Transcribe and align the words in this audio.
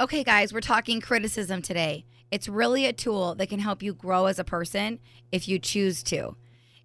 Okay, 0.00 0.24
guys, 0.24 0.52
we're 0.52 0.60
talking 0.60 1.00
criticism 1.00 1.62
today. 1.62 2.04
It's 2.32 2.48
really 2.48 2.84
a 2.84 2.92
tool 2.92 3.36
that 3.36 3.48
can 3.48 3.60
help 3.60 3.80
you 3.80 3.94
grow 3.94 4.26
as 4.26 4.40
a 4.40 4.44
person 4.44 4.98
if 5.30 5.46
you 5.46 5.60
choose 5.60 6.02
to. 6.04 6.34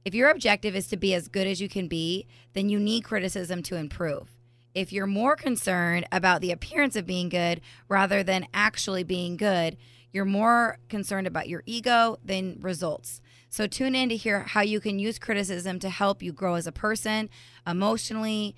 If 0.05 0.13
your 0.13 0.29
objective 0.29 0.75
is 0.75 0.85
to 0.89 0.97
be 0.97 1.15
as 1.15 1.27
good 1.27 1.47
as 1.47 1.59
you 1.59 1.67
can 1.67 1.87
be, 1.87 2.27
then 2.53 2.69
you 2.69 2.79
need 2.79 3.03
criticism 3.03 3.63
to 3.63 3.77
improve. 3.77 4.37
If 4.75 4.93
you're 4.93 5.07
more 5.07 5.35
concerned 5.35 6.05
about 6.11 6.41
the 6.41 6.51
appearance 6.51 6.95
of 6.95 7.07
being 7.07 7.29
good 7.29 7.61
rather 7.87 8.21
than 8.21 8.45
actually 8.53 9.03
being 9.03 9.37
good, 9.37 9.75
you're 10.13 10.23
more 10.23 10.77
concerned 10.87 11.25
about 11.25 11.49
your 11.49 11.63
ego 11.65 12.19
than 12.23 12.59
results. 12.61 13.21
So 13.49 13.65
tune 13.65 13.95
in 13.95 14.09
to 14.09 14.17
hear 14.17 14.41
how 14.41 14.61
you 14.61 14.79
can 14.79 14.99
use 14.99 15.17
criticism 15.17 15.79
to 15.79 15.89
help 15.89 16.21
you 16.21 16.31
grow 16.31 16.53
as 16.53 16.67
a 16.67 16.71
person 16.71 17.31
emotionally. 17.65 18.55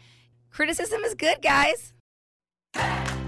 Criticism 0.50 1.04
is 1.06 1.16
good, 1.16 1.42
guys. 1.42 1.94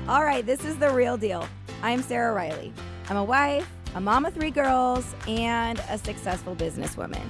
All 0.06 0.26
right, 0.26 0.46
this 0.46 0.66
is 0.66 0.76
the 0.76 0.90
real 0.90 1.16
deal. 1.16 1.48
I'm 1.82 2.02
Sarah 2.02 2.34
Riley. 2.34 2.74
I'm 3.08 3.16
a 3.16 3.24
wife, 3.24 3.66
a 3.96 4.02
mom 4.02 4.26
of 4.26 4.34
three 4.34 4.52
girls, 4.52 5.16
and 5.30 5.80
a 5.90 5.98
successful 5.98 6.58
businesswoman. 6.58 7.24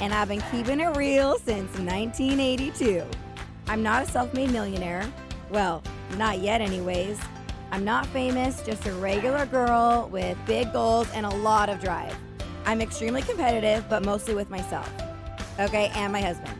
And 0.00 0.12
I've 0.12 0.28
been 0.28 0.42
keeping 0.50 0.80
it 0.80 0.94
real 0.98 1.38
since 1.38 1.70
1982. 1.78 3.06
I'm 3.68 3.82
not 3.82 4.02
a 4.02 4.06
self 4.06 4.34
made 4.34 4.50
millionaire. 4.50 5.10
Well, 5.48 5.82
not 6.18 6.40
yet, 6.40 6.60
anyways. 6.60 7.18
I'm 7.70 7.86
not 7.86 8.04
famous, 8.08 8.60
just 8.60 8.84
a 8.86 8.92
regular 8.92 9.46
girl 9.46 10.06
with 10.12 10.36
big 10.44 10.74
goals 10.74 11.08
and 11.14 11.24
a 11.24 11.34
lot 11.36 11.70
of 11.70 11.80
drive. 11.80 12.14
I'm 12.66 12.82
extremely 12.82 13.22
competitive, 13.22 13.86
but 13.88 14.04
mostly 14.04 14.34
with 14.34 14.50
myself. 14.50 14.92
Okay, 15.58 15.90
and 15.94 16.12
my 16.12 16.20
husband. 16.20 16.52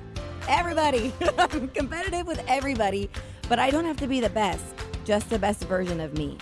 Everybody. 0.48 1.12
I'm 1.38 1.68
competitive 1.68 2.26
with 2.26 2.42
everybody, 2.48 3.10
but 3.46 3.58
I 3.58 3.68
don't 3.68 3.84
have 3.84 3.98
to 3.98 4.06
be 4.06 4.20
the 4.20 4.30
best, 4.30 4.64
just 5.10 5.28
the 5.28 5.38
best 5.40 5.64
version 5.64 5.98
of 5.98 6.16
me. 6.16 6.38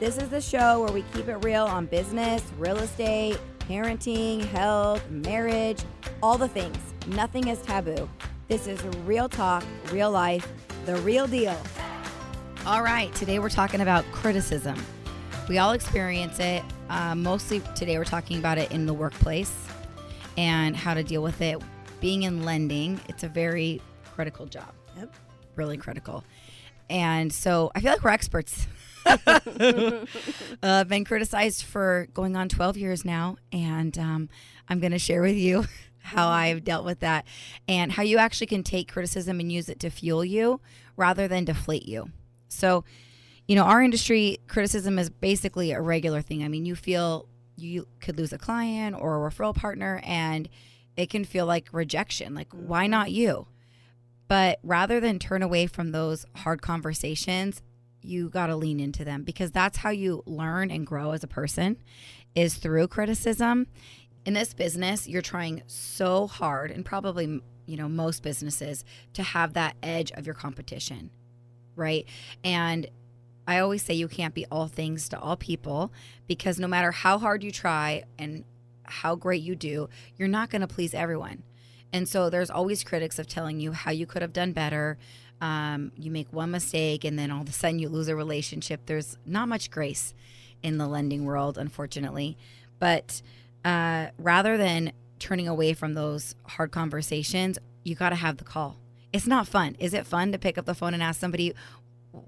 This 0.00 0.18
is 0.18 0.28
the 0.28 0.40
show 0.40 0.80
where 0.82 0.92
we 0.92 1.04
keep 1.14 1.28
it 1.28 1.36
real 1.36 1.64
on 1.64 1.86
business, 1.86 2.42
real 2.58 2.76
estate, 2.78 3.38
parenting, 3.60 4.44
health, 4.46 5.08
marriage, 5.08 5.80
all 6.20 6.36
the 6.36 6.48
things. 6.48 6.76
Nothing 7.06 7.46
is 7.46 7.62
taboo. 7.62 8.10
This 8.48 8.66
is 8.66 8.82
real 9.04 9.28
talk, 9.28 9.62
real 9.92 10.10
life, 10.10 10.48
the 10.84 10.96
real 10.96 11.28
deal. 11.28 11.56
All 12.66 12.82
right, 12.82 13.14
today 13.14 13.38
we're 13.38 13.50
talking 13.50 13.82
about 13.82 14.04
criticism. 14.10 14.84
We 15.48 15.58
all 15.58 15.70
experience 15.70 16.40
it. 16.40 16.64
Uh, 16.90 17.14
mostly 17.14 17.62
today 17.76 17.98
we're 17.98 18.04
talking 18.04 18.40
about 18.40 18.58
it 18.58 18.72
in 18.72 18.84
the 18.84 18.94
workplace 18.94 19.54
and 20.36 20.74
how 20.74 20.94
to 20.94 21.04
deal 21.04 21.22
with 21.22 21.40
it. 21.40 21.62
Being 22.00 22.24
in 22.24 22.44
lending, 22.44 23.00
it's 23.08 23.22
a 23.22 23.28
very 23.28 23.80
critical 24.12 24.46
job. 24.46 24.74
Yep. 24.96 25.14
Really 25.54 25.76
critical. 25.76 26.24
And 26.90 27.32
so 27.32 27.70
I 27.74 27.80
feel 27.80 27.92
like 27.92 28.02
we're 28.02 28.10
experts. 28.10 28.66
uh, 29.06 29.40
I've 30.62 30.88
been 30.88 31.04
criticized 31.04 31.62
for 31.62 32.08
going 32.14 32.36
on 32.36 32.48
12 32.48 32.76
years 32.76 33.04
now, 33.04 33.36
and 33.52 33.96
um, 33.98 34.28
I'm 34.68 34.80
going 34.80 34.92
to 34.92 34.98
share 34.98 35.22
with 35.22 35.36
you 35.36 35.64
how 35.98 36.28
I've 36.28 36.64
dealt 36.64 36.84
with 36.84 37.00
that 37.00 37.24
and 37.66 37.92
how 37.92 38.02
you 38.02 38.18
actually 38.18 38.46
can 38.48 38.62
take 38.62 38.90
criticism 38.90 39.40
and 39.40 39.50
use 39.52 39.68
it 39.68 39.80
to 39.80 39.90
fuel 39.90 40.24
you 40.24 40.60
rather 40.96 41.28
than 41.28 41.44
deflate 41.44 41.86
you. 41.86 42.10
So, 42.48 42.84
you 43.46 43.54
know, 43.54 43.64
our 43.64 43.82
industry 43.82 44.38
criticism 44.48 44.98
is 44.98 45.10
basically 45.10 45.72
a 45.72 45.80
regular 45.80 46.22
thing. 46.22 46.42
I 46.42 46.48
mean, 46.48 46.66
you 46.66 46.74
feel 46.74 47.28
you 47.56 47.86
could 48.00 48.18
lose 48.18 48.32
a 48.32 48.38
client 48.38 48.96
or 48.98 49.26
a 49.26 49.30
referral 49.30 49.54
partner, 49.54 50.00
and 50.04 50.48
it 50.96 51.10
can 51.10 51.24
feel 51.24 51.46
like 51.46 51.68
rejection. 51.72 52.34
Like, 52.34 52.48
why 52.52 52.86
not 52.86 53.10
you? 53.10 53.46
But 54.28 54.58
rather 54.62 55.00
than 55.00 55.18
turn 55.18 55.42
away 55.42 55.66
from 55.66 55.90
those 55.90 56.26
hard 56.36 56.62
conversations, 56.62 57.62
you 58.02 58.28
got 58.28 58.46
to 58.46 58.56
lean 58.56 58.78
into 58.78 59.04
them 59.04 59.22
because 59.24 59.50
that's 59.50 59.78
how 59.78 59.90
you 59.90 60.22
learn 60.26 60.70
and 60.70 60.86
grow 60.86 61.12
as 61.12 61.24
a 61.24 61.28
person 61.28 61.76
is 62.34 62.54
through 62.54 62.88
criticism. 62.88 63.66
In 64.24 64.34
this 64.34 64.54
business, 64.54 65.08
you're 65.08 65.22
trying 65.22 65.62
so 65.66 66.26
hard 66.26 66.70
and 66.70 66.84
probably, 66.84 67.40
you 67.66 67.76
know, 67.76 67.88
most 67.88 68.22
businesses 68.22 68.84
to 69.14 69.22
have 69.22 69.54
that 69.54 69.76
edge 69.82 70.12
of 70.12 70.26
your 70.26 70.34
competition, 70.34 71.10
right? 71.74 72.06
And 72.44 72.88
I 73.46 73.60
always 73.60 73.82
say 73.82 73.94
you 73.94 74.08
can't 74.08 74.34
be 74.34 74.44
all 74.46 74.68
things 74.68 75.08
to 75.08 75.18
all 75.18 75.36
people 75.36 75.90
because 76.26 76.60
no 76.60 76.68
matter 76.68 76.92
how 76.92 77.18
hard 77.18 77.42
you 77.42 77.50
try 77.50 78.04
and 78.18 78.44
how 78.84 79.16
great 79.16 79.42
you 79.42 79.56
do, 79.56 79.88
you're 80.16 80.28
not 80.28 80.50
going 80.50 80.60
to 80.60 80.68
please 80.68 80.92
everyone. 80.92 81.42
And 81.92 82.08
so 82.08 82.30
there's 82.30 82.50
always 82.50 82.84
critics 82.84 83.18
of 83.18 83.26
telling 83.26 83.60
you 83.60 83.72
how 83.72 83.90
you 83.90 84.06
could 84.06 84.22
have 84.22 84.32
done 84.32 84.52
better. 84.52 84.98
Um, 85.40 85.92
you 85.96 86.10
make 86.10 86.32
one 86.32 86.50
mistake 86.50 87.04
and 87.04 87.18
then 87.18 87.30
all 87.30 87.42
of 87.42 87.48
a 87.48 87.52
sudden 87.52 87.78
you 87.78 87.88
lose 87.88 88.08
a 88.08 88.16
relationship. 88.16 88.82
There's 88.86 89.16
not 89.24 89.48
much 89.48 89.70
grace 89.70 90.14
in 90.62 90.78
the 90.78 90.86
lending 90.86 91.24
world, 91.24 91.56
unfortunately. 91.56 92.36
But 92.78 93.22
uh, 93.64 94.08
rather 94.18 94.56
than 94.56 94.92
turning 95.18 95.48
away 95.48 95.72
from 95.74 95.94
those 95.94 96.34
hard 96.44 96.70
conversations, 96.70 97.58
you 97.84 97.94
got 97.94 98.10
to 98.10 98.16
have 98.16 98.36
the 98.36 98.44
call. 98.44 98.76
It's 99.12 99.26
not 99.26 99.48
fun. 99.48 99.76
Is 99.78 99.94
it 99.94 100.06
fun 100.06 100.32
to 100.32 100.38
pick 100.38 100.58
up 100.58 100.66
the 100.66 100.74
phone 100.74 100.94
and 100.94 101.02
ask 101.02 101.20
somebody, 101.20 101.54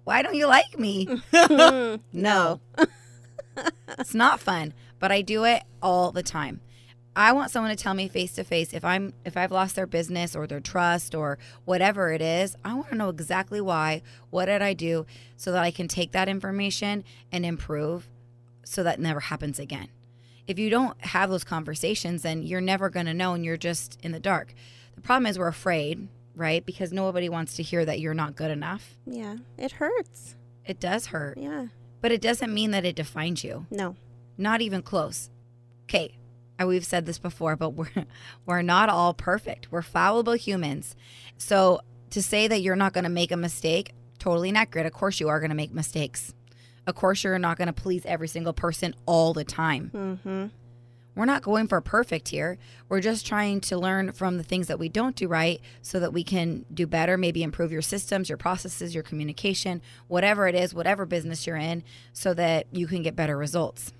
why 0.05 0.23
don't 0.23 0.35
you 0.35 0.47
like 0.47 0.79
me? 0.79 1.21
no. 2.13 2.61
it's 3.99 4.15
not 4.15 4.41
fun, 4.41 4.73
but 4.99 5.13
I 5.13 5.21
do 5.21 5.45
it 5.45 5.63
all 5.83 6.13
the 6.13 6.23
time. 6.23 6.61
I 7.17 7.33
want 7.33 7.51
someone 7.51 7.75
to 7.75 7.83
tell 7.83 7.95
me 7.95 8.09
face 8.09 8.33
to 8.35 8.45
face 8.45 8.73
if 8.73 8.85
I'm 8.85 9.13
if 9.25 9.37
I've 9.37 9.51
lost 9.51 9.75
their 9.75 9.87
business 9.87 10.37
or 10.37 10.47
their 10.47 10.61
trust 10.61 11.15
or 11.15 11.39
whatever 11.65 12.13
it 12.13 12.23
is. 12.23 12.57
I 12.65 12.75
want 12.75 12.91
to 12.91 12.95
know 12.95 13.09
exactly 13.09 13.61
why. 13.61 14.03
What 14.31 14.47
did 14.47 14.63
I 14.63 14.75
do 14.75 15.07
so 15.37 15.51
that 15.53 15.63
I 15.63 15.71
can 15.71 15.89
take 15.89 16.13
that 16.13 16.29
information 16.29 17.05
and 17.33 17.45
improve 17.45 18.09
so 18.65 18.85
that 18.85 19.01
never 19.01 19.21
happens 19.21 19.59
again. 19.59 19.89
If 20.47 20.59
you 20.59 20.71
don't 20.71 21.01
have 21.05 21.31
those 21.31 21.45
conversations, 21.45 22.23
then 22.23 22.43
you're 22.43 22.61
never 22.61 22.89
going 22.89 23.07
to 23.07 23.15
know 23.15 23.35
and 23.35 23.45
you're 23.45 23.57
just 23.57 23.99
in 24.03 24.13
the 24.13 24.21
dark. 24.21 24.55
The 24.95 25.01
problem 25.01 25.27
is 25.27 25.39
we're 25.39 25.49
afraid, 25.49 26.09
right? 26.35 26.65
Because 26.65 26.93
nobody 26.93 27.29
wants 27.29 27.55
to 27.57 27.63
hear 27.63 27.85
that 27.85 28.01
you're 28.01 28.15
not 28.15 28.37
good 28.37 28.51
enough. 28.51 28.97
Yeah, 29.07 29.37
it 29.59 29.73
hurts. 29.73 30.37
It 30.65 30.79
does 30.79 31.07
hurt. 31.07 31.39
Yeah. 31.39 31.67
But 32.01 32.13
it 32.13 32.21
doesn't 32.21 32.53
mean 32.53 32.71
that 32.71 32.85
it 32.85 32.97
defines 32.97 33.45
you. 33.45 33.67
No. 33.71 33.97
Not 34.39 34.61
even 34.61 34.83
close. 34.83 35.31
Okay, 35.85 36.17
we've 36.69 36.85
said 36.85 37.07
this 37.07 37.19
before, 37.19 37.57
but 37.57 37.71
we're 37.71 37.91
we're 38.47 38.63
not 38.63 38.89
all 38.89 39.15
perfect. 39.15 39.71
We're 39.71 39.83
fallible 39.83 40.35
humans. 40.35 40.97
So 41.37 41.81
to 42.11 42.23
say 42.23 42.49
that 42.49 42.61
you're 42.61 42.77
not 42.77 42.93
going 42.93 43.05
to 43.05 43.11
make 43.11 43.33
a 43.33 43.37
mistake, 43.37 43.93
totally 44.19 44.51
not 44.53 44.61
inaccurate. 44.61 44.87
Of 44.87 44.93
course 44.93 45.21
you 45.21 45.29
are 45.29 45.41
going 45.41 45.51
to 45.51 45.57
make 45.57 45.73
mistakes. 45.73 46.35
Of 46.87 46.95
course 46.95 47.25
you're 47.25 47.39
not 47.39 47.57
going 47.57 47.67
to 47.67 47.73
please 47.73 48.05
every 48.07 48.29
single 48.29 48.53
person 48.53 48.95
all 49.07 49.33
the 49.33 49.45
time. 49.45 49.91
Mm-hmm. 49.95 50.47
We're 51.17 51.25
not 51.27 51.43
going 51.43 51.67
for 51.67 51.81
perfect 51.81 52.29
here. 52.29 52.57
We're 52.89 53.01
just 53.01 53.27
trying 53.27 53.61
to 53.63 53.77
learn 53.77 54.13
from 54.13 54.39
the 54.39 54.43
things 54.45 54.69
that 54.69 54.79
we 54.79 54.89
don't 54.89 55.17
do 55.17 55.29
right 55.29 55.61
so 55.83 56.01
that 56.01 56.13
we 56.13 56.25
can 56.25 56.65
do 56.73 56.87
better, 56.87 57.17
maybe 57.19 57.43
improve 57.43 57.73
your 57.73 57.83
systems, 57.83 58.29
your 58.29 58.39
processes, 58.39 58.95
your 58.95 59.03
communication, 59.03 59.83
whatever 60.09 60.47
it 60.47 60.55
is, 60.55 60.73
whatever 60.73 61.07
business 61.07 61.47
you're 61.47 61.57
in, 61.57 61.83
so 62.13 62.33
that 62.35 62.67
you 62.73 62.87
can 62.87 63.03
get 63.03 63.17
better 63.17 63.37
results. 63.37 63.93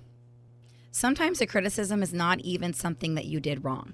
Sometimes 0.91 1.39
the 1.39 1.47
criticism 1.47 2.03
is 2.03 2.13
not 2.13 2.39
even 2.41 2.73
something 2.73 3.15
that 3.15 3.25
you 3.25 3.39
did 3.39 3.63
wrong. 3.63 3.93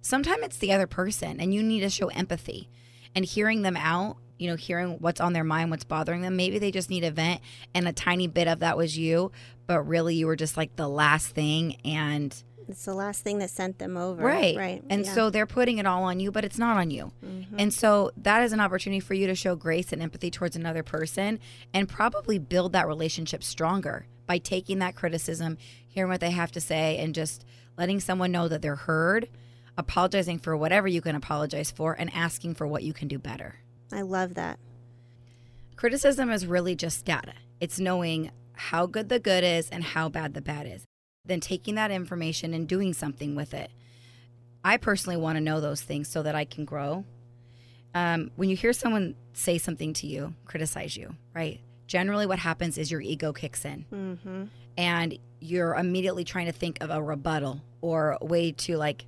Sometimes 0.00 0.42
it's 0.42 0.56
the 0.58 0.72
other 0.72 0.86
person, 0.86 1.38
and 1.38 1.52
you 1.52 1.62
need 1.62 1.80
to 1.80 1.90
show 1.90 2.08
empathy 2.08 2.68
and 3.14 3.24
hearing 3.24 3.62
them 3.62 3.76
out, 3.76 4.16
you 4.38 4.48
know, 4.48 4.56
hearing 4.56 4.96
what's 5.00 5.20
on 5.20 5.34
their 5.34 5.44
mind, 5.44 5.70
what's 5.70 5.84
bothering 5.84 6.22
them. 6.22 6.36
Maybe 6.36 6.58
they 6.58 6.70
just 6.70 6.88
need 6.88 7.04
a 7.04 7.10
vent, 7.10 7.42
and 7.74 7.86
a 7.86 7.92
tiny 7.92 8.26
bit 8.26 8.48
of 8.48 8.60
that 8.60 8.78
was 8.78 8.96
you, 8.96 9.30
but 9.66 9.82
really 9.82 10.14
you 10.14 10.26
were 10.26 10.36
just 10.36 10.56
like 10.56 10.74
the 10.76 10.88
last 10.88 11.28
thing. 11.34 11.76
And 11.84 12.34
It's 12.66 12.86
the 12.86 12.94
last 12.94 13.22
thing 13.22 13.38
that 13.40 13.50
sent 13.50 13.78
them 13.78 13.98
over. 13.98 14.22
Right. 14.22 14.56
Right. 14.56 14.82
And 14.88 15.04
yeah. 15.04 15.12
so 15.12 15.28
they're 15.28 15.44
putting 15.46 15.76
it 15.78 15.86
all 15.86 16.04
on 16.04 16.20
you, 16.20 16.30
but 16.32 16.44
it's 16.44 16.58
not 16.58 16.78
on 16.78 16.90
you. 16.90 17.12
Mhm. 17.22 17.46
And 17.58 17.74
so 17.74 18.12
that 18.16 18.42
is 18.42 18.52
an 18.54 18.60
opportunity 18.60 19.00
for 19.00 19.12
you 19.12 19.26
to 19.26 19.34
show 19.34 19.56
grace 19.56 19.92
and 19.92 20.00
empathy 20.00 20.30
towards 20.30 20.56
another 20.56 20.82
person 20.82 21.38
and 21.74 21.88
probably 21.88 22.38
build 22.38 22.72
that 22.72 22.86
relationship 22.86 23.42
stronger 23.42 24.06
by 24.26 24.38
taking 24.38 24.78
that 24.78 24.94
criticism, 24.94 25.58
hearing 25.90 26.10
what 26.10 26.20
they 26.20 26.30
have 26.30 26.50
to 26.52 26.60
say, 26.60 26.96
and 26.98 27.14
just 27.14 27.44
letting 27.76 28.00
someone 28.00 28.32
know 28.32 28.48
that 28.48 28.62
they're 28.62 28.76
heard, 28.76 29.28
apologizing 29.76 30.38
for 30.38 30.56
whatever 30.56 30.88
you 30.88 31.00
can 31.00 31.14
apologize 31.14 31.70
for, 31.70 31.92
and 31.92 32.12
asking 32.14 32.54
for 32.54 32.66
what 32.66 32.82
you 32.82 32.92
can 32.92 33.08
do 33.08 33.18
better. 33.18 33.56
I 33.92 34.00
love 34.02 34.34
that. 34.34 34.58
Criticism 35.76 36.30
is 36.30 36.46
really 36.46 36.74
just 36.74 37.04
data. 37.04 37.32
It's 37.60 37.78
knowing 37.80 38.30
how 38.54 38.86
good 38.86 39.08
the 39.08 39.18
good 39.18 39.44
is 39.44 39.70
and 39.70 39.82
how 39.82 40.08
bad 40.08 40.34
the 40.34 40.42
bad 40.42 40.66
is. 40.66 40.84
Then 41.24 41.40
taking 41.40 41.74
that 41.76 41.90
information 41.90 42.54
and 42.54 42.68
doing 42.68 42.92
something 42.92 43.34
with 43.34 43.54
it. 43.54 43.70
I 44.62 44.76
personally 44.76 45.16
want 45.16 45.36
to 45.36 45.40
know 45.40 45.60
those 45.60 45.80
things 45.80 46.08
so 46.08 46.22
that 46.22 46.34
I 46.34 46.44
can 46.44 46.64
grow. 46.64 47.04
Um, 47.94 48.30
when 48.36 48.48
you 48.50 48.56
hear 48.56 48.72
someone 48.72 49.14
say 49.32 49.58
something 49.58 49.92
to 49.94 50.06
you, 50.06 50.34
criticize 50.44 50.96
you, 50.96 51.16
right? 51.34 51.60
Generally, 51.86 52.26
what 52.26 52.38
happens 52.38 52.78
is 52.78 52.90
your 52.90 53.00
ego 53.00 53.32
kicks 53.32 53.64
in 53.64 53.84
Mm-hmm. 53.92 54.44
and 54.76 55.18
you're 55.40 55.74
immediately 55.74 56.24
trying 56.24 56.46
to 56.46 56.52
think 56.52 56.78
of 56.80 56.90
a 56.90 57.02
rebuttal 57.02 57.62
or 57.80 58.16
a 58.20 58.24
way 58.24 58.52
to 58.52 58.76
like 58.76 59.04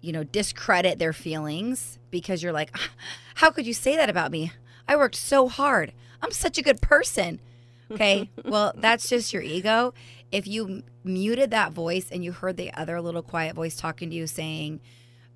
you 0.00 0.12
know 0.12 0.24
discredit 0.24 0.98
their 0.98 1.12
feelings 1.12 1.98
because 2.10 2.42
you're 2.42 2.52
like 2.52 2.70
"Ah, 2.74 2.90
how 3.36 3.50
could 3.50 3.66
you 3.66 3.74
say 3.74 3.96
that 3.96 4.10
about 4.10 4.30
me 4.30 4.52
i 4.86 4.94
worked 4.96 5.16
so 5.16 5.48
hard 5.48 5.92
i'm 6.20 6.30
such 6.30 6.58
a 6.58 6.62
good 6.62 6.80
person 6.80 7.40
Okay. 7.92 8.30
well, 8.44 8.72
that's 8.76 9.08
just 9.08 9.32
your 9.32 9.42
ego. 9.42 9.94
If 10.30 10.46
you 10.46 10.82
muted 11.04 11.50
that 11.50 11.72
voice 11.72 12.10
and 12.10 12.24
you 12.24 12.32
heard 12.32 12.56
the 12.56 12.72
other 12.74 13.00
little 13.00 13.22
quiet 13.22 13.54
voice 13.54 13.76
talking 13.76 14.10
to 14.10 14.16
you 14.16 14.26
saying, 14.26 14.80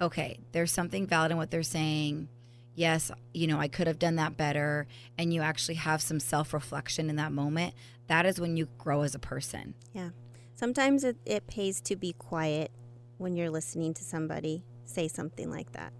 okay, 0.00 0.38
there's 0.52 0.72
something 0.72 1.06
valid 1.06 1.32
in 1.32 1.36
what 1.36 1.50
they're 1.50 1.62
saying. 1.62 2.28
Yes, 2.74 3.10
you 3.32 3.46
know, 3.46 3.58
I 3.58 3.68
could 3.68 3.86
have 3.86 3.98
done 3.98 4.16
that 4.16 4.36
better. 4.36 4.86
And 5.18 5.32
you 5.32 5.42
actually 5.42 5.76
have 5.76 6.02
some 6.02 6.20
self 6.20 6.52
reflection 6.52 7.10
in 7.10 7.16
that 7.16 7.32
moment. 7.32 7.74
That 8.06 8.26
is 8.26 8.40
when 8.40 8.56
you 8.56 8.68
grow 8.78 9.02
as 9.02 9.14
a 9.14 9.18
person. 9.18 9.74
Yeah. 9.92 10.10
Sometimes 10.56 11.05
it, 11.05 11.17
it 11.25 11.47
pays 11.47 11.81
to 11.82 11.94
be 11.97 12.14
quiet 12.14 12.73
when 13.19 13.37
you're 13.37 13.50
listening 13.50 13.94
to 13.94 14.03
somebody 14.03 14.64
say 14.85 15.06
something 15.06 15.50
like 15.50 15.73
that. 15.73 15.93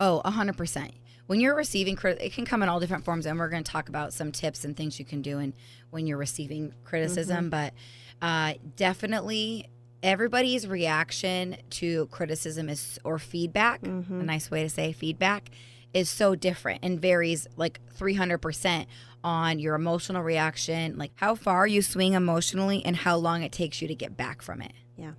Oh, 0.00 0.20
100%. 0.24 0.90
When 1.26 1.40
you're 1.40 1.54
receiving 1.56 1.96
crit, 1.96 2.20
it 2.20 2.32
can 2.34 2.44
come 2.44 2.62
in 2.62 2.68
all 2.68 2.80
different 2.80 3.04
forms, 3.04 3.24
and 3.24 3.38
we're 3.38 3.48
going 3.48 3.64
to 3.64 3.70
talk 3.70 3.88
about 3.88 4.12
some 4.12 4.30
tips 4.32 4.64
and 4.64 4.76
things 4.76 4.98
you 4.98 5.04
can 5.06 5.22
do 5.22 5.38
and 5.38 5.54
when 5.90 6.06
you're 6.06 6.18
receiving 6.18 6.74
criticism. 6.84 7.48
But 7.50 7.72
uh, 8.20 8.54
definitely, 8.76 9.70
everybody's 10.02 10.66
reaction 10.66 11.56
to 11.70 12.06
criticism 12.08 12.68
is 12.68 12.98
or 13.04 13.18
feedback. 13.18 13.86
A 14.20 14.24
nice 14.24 14.50
way 14.50 14.64
to 14.64 14.68
say 14.68 14.92
feedback 14.92 15.50
is 15.94 16.10
so 16.10 16.34
different 16.34 16.80
and 16.82 17.00
varies 17.00 17.46
like 17.56 17.80
300% 17.96 18.86
on 19.22 19.58
your 19.58 19.74
emotional 19.74 20.22
reaction, 20.22 20.98
like 20.98 21.12
how 21.14 21.34
far 21.34 21.66
you 21.66 21.80
swing 21.80 22.12
emotionally, 22.12 22.84
and 22.84 22.96
how 22.96 23.16
long 23.16 23.42
it 23.42 23.52
takes 23.52 23.80
you 23.80 23.88
to 23.88 23.94
get 23.94 24.16
back 24.16 24.42
from 24.42 24.60
it. 24.60 24.72
Yeah. 24.98 25.12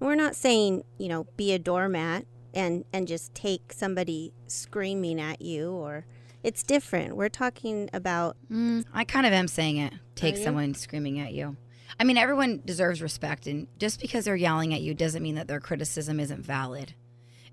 And 0.00 0.08
we're 0.08 0.14
not 0.14 0.34
saying, 0.34 0.84
you 0.98 1.08
know, 1.08 1.26
be 1.36 1.52
a 1.52 1.58
doormat 1.58 2.26
and 2.54 2.84
and 2.92 3.06
just 3.06 3.34
take 3.34 3.72
somebody 3.72 4.32
screaming 4.46 5.20
at 5.20 5.40
you 5.42 5.70
or 5.70 6.06
it's 6.42 6.62
different. 6.62 7.16
We're 7.16 7.28
talking 7.28 7.90
about 7.92 8.36
Mm, 8.50 8.86
I 8.94 9.04
kind 9.04 9.26
of 9.26 9.32
am 9.32 9.48
saying 9.48 9.76
it. 9.76 9.92
Take 10.14 10.36
someone 10.36 10.74
screaming 10.74 11.18
at 11.18 11.32
you. 11.32 11.56
I 11.98 12.04
mean, 12.04 12.16
everyone 12.16 12.62
deserves 12.64 13.02
respect, 13.02 13.46
and 13.46 13.66
just 13.78 14.00
because 14.00 14.24
they're 14.24 14.36
yelling 14.36 14.72
at 14.72 14.80
you 14.80 14.94
doesn't 14.94 15.22
mean 15.22 15.34
that 15.34 15.48
their 15.48 15.60
criticism 15.60 16.20
isn't 16.20 16.44
valid. 16.44 16.94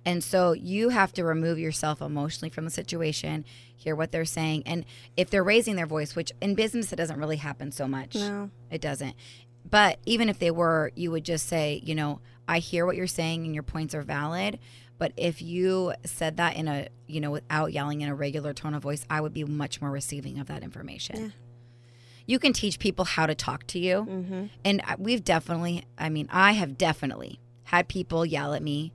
And 0.07 0.23
so 0.23 0.53
you 0.53 0.87
have 0.87 1.11
to 1.13 1.25
remove 1.25 1.59
yourself 1.59 2.01
emotionally 2.01 2.49
from 2.49 2.63
the 2.63 2.71
situation, 2.71 3.43
hear 3.75 3.93
what 3.93 4.13
they're 4.13 4.23
saying, 4.23 4.63
and 4.65 4.85
if 5.17 5.29
they're 5.29 5.43
raising 5.43 5.75
their 5.75 5.85
voice, 5.85 6.15
which 6.15 6.31
in 6.41 6.55
business 6.55 6.93
it 6.93 6.95
doesn't 6.95 7.19
really 7.19 7.35
happen 7.35 7.73
so 7.73 7.89
much. 7.89 8.15
no. 8.15 8.49
It 8.71 8.79
doesn't. 8.79 9.17
But 9.69 9.99
even 10.05 10.29
if 10.29 10.39
they 10.39 10.49
were, 10.49 10.93
you 10.95 11.11
would 11.11 11.25
just 11.25 11.45
say, 11.47 11.81
you 11.83 11.93
know, 11.93 12.21
I 12.47 12.59
hear 12.59 12.85
what 12.85 12.95
you're 12.95 13.05
saying 13.05 13.43
and 13.43 13.53
your 13.53 13.63
points 13.63 13.93
are 13.93 14.01
valid. 14.01 14.59
But 14.97 15.11
if 15.17 15.41
you 15.41 15.93
said 16.05 16.37
that 16.37 16.55
in 16.55 16.69
a, 16.69 16.87
you 17.05 17.19
know, 17.19 17.31
without 17.31 17.73
yelling 17.73 17.99
in 17.99 18.07
a 18.07 18.15
regular 18.15 18.53
tone 18.53 18.75
of 18.75 18.83
voice, 18.83 19.05
I 19.09 19.19
would 19.19 19.33
be 19.33 19.43
much 19.43 19.81
more 19.81 19.91
receiving 19.91 20.39
of 20.39 20.47
that 20.47 20.63
information. 20.63 21.17
Yeah. 21.17 21.29
You 22.27 22.39
can 22.39 22.53
teach 22.53 22.79
people 22.79 23.03
how 23.03 23.25
to 23.25 23.35
talk 23.35 23.67
to 23.67 23.79
you. 23.79 24.07
Mm-hmm. 24.09 24.45
And 24.63 24.81
we've 24.97 25.25
definitely, 25.25 25.83
I 25.97 26.07
mean, 26.07 26.29
I 26.31 26.53
have 26.53 26.77
definitely 26.77 27.41
had 27.65 27.89
people 27.89 28.25
yell 28.25 28.53
at 28.53 28.63
me 28.63 28.93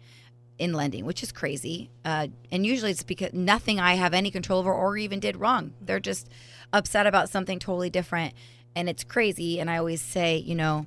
in 0.59 0.73
lending, 0.73 1.05
which 1.05 1.23
is 1.23 1.33
crazy. 1.33 1.91
Uh, 2.05 2.29
and 2.51 2.65
usually 2.65 2.91
it's 2.91 3.03
because 3.03 3.33
nothing 3.33 3.81
I 3.81 3.95
have 3.95 4.15
any 4.15 4.31
control 4.31 4.61
over 4.61 4.73
or 4.73 4.97
even 4.97 5.21
did 5.21 5.37
wrong. 5.37 5.73
They're 5.81 6.01
just 6.01 6.29
upset 6.73 7.07
about 7.07 7.29
something 7.29 7.59
totally 7.59 7.91
different. 7.91 8.35
And 8.75 8.89
it's 8.89 9.05
crazy. 9.05 9.61
And 9.61 9.71
I 9.71 9.79
always 9.79 10.01
say, 10.01 10.37
you 10.37 10.55
know, 10.55 10.87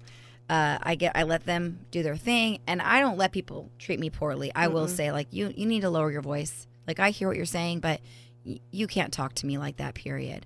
uh, 0.50 0.78
I 0.82 0.96
get, 0.96 1.14
I 1.16 1.24
let 1.24 1.46
them 1.46 1.80
do 1.90 2.04
their 2.04 2.16
thing, 2.16 2.60
and 2.68 2.80
I 2.82 3.00
don't 3.00 3.18
let 3.18 3.32
people 3.32 3.72
treat 3.80 4.00
me 4.00 4.12
poorly. 4.12 4.52
I 4.54 4.68
will 4.68 4.88
say, 4.88 5.12
like, 5.12 5.28
you, 5.32 5.52
you 5.56 5.66
need 5.66 5.82
to 5.82 5.90
lower 5.90 6.12
your 6.12 6.22
voice. 6.22 6.68
Like, 6.88 7.00
I 7.00 7.10
hear 7.10 7.28
what 7.28 7.36
you're 7.36 7.48
saying, 7.48 7.80
but 7.80 8.00
y- 8.46 8.60
you 8.70 8.86
can't 8.86 9.12
talk 9.12 9.34
to 9.36 9.48
me 9.48 9.58
like 9.58 9.78
that. 9.78 9.96
Period. 9.96 10.46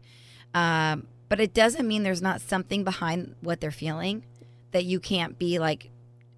Um, 0.53 1.05
but 1.27 1.41
it 1.41 1.53
doesn't 1.53 1.85
mean 1.85 2.03
there's 2.03 2.21
not 2.21 2.39
something 2.39 2.85
behind 2.85 3.35
what 3.41 3.59
they're 3.59 3.71
feeling 3.71 4.23
that 4.71 4.85
you 4.85 4.99
can't 5.01 5.37
be 5.37 5.59
like 5.59 5.89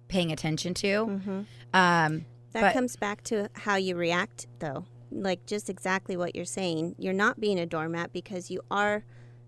paying 0.08 0.32
attention 0.32 0.74
to. 0.74 0.86
Mm-hmm. 0.86 1.40
Um, 1.72 2.24
That 2.52 2.60
But- 2.62 2.72
comes 2.74 2.96
back 2.96 3.22
to 3.24 3.48
how 3.54 3.76
you 3.76 3.96
react, 3.96 4.46
though. 4.58 4.84
Like 5.10 5.44
just 5.46 5.68
exactly 5.68 6.16
what 6.16 6.34
you're 6.34 6.44
saying. 6.44 6.96
You're 6.98 7.12
not 7.12 7.38
being 7.40 7.58
a 7.58 7.66
doormat 7.66 8.12
because 8.12 8.50
you 8.50 8.60
are 8.70 9.04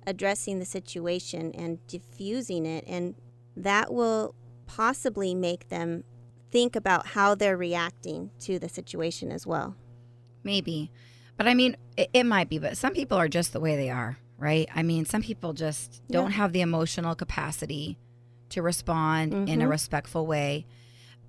addressing 0.07 0.59
the 0.59 0.65
situation 0.67 1.53
and 1.53 1.79
diffusing 1.87 2.67
it, 2.67 2.85
and 2.87 3.15
that 3.57 3.93
will 3.93 4.35
possibly 4.67 5.35
make 5.35 5.69
them 5.69 6.05
think 6.51 6.77
about 6.77 7.07
how 7.09 7.35
they're 7.35 7.57
reacting 7.57 8.31
to 8.41 8.59
the 8.59 8.69
situation 8.69 9.31
as 9.33 9.47
well. 9.47 9.75
maybe, 10.43 10.91
but 11.39 11.49
I 11.49 11.55
mean, 11.55 11.75
it, 11.97 12.11
it 12.13 12.25
might 12.25 12.51
be. 12.51 12.59
But 12.59 12.77
some 12.77 12.93
people 12.93 13.17
are 13.17 13.29
just 13.29 13.55
the 13.55 13.61
way 13.61 13.77
they 13.77 13.89
are, 13.89 14.19
right? 14.39 14.69
I 14.75 14.83
mean, 14.83 15.07
some 15.07 15.23
people 15.23 15.55
just 15.55 16.03
don't 16.11 16.31
Yeah. 16.31 16.37
have 16.37 16.53
the 16.53 16.61
emotional 16.61 17.15
capacity 17.15 17.97
to 18.51 18.61
respond 18.61 19.33
in 19.49 19.63
a 19.63 19.65
Mhm. 19.65 19.71
respectful 19.71 20.27
way, 20.27 20.67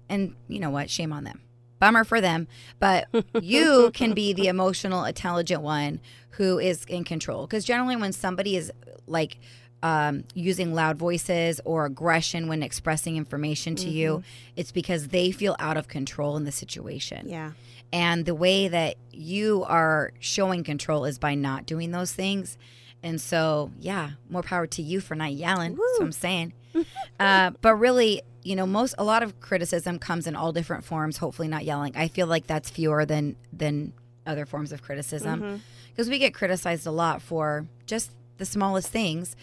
and 0.09 0.35
you 0.49 0.59
know 0.59 0.69
what? 0.69 0.89
Shame 0.89 1.13
on 1.13 1.23
them. 1.23 1.41
Bummer 1.85 2.03
for 2.03 2.19
them, 2.19 2.47
but 2.79 3.07
you 3.39 3.91
can 3.93 4.13
be 4.13 4.33
the 4.33 4.47
emotional, 4.47 5.03
intelligent 5.03 5.61
one 5.61 5.99
who 6.31 6.57
is 6.57 6.83
in 6.85 7.03
control. 7.03 7.45
Because 7.45 7.63
generally, 7.63 7.95
when 7.95 8.11
somebody 8.11 8.57
is 8.57 8.71
like 9.05 9.37
um, 9.83 10.23
using 10.33 10.73
loud 10.73 10.97
voices 10.97 11.61
or 11.63 11.85
aggression 11.85 12.47
when 12.47 12.63
expressing 12.63 13.17
information 13.17 13.75
to 13.75 13.87
you, 13.87 14.23
it's 14.55 14.71
because 14.71 15.09
they 15.09 15.29
feel 15.29 15.55
out 15.59 15.77
of 15.77 15.87
control 15.87 16.37
in 16.37 16.43
the 16.43 16.51
situation. 16.51 17.29
Yeah. 17.29 17.51
And 17.93 18.25
the 18.25 18.33
way 18.33 18.67
that 18.67 18.95
you 19.11 19.63
are 19.67 20.11
showing 20.19 20.63
control 20.63 21.05
is 21.05 21.19
by 21.19 21.35
not 21.35 21.67
doing 21.67 21.91
those 21.91 22.11
things. 22.11 22.57
And 23.03 23.21
so, 23.21 23.69
yeah, 23.79 24.11
more 24.27 24.41
power 24.41 24.65
to 24.65 24.81
you 24.81 25.01
for 25.01 25.13
not 25.13 25.33
yelling. 25.33 25.75
That's 25.75 25.99
what 25.99 26.05
I'm 26.05 26.11
saying. 26.11 26.53
uh, 27.19 27.51
but 27.61 27.75
really, 27.75 28.21
you 28.43 28.55
know, 28.55 28.65
most 28.65 28.95
a 28.97 29.03
lot 29.03 29.23
of 29.23 29.39
criticism 29.39 29.99
comes 29.99 30.27
in 30.27 30.35
all 30.35 30.51
different 30.51 30.83
forms. 30.83 31.17
Hopefully, 31.17 31.47
not 31.47 31.65
yelling. 31.65 31.95
I 31.95 32.07
feel 32.07 32.27
like 32.27 32.47
that's 32.47 32.69
fewer 32.69 33.05
than 33.05 33.35
than 33.51 33.93
other 34.25 34.45
forms 34.45 34.71
of 34.71 34.81
criticism 34.81 35.61
because 35.89 36.09
we 36.09 36.17
get 36.19 36.33
criticized 36.33 36.87
a 36.87 36.91
lot 36.91 37.21
for 37.21 37.67
just 37.85 38.11
the 38.37 38.45
smallest 38.45 38.89
things. 38.89 39.35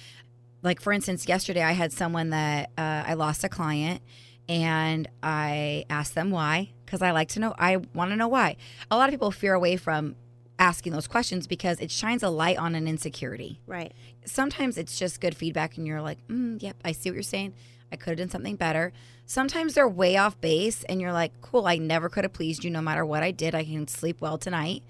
Like 0.63 0.81
for 0.81 0.93
instance, 0.93 1.27
yesterday 1.27 1.63
I 1.63 1.73
had 1.73 1.93
someone 1.93 2.31
that 2.31 2.71
uh, 2.79 3.05
I 3.07 3.15
lost 3.15 3.43
a 3.45 3.49
client, 3.49 4.03
and 4.49 5.09
I 5.23 5.85
asked 5.91 6.15
them 6.15 6.31
why 6.31 6.71
because 6.85 7.03
I 7.03 7.11
like 7.13 7.29
to 7.31 7.41
know. 7.41 7.55
I 7.59 7.77
want 7.95 8.11
to 8.11 8.17
know 8.17 8.29
why. 8.29 8.57
A 8.91 8.97
lot 8.97 9.09
of 9.09 9.13
people 9.13 9.31
fear 9.31 9.55
away 9.55 9.77
from 9.77 10.15
asking 10.63 10.93
those 10.93 11.09
questions 11.09 11.49
because 11.49 11.81
it 11.81 11.91
shines 11.91 12.23
a 12.23 12.29
light 12.29 12.57
on 12.57 12.77
an 12.77 12.87
insecurity 12.87 13.59
Right. 13.67 13.93
sometimes 14.25 14.79
it's 14.79 14.97
just 14.97 15.21
good 15.21 15.37
feedback 15.37 15.77
and 15.77 15.87
you're 15.87 16.01
like, 16.01 16.25
mm, 16.29 16.63
yep, 16.63 16.77
I 16.85 16.93
see 16.93 17.11
what 17.11 17.15
you're 17.15 17.23
saying. 17.25 17.53
I 17.91 17.97
could 17.97 18.11
have 18.11 18.19
done 18.19 18.31
something 18.31 18.55
better. 18.57 18.93
Sometimes 19.27 19.75
they're 19.75 19.89
way 19.89 20.17
off 20.17 20.41
base 20.41 20.85
and 20.85 21.01
you're 21.01 21.13
like, 21.13 21.33
cool, 21.43 21.67
I 21.67 21.77
never 21.79 22.09
could 22.09 22.25
have 22.25 22.33
pleased 22.33 22.63
you 22.65 22.71
no 22.71 22.81
matter 22.81 23.05
what 23.05 23.23
I 23.25 23.33
did. 23.33 23.55
I 23.55 23.65
can 23.65 23.89
sleep 23.89 24.21
well 24.21 24.39
tonight. 24.39 24.83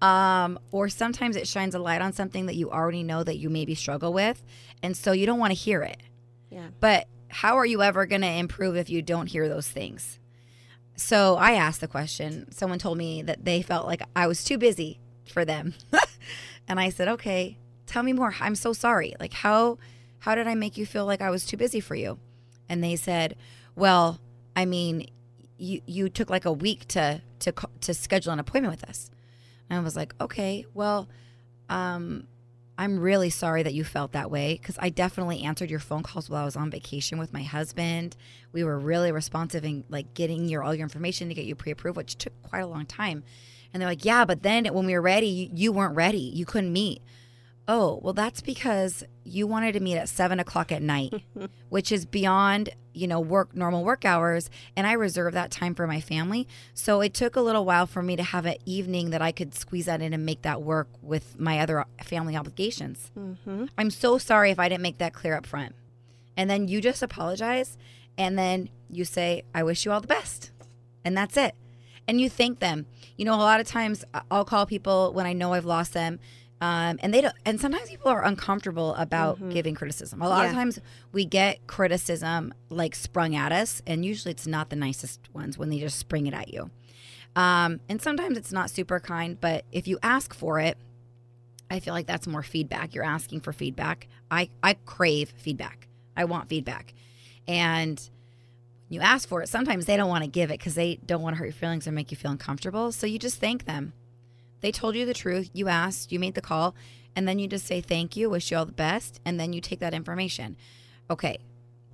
Um, 0.00 0.58
or 0.72 0.88
sometimes 0.88 1.36
it 1.36 1.46
shines 1.46 1.74
a 1.74 1.78
light 1.78 2.00
on 2.00 2.12
something 2.14 2.46
that 2.46 2.56
you 2.56 2.70
already 2.70 3.02
know 3.02 3.22
that 3.22 3.36
you 3.36 3.50
maybe 3.50 3.74
struggle 3.74 4.12
with. 4.12 4.42
And 4.82 4.96
so 4.96 5.12
you 5.12 5.26
don't 5.26 5.38
want 5.38 5.50
to 5.52 5.58
hear 5.58 5.82
it. 5.82 5.98
Yeah. 6.50 6.68
But 6.80 7.06
how 7.28 7.56
are 7.58 7.66
you 7.66 7.82
ever 7.82 8.06
going 8.06 8.22
to 8.22 8.28
improve 8.28 8.76
if 8.76 8.88
you 8.88 9.02
don't 9.02 9.26
hear 9.26 9.48
those 9.48 9.68
things? 9.68 10.18
So 10.96 11.36
I 11.36 11.52
asked 11.52 11.80
the 11.80 11.86
question. 11.88 12.50
Someone 12.50 12.78
told 12.78 12.98
me 12.98 13.22
that 13.22 13.44
they 13.44 13.62
felt 13.62 13.86
like 13.86 14.02
I 14.16 14.26
was 14.26 14.42
too 14.42 14.58
busy 14.58 14.98
for 15.30 15.44
them. 15.44 15.74
and 16.68 16.80
I 16.80 16.90
said, 16.90 17.08
"Okay, 17.08 17.58
tell 17.86 18.02
me 18.02 18.12
more. 18.12 18.34
I'm 18.40 18.54
so 18.54 18.72
sorry. 18.72 19.14
Like 19.20 19.32
how 19.32 19.78
how 20.20 20.34
did 20.34 20.46
I 20.46 20.54
make 20.54 20.76
you 20.76 20.86
feel 20.86 21.06
like 21.06 21.20
I 21.20 21.30
was 21.30 21.44
too 21.44 21.56
busy 21.56 21.80
for 21.80 21.94
you?" 21.94 22.18
And 22.68 22.82
they 22.82 22.96
said, 22.96 23.36
"Well, 23.74 24.20
I 24.56 24.64
mean, 24.64 25.08
you 25.58 25.80
you 25.86 26.08
took 26.08 26.30
like 26.30 26.44
a 26.44 26.52
week 26.52 26.86
to 26.88 27.22
to 27.40 27.52
to 27.80 27.94
schedule 27.94 28.32
an 28.32 28.38
appointment 28.38 28.72
with 28.72 28.88
us." 28.88 29.10
And 29.70 29.78
I 29.78 29.82
was 29.82 29.96
like, 29.96 30.14
"Okay, 30.20 30.66
well, 30.74 31.08
um 31.68 32.26
I'm 32.78 33.00
really 33.00 33.28
sorry 33.28 33.64
that 33.64 33.74
you 33.74 33.82
felt 33.82 34.12
that 34.12 34.30
way 34.30 34.54
because 34.54 34.78
I 34.78 34.88
definitely 34.88 35.42
answered 35.42 35.68
your 35.68 35.80
phone 35.80 36.04
calls 36.04 36.30
while 36.30 36.42
I 36.42 36.44
was 36.44 36.54
on 36.54 36.70
vacation 36.70 37.18
with 37.18 37.32
my 37.32 37.42
husband. 37.42 38.16
We 38.52 38.62
were 38.62 38.78
really 38.78 39.10
responsive 39.10 39.64
in 39.64 39.82
like 39.88 40.14
getting 40.14 40.48
your 40.48 40.62
all 40.62 40.72
your 40.72 40.84
information 40.84 41.28
to 41.28 41.34
get 41.34 41.44
you 41.44 41.56
pre-approved, 41.56 41.96
which 41.96 42.16
took 42.16 42.40
quite 42.44 42.60
a 42.60 42.68
long 42.68 42.86
time. 42.86 43.24
And 43.72 43.80
they're 43.80 43.88
like, 43.88 44.04
"Yeah, 44.04 44.24
but 44.24 44.42
then 44.42 44.66
when 44.66 44.86
we 44.86 44.94
were 44.94 45.02
ready, 45.02 45.50
you, 45.52 45.72
weren't 45.72 45.94
ready. 45.94 46.18
You 46.18 46.44
couldn't 46.44 46.72
meet." 46.72 47.02
Oh, 47.70 48.00
well, 48.02 48.14
that's 48.14 48.40
because 48.40 49.04
you 49.24 49.46
wanted 49.46 49.72
to 49.72 49.80
meet 49.80 49.98
at 49.98 50.08
seven 50.08 50.40
o'clock 50.40 50.72
at 50.72 50.80
night, 50.80 51.12
which 51.68 51.92
is 51.92 52.06
beyond, 52.06 52.70
you 52.94 53.06
know, 53.06 53.20
work 53.20 53.54
normal 53.54 53.84
work 53.84 54.06
hours. 54.06 54.48
And 54.74 54.86
I 54.86 54.92
reserve 54.92 55.34
that 55.34 55.50
time 55.50 55.74
for 55.74 55.86
my 55.86 56.00
family. 56.00 56.48
So 56.72 57.02
it 57.02 57.12
took 57.12 57.36
a 57.36 57.42
little 57.42 57.66
while 57.66 57.86
for 57.86 58.02
me 58.02 58.16
to 58.16 58.22
have 58.22 58.46
an 58.46 58.56
evening 58.64 59.10
that 59.10 59.20
I 59.20 59.32
could 59.32 59.54
squeeze 59.54 59.84
that 59.84 60.00
in 60.00 60.14
and 60.14 60.24
make 60.24 60.42
that 60.42 60.62
work 60.62 60.88
with 61.02 61.38
my 61.38 61.60
other 61.60 61.84
family 62.02 62.34
obligations. 62.36 63.10
Mm-hmm. 63.18 63.66
I'm 63.76 63.90
so 63.90 64.16
sorry 64.16 64.50
if 64.50 64.58
I 64.58 64.70
didn't 64.70 64.82
make 64.82 64.98
that 64.98 65.12
clear 65.12 65.36
up 65.36 65.44
front. 65.44 65.74
And 66.38 66.48
then 66.48 66.68
you 66.68 66.80
just 66.80 67.02
apologize. 67.02 67.76
And 68.16 68.38
then 68.38 68.70
you 68.90 69.04
say, 69.04 69.42
I 69.54 69.62
wish 69.62 69.84
you 69.84 69.92
all 69.92 70.00
the 70.00 70.06
best. 70.06 70.52
And 71.04 71.14
that's 71.14 71.36
it. 71.36 71.54
And 72.08 72.20
you 72.20 72.28
thank 72.28 72.58
them. 72.58 72.86
You 73.16 73.24
know, 73.26 73.34
a 73.34 73.36
lot 73.36 73.60
of 73.60 73.66
times 73.68 74.04
I'll 74.30 74.44
call 74.44 74.66
people 74.66 75.12
when 75.12 75.26
I 75.26 75.34
know 75.34 75.52
I've 75.52 75.66
lost 75.66 75.92
them 75.92 76.18
Um, 76.60 76.98
and 77.02 77.14
they 77.14 77.20
don't, 77.20 77.34
and 77.44 77.60
sometimes 77.60 77.88
people 77.88 78.08
are 78.10 78.24
uncomfortable 78.24 78.94
about 78.96 79.38
giving 79.50 79.76
criticism. 79.76 80.20
A 80.20 80.28
lot 80.28 80.44
of 80.46 80.52
times 80.54 80.80
we 81.12 81.24
get 81.24 81.64
criticism 81.68 82.52
like 82.68 82.96
sprung 82.96 83.36
at 83.36 83.52
us, 83.52 83.80
and 83.86 84.04
usually 84.04 84.32
it's 84.32 84.46
not 84.46 84.68
the 84.68 84.76
nicest 84.76 85.20
ones 85.32 85.56
when 85.56 85.70
they 85.70 85.78
just 85.78 85.98
spring 85.98 86.26
it 86.26 86.34
at 86.34 86.52
you. 86.52 86.70
Um, 87.36 87.78
and 87.88 88.02
sometimes 88.02 88.36
it's 88.36 88.50
not 88.50 88.70
super 88.70 88.98
kind, 88.98 89.40
but 89.40 89.66
if 89.70 89.86
you 89.86 90.00
ask 90.02 90.34
for 90.34 90.58
it, 90.58 90.76
I 91.70 91.78
feel 91.78 91.94
like 91.94 92.08
that's 92.08 92.26
more 92.26 92.42
feedback. 92.42 92.92
You're 92.92 93.04
asking 93.04 93.40
for 93.42 93.52
feedback. 93.52 94.08
I, 94.28 94.48
I 94.60 94.74
crave 94.84 95.32
feedback. 95.36 95.86
I 96.16 96.24
want 96.24 96.48
feedback. 96.48 96.92
And 97.46 98.00
you 98.88 99.00
ask 99.00 99.28
for 99.28 99.42
it. 99.42 99.48
Sometimes 99.48 99.86
they 99.86 99.96
don't 99.96 100.08
want 100.08 100.24
to 100.24 100.30
give 100.30 100.50
it 100.50 100.58
because 100.58 100.74
they 100.74 100.96
don't 101.04 101.22
want 101.22 101.34
to 101.34 101.38
hurt 101.38 101.46
your 101.46 101.52
feelings 101.52 101.86
or 101.86 101.92
make 101.92 102.10
you 102.10 102.16
feel 102.16 102.30
uncomfortable. 102.30 102.92
So 102.92 103.06
you 103.06 103.18
just 103.18 103.38
thank 103.40 103.64
them. 103.64 103.92
They 104.60 104.72
told 104.72 104.96
you 104.96 105.06
the 105.06 105.14
truth. 105.14 105.50
You 105.52 105.68
asked, 105.68 106.10
you 106.10 106.18
made 106.18 106.34
the 106.34 106.40
call, 106.40 106.74
and 107.14 107.28
then 107.28 107.38
you 107.38 107.46
just 107.46 107.66
say 107.66 107.80
thank 107.80 108.16
you, 108.16 108.30
wish 108.30 108.50
you 108.50 108.56
all 108.56 108.66
the 108.66 108.72
best, 108.72 109.20
and 109.24 109.38
then 109.38 109.52
you 109.52 109.60
take 109.60 109.80
that 109.80 109.94
information. 109.94 110.56
Okay, 111.10 111.38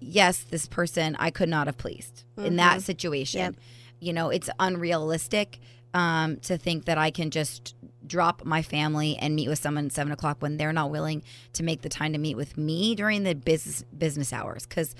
yes, 0.00 0.42
this 0.42 0.66
person 0.66 1.16
I 1.18 1.30
could 1.30 1.48
not 1.48 1.66
have 1.66 1.78
pleased 1.78 2.24
in 2.36 2.56
that 2.56 2.82
situation. 2.82 3.40
Yep. 3.40 3.54
You 4.00 4.12
know, 4.12 4.30
it's 4.30 4.50
unrealistic 4.58 5.60
um, 5.94 6.36
to 6.38 6.58
think 6.58 6.86
that 6.86 6.98
I 6.98 7.10
can 7.10 7.30
just 7.30 7.74
drop 8.06 8.44
my 8.44 8.60
family 8.60 9.16
and 9.16 9.34
meet 9.34 9.48
with 9.48 9.58
someone 9.58 9.86
at 9.86 9.92
seven 9.92 10.12
o'clock 10.12 10.38
when 10.40 10.56
they're 10.56 10.72
not 10.72 10.90
willing 10.90 11.22
to 11.54 11.62
make 11.62 11.82
the 11.82 11.88
time 11.88 12.12
to 12.12 12.18
meet 12.18 12.36
with 12.36 12.58
me 12.58 12.94
during 12.94 13.22
the 13.22 13.34
business 13.34 13.82
business 13.96 14.32
hours. 14.32 14.66
Because, 14.66 14.94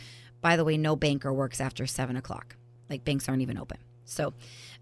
by 0.45 0.57
the 0.57 0.65
way, 0.65 0.77
no 0.77 0.95
banker 0.95 1.33
works 1.33 1.59
after 1.59 1.87
seven 1.87 2.17
o'clock. 2.19 2.57
Like 2.91 3.03
banks 3.03 3.31
aren't 3.31 3.41
even 3.41 3.57
open. 3.57 3.79
So, 4.05 4.35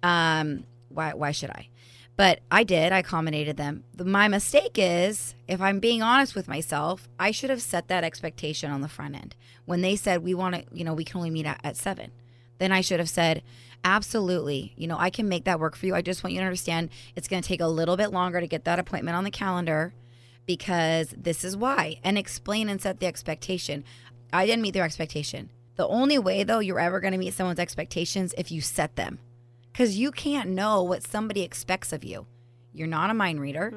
um, 0.02 0.64
why 0.88 1.14
why 1.14 1.30
should 1.30 1.50
I? 1.50 1.68
But 2.16 2.40
I 2.50 2.64
did. 2.64 2.90
I 2.90 2.98
accommodated 2.98 3.56
them. 3.58 3.84
The- 3.94 4.04
My 4.04 4.26
mistake 4.26 4.72
is, 4.74 5.36
if 5.46 5.60
I'm 5.60 5.78
being 5.78 6.02
honest 6.02 6.34
with 6.34 6.48
myself, 6.48 7.08
I 7.16 7.30
should 7.30 7.48
have 7.48 7.62
set 7.62 7.86
that 7.86 8.02
expectation 8.02 8.72
on 8.72 8.80
the 8.80 8.88
front 8.88 9.14
end. 9.14 9.36
When 9.64 9.82
they 9.82 9.94
said 9.94 10.24
we 10.24 10.34
want 10.34 10.56
to, 10.56 10.64
you 10.72 10.82
know, 10.82 10.94
we 10.94 11.04
can 11.04 11.18
only 11.18 11.30
meet 11.30 11.46
at, 11.46 11.60
at 11.62 11.76
seven, 11.76 12.10
then 12.58 12.72
I 12.72 12.80
should 12.80 12.98
have 12.98 13.08
said, 13.08 13.44
absolutely, 13.84 14.74
you 14.76 14.88
know, 14.88 14.96
I 14.98 15.10
can 15.10 15.28
make 15.28 15.44
that 15.44 15.60
work 15.60 15.76
for 15.76 15.86
you. 15.86 15.94
I 15.94 16.02
just 16.02 16.24
want 16.24 16.34
you 16.34 16.40
to 16.40 16.44
understand 16.44 16.90
it's 17.14 17.28
going 17.28 17.40
to 17.40 17.48
take 17.48 17.60
a 17.60 17.68
little 17.68 17.96
bit 17.96 18.10
longer 18.10 18.40
to 18.40 18.48
get 18.48 18.64
that 18.64 18.80
appointment 18.80 19.16
on 19.16 19.22
the 19.22 19.30
calendar 19.30 19.94
because 20.44 21.14
this 21.16 21.44
is 21.44 21.56
why, 21.56 22.00
and 22.02 22.18
explain 22.18 22.68
and 22.68 22.82
set 22.82 22.98
the 22.98 23.06
expectation. 23.06 23.84
I 24.32 24.46
didn't 24.46 24.62
meet 24.62 24.74
their 24.74 24.84
expectation. 24.84 25.50
The 25.76 25.86
only 25.86 26.18
way, 26.18 26.44
though, 26.44 26.58
you're 26.58 26.80
ever 26.80 27.00
going 27.00 27.12
to 27.12 27.18
meet 27.18 27.34
someone's 27.34 27.58
expectations 27.58 28.34
if 28.36 28.50
you 28.50 28.60
set 28.60 28.96
them 28.96 29.18
because 29.72 29.96
you 29.96 30.10
can't 30.10 30.50
know 30.50 30.82
what 30.82 31.02
somebody 31.02 31.42
expects 31.42 31.92
of 31.92 32.04
you. 32.04 32.26
You're 32.74 32.88
not 32.88 33.10
a 33.10 33.14
mind 33.14 33.40
reader. 33.40 33.72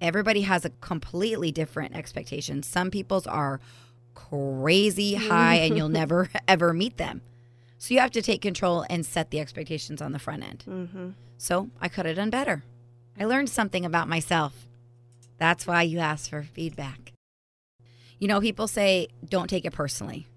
Everybody 0.00 0.42
has 0.42 0.64
a 0.64 0.70
completely 0.80 1.50
different 1.50 1.96
expectation. 1.96 2.62
Some 2.62 2.90
people's 2.90 3.26
are 3.26 3.60
crazy 4.14 5.14
high, 5.14 5.56
and 5.56 5.76
you'll 5.76 5.88
never 6.02 6.28
ever 6.48 6.72
meet 6.72 6.96
them. 6.96 7.22
So 7.78 7.94
you 7.94 8.00
have 8.00 8.10
to 8.12 8.22
take 8.22 8.42
control 8.42 8.84
and 8.90 9.06
set 9.06 9.30
the 9.30 9.40
expectations 9.40 10.02
on 10.02 10.12
the 10.12 10.18
front 10.18 10.44
end. 10.44 10.64
Mm-hmm. 10.68 11.08
So 11.38 11.70
I 11.80 11.88
could 11.88 12.06
have 12.06 12.16
done 12.16 12.30
better. 12.30 12.62
I 13.18 13.24
learned 13.24 13.48
something 13.48 13.84
about 13.84 14.08
myself. 14.08 14.66
That's 15.38 15.66
why 15.66 15.82
you 15.82 15.98
ask 15.98 16.28
for 16.28 16.42
feedback. 16.42 17.12
You 18.20 18.28
know, 18.28 18.40
people 18.40 18.68
say 18.68 19.08
don't 19.28 19.50
take 19.50 19.64
it 19.64 19.72
personally. 19.72 20.28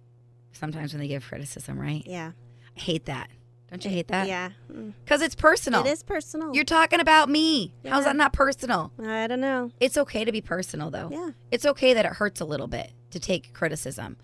Sometimes 0.53 0.93
when 0.93 1.01
they 1.01 1.07
give 1.07 1.23
criticism, 1.27 1.79
right? 1.79 2.01
Yeah. 2.05 2.31
I 2.75 2.79
hate 2.79 3.05
that. 3.05 3.29
Don't 3.69 3.83
you 3.83 3.91
hate 3.91 4.07
that? 4.07 4.27
Yeah. 4.27 4.51
Mm. 4.71 4.93
Because 5.03 5.21
it's 5.21 5.35
personal. 5.35 5.85
It 5.85 5.89
is 5.89 6.03
personal. 6.03 6.53
You're 6.55 6.63
talking 6.63 6.99
about 6.99 7.27
me. 7.27 7.73
How's 7.85 8.05
that 8.05 8.15
not 8.15 8.31
personal? 8.31 8.91
I 9.03 9.27
don't 9.27 9.41
know. 9.41 9.71
It's 9.79 9.97
okay 9.97 10.23
to 10.23 10.31
be 10.31 10.41
personal, 10.41 10.91
though. 10.91 11.09
Yeah. 11.11 11.31
It's 11.51 11.65
okay 11.65 11.93
that 11.95 12.05
it 12.05 12.13
hurts 12.13 12.39
a 12.39 12.45
little 12.45 12.67
bit 12.67 12.91
to 13.11 13.19
take 13.19 13.53
criticism 13.53 14.17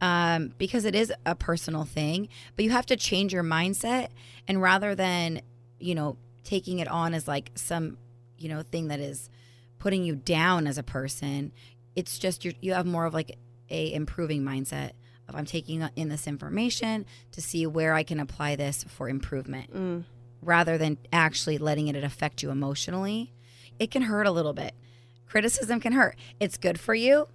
um, 0.00 0.52
because 0.58 0.84
it 0.84 0.94
is 0.94 1.12
a 1.24 1.34
personal 1.34 1.84
thing, 1.84 2.28
but 2.56 2.64
you 2.64 2.72
have 2.72 2.86
to 2.86 2.96
change 2.96 3.32
your 3.32 3.44
mindset. 3.44 4.08
And 4.48 4.60
rather 4.60 4.94
than, 4.94 5.40
you 5.78 5.94
know, 5.94 6.16
taking 6.44 6.80
it 6.80 6.88
on 6.88 7.14
as 7.14 7.26
like 7.28 7.52
some, 7.54 7.98
you 8.38 8.48
know, 8.48 8.62
thing 8.62 8.88
that 8.88 9.00
is 9.00 9.30
putting 9.78 10.02
you 10.02 10.16
down 10.16 10.66
as 10.66 10.78
a 10.78 10.82
person, 10.82 11.52
it's 11.96 12.18
just 12.18 12.44
you 12.44 12.52
you 12.60 12.74
have 12.74 12.86
more 12.86 13.04
of 13.06 13.14
like 13.14 13.36
a 13.70 13.92
improving 13.92 14.42
mindset 14.42 14.92
of 15.28 15.34
I'm 15.34 15.44
taking 15.46 15.82
in 15.96 16.08
this 16.08 16.28
information 16.28 17.04
to 17.32 17.40
see 17.42 17.66
where 17.66 17.94
I 17.94 18.04
can 18.04 18.20
apply 18.20 18.54
this 18.54 18.84
for 18.84 19.08
improvement 19.08 19.72
Mm. 19.74 20.04
rather 20.40 20.78
than 20.78 20.98
actually 21.12 21.58
letting 21.58 21.88
it 21.88 21.96
affect 22.04 22.42
you 22.44 22.50
emotionally. 22.50 23.32
It 23.80 23.90
can 23.90 24.02
hurt 24.02 24.26
a 24.26 24.30
little 24.30 24.52
bit. 24.52 24.74
Criticism 25.26 25.80
can 25.80 25.92
hurt. 25.94 26.16
It's 26.38 26.56
good 26.56 26.78
for 26.78 26.94
you, 26.94 27.26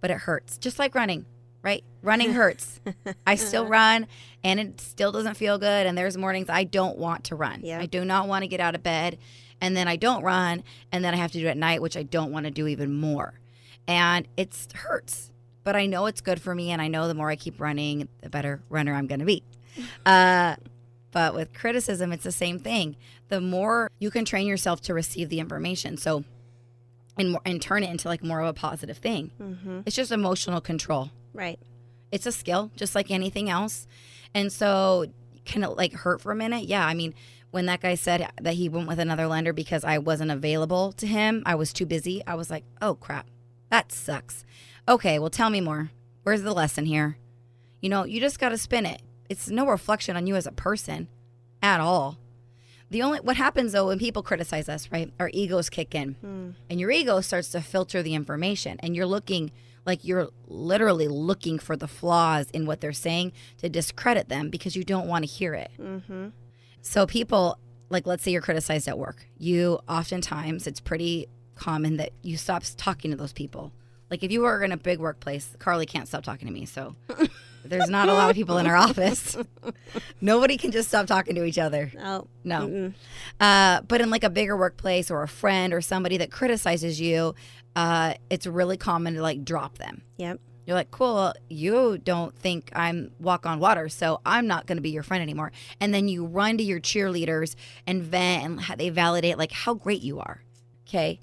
but 0.00 0.10
it 0.10 0.18
hurts. 0.18 0.58
Just 0.58 0.78
like 0.80 0.94
running, 0.96 1.24
right? 1.62 1.84
Running 2.02 2.32
hurts. 2.40 2.80
I 3.24 3.36
still 3.36 3.66
run 3.80 4.08
and 4.42 4.58
it 4.58 4.80
still 4.80 5.12
doesn't 5.12 5.34
feel 5.36 5.58
good. 5.58 5.86
And 5.86 5.96
there's 5.96 6.16
mornings 6.16 6.48
I 6.50 6.64
don't 6.64 6.98
want 6.98 7.24
to 7.24 7.36
run. 7.36 7.60
Yeah. 7.62 7.78
I 7.78 7.86
do 7.86 8.04
not 8.04 8.26
want 8.26 8.42
to 8.42 8.48
get 8.48 8.58
out 8.58 8.74
of 8.74 8.82
bed. 8.82 9.18
And 9.60 9.76
then 9.76 9.86
I 9.86 9.94
don't 9.94 10.24
run. 10.24 10.64
And 10.90 11.04
then 11.04 11.14
I 11.14 11.18
have 11.18 11.30
to 11.32 11.38
do 11.38 11.46
it 11.46 11.50
at 11.50 11.56
night, 11.56 11.80
which 11.80 11.96
I 11.96 12.02
don't 12.02 12.32
want 12.32 12.46
to 12.46 12.50
do 12.50 12.66
even 12.66 12.92
more. 12.92 13.34
And 13.86 14.26
it 14.36 14.54
hurts. 14.74 15.30
But 15.64 15.76
I 15.76 15.86
know 15.86 16.06
it's 16.06 16.20
good 16.20 16.40
for 16.40 16.54
me. 16.54 16.70
And 16.70 16.82
I 16.82 16.88
know 16.88 17.08
the 17.08 17.14
more 17.14 17.30
I 17.30 17.36
keep 17.36 17.60
running, 17.60 18.08
the 18.20 18.30
better 18.30 18.62
runner 18.68 18.94
I'm 18.94 19.06
going 19.06 19.20
to 19.20 19.26
be. 19.26 19.42
Uh, 20.04 20.54
but 21.12 21.34
with 21.34 21.52
criticism, 21.52 22.12
it's 22.12 22.24
the 22.24 22.32
same 22.32 22.58
thing. 22.58 22.96
The 23.28 23.40
more 23.40 23.90
you 23.98 24.10
can 24.10 24.24
train 24.24 24.46
yourself 24.46 24.80
to 24.82 24.94
receive 24.94 25.28
the 25.28 25.40
information, 25.40 25.96
so 25.96 26.24
and 27.16 27.36
and 27.44 27.60
turn 27.60 27.82
it 27.82 27.90
into 27.90 28.08
like 28.08 28.24
more 28.24 28.40
of 28.40 28.48
a 28.48 28.52
positive 28.52 28.98
thing. 28.98 29.30
Mm-hmm. 29.40 29.80
It's 29.86 29.94
just 29.94 30.10
emotional 30.10 30.60
control. 30.60 31.10
Right. 31.34 31.58
It's 32.10 32.26
a 32.26 32.32
skill, 32.32 32.70
just 32.76 32.94
like 32.94 33.10
anything 33.10 33.48
else. 33.48 33.86
And 34.34 34.52
so, 34.52 35.06
can 35.44 35.62
it 35.62 35.76
like 35.76 35.92
hurt 35.92 36.20
for 36.20 36.32
a 36.32 36.36
minute? 36.36 36.64
Yeah. 36.64 36.86
I 36.86 36.94
mean, 36.94 37.14
when 37.50 37.66
that 37.66 37.80
guy 37.80 37.94
said 37.94 38.28
that 38.40 38.54
he 38.54 38.68
went 38.68 38.88
with 38.88 38.98
another 38.98 39.26
lender 39.26 39.52
because 39.52 39.84
I 39.84 39.98
wasn't 39.98 40.30
available 40.30 40.92
to 40.92 41.06
him, 41.06 41.42
I 41.44 41.54
was 41.54 41.72
too 41.72 41.86
busy. 41.86 42.22
I 42.26 42.34
was 42.34 42.50
like, 42.50 42.64
oh 42.80 42.94
crap, 42.94 43.26
that 43.72 43.90
sucks. 43.90 44.44
Okay, 44.86 45.18
well, 45.18 45.30
tell 45.30 45.50
me 45.50 45.60
more. 45.60 45.90
Where's 46.22 46.42
the 46.42 46.52
lesson 46.52 46.84
here? 46.84 47.16
You 47.80 47.88
know, 47.88 48.04
you 48.04 48.20
just 48.20 48.38
got 48.38 48.50
to 48.50 48.58
spin 48.58 48.86
it. 48.86 49.00
It's 49.28 49.48
no 49.48 49.66
reflection 49.66 50.14
on 50.16 50.26
you 50.26 50.36
as 50.36 50.46
a 50.46 50.52
person 50.52 51.08
at 51.62 51.80
all. 51.80 52.18
The 52.90 53.00
only 53.02 53.20
what 53.20 53.36
happens 53.38 53.72
though 53.72 53.86
when 53.86 53.98
people 53.98 54.22
criticize 54.22 54.68
us, 54.68 54.92
right? 54.92 55.10
Our 55.18 55.30
egos 55.32 55.70
kick 55.70 55.94
in, 55.94 56.16
Mm. 56.22 56.54
and 56.68 56.78
your 56.78 56.90
ego 56.90 57.22
starts 57.22 57.48
to 57.52 57.62
filter 57.62 58.02
the 58.02 58.14
information, 58.14 58.78
and 58.80 58.94
you're 58.94 59.06
looking 59.06 59.50
like 59.86 60.04
you're 60.04 60.28
literally 60.46 61.08
looking 61.08 61.58
for 61.58 61.74
the 61.74 61.88
flaws 61.88 62.50
in 62.52 62.66
what 62.66 62.80
they're 62.82 62.92
saying 62.92 63.32
to 63.58 63.68
discredit 63.70 64.28
them 64.28 64.50
because 64.50 64.76
you 64.76 64.84
don't 64.84 65.08
want 65.08 65.24
to 65.24 65.30
hear 65.30 65.54
it. 65.54 65.70
Mm-hmm. 65.80 66.28
So 66.82 67.06
people, 67.06 67.58
like 67.88 68.06
let's 68.06 68.22
say 68.22 68.30
you're 68.30 68.42
criticized 68.42 68.86
at 68.86 68.98
work, 68.98 69.24
you 69.38 69.80
oftentimes 69.88 70.66
it's 70.66 70.78
pretty 70.80 71.28
common 71.62 71.96
that 71.98 72.10
you 72.22 72.36
stop 72.36 72.64
talking 72.76 73.12
to 73.12 73.16
those 73.16 73.32
people. 73.32 73.72
Like 74.10 74.24
if 74.24 74.32
you 74.32 74.42
work 74.42 74.64
in 74.64 74.72
a 74.72 74.76
big 74.76 74.98
workplace, 74.98 75.54
Carly 75.60 75.86
can't 75.86 76.08
stop 76.08 76.24
talking 76.24 76.48
to 76.48 76.52
me, 76.52 76.66
so 76.66 76.96
there's 77.64 77.88
not 77.88 78.08
a 78.08 78.12
lot 78.12 78.30
of 78.30 78.36
people 78.36 78.58
in 78.58 78.66
our 78.66 78.74
office. 78.74 79.36
Nobody 80.20 80.56
can 80.56 80.72
just 80.72 80.88
stop 80.88 81.06
talking 81.06 81.36
to 81.36 81.44
each 81.44 81.58
other. 81.58 81.92
Oh. 82.02 82.26
No. 82.42 82.60
Mm-mm. 82.62 82.94
Uh, 83.38 83.80
but 83.82 84.00
in 84.00 84.10
like 84.10 84.24
a 84.24 84.30
bigger 84.30 84.56
workplace 84.56 85.08
or 85.10 85.22
a 85.22 85.28
friend 85.28 85.72
or 85.72 85.80
somebody 85.80 86.16
that 86.16 86.32
criticizes 86.32 87.00
you, 87.00 87.34
uh, 87.76 88.14
it's 88.28 88.46
really 88.46 88.76
common 88.76 89.14
to 89.14 89.22
like 89.22 89.44
drop 89.44 89.78
them. 89.78 90.02
Yep. 90.18 90.40
You're 90.66 90.76
like, 90.76 90.90
cool, 90.90 91.32
you 91.48 91.98
don't 91.98 92.36
think 92.36 92.70
I'm 92.74 93.12
walk 93.18 93.46
on 93.46 93.60
water, 93.60 93.88
so 93.88 94.20
I'm 94.24 94.46
not 94.46 94.66
going 94.66 94.76
to 94.76 94.82
be 94.82 94.90
your 94.90 95.02
friend 95.02 95.22
anymore. 95.22 95.52
And 95.80 95.94
then 95.94 96.08
you 96.08 96.26
run 96.26 96.58
to 96.58 96.64
your 96.64 96.80
cheerleaders 96.80 97.54
and 97.86 98.02
vent 98.02 98.44
and 98.44 98.78
they 98.78 98.90
validate 98.90 99.38
like 99.38 99.52
how 99.52 99.74
great 99.74 100.02
you 100.02 100.18
are. 100.18 100.42
Okay. 100.86 101.20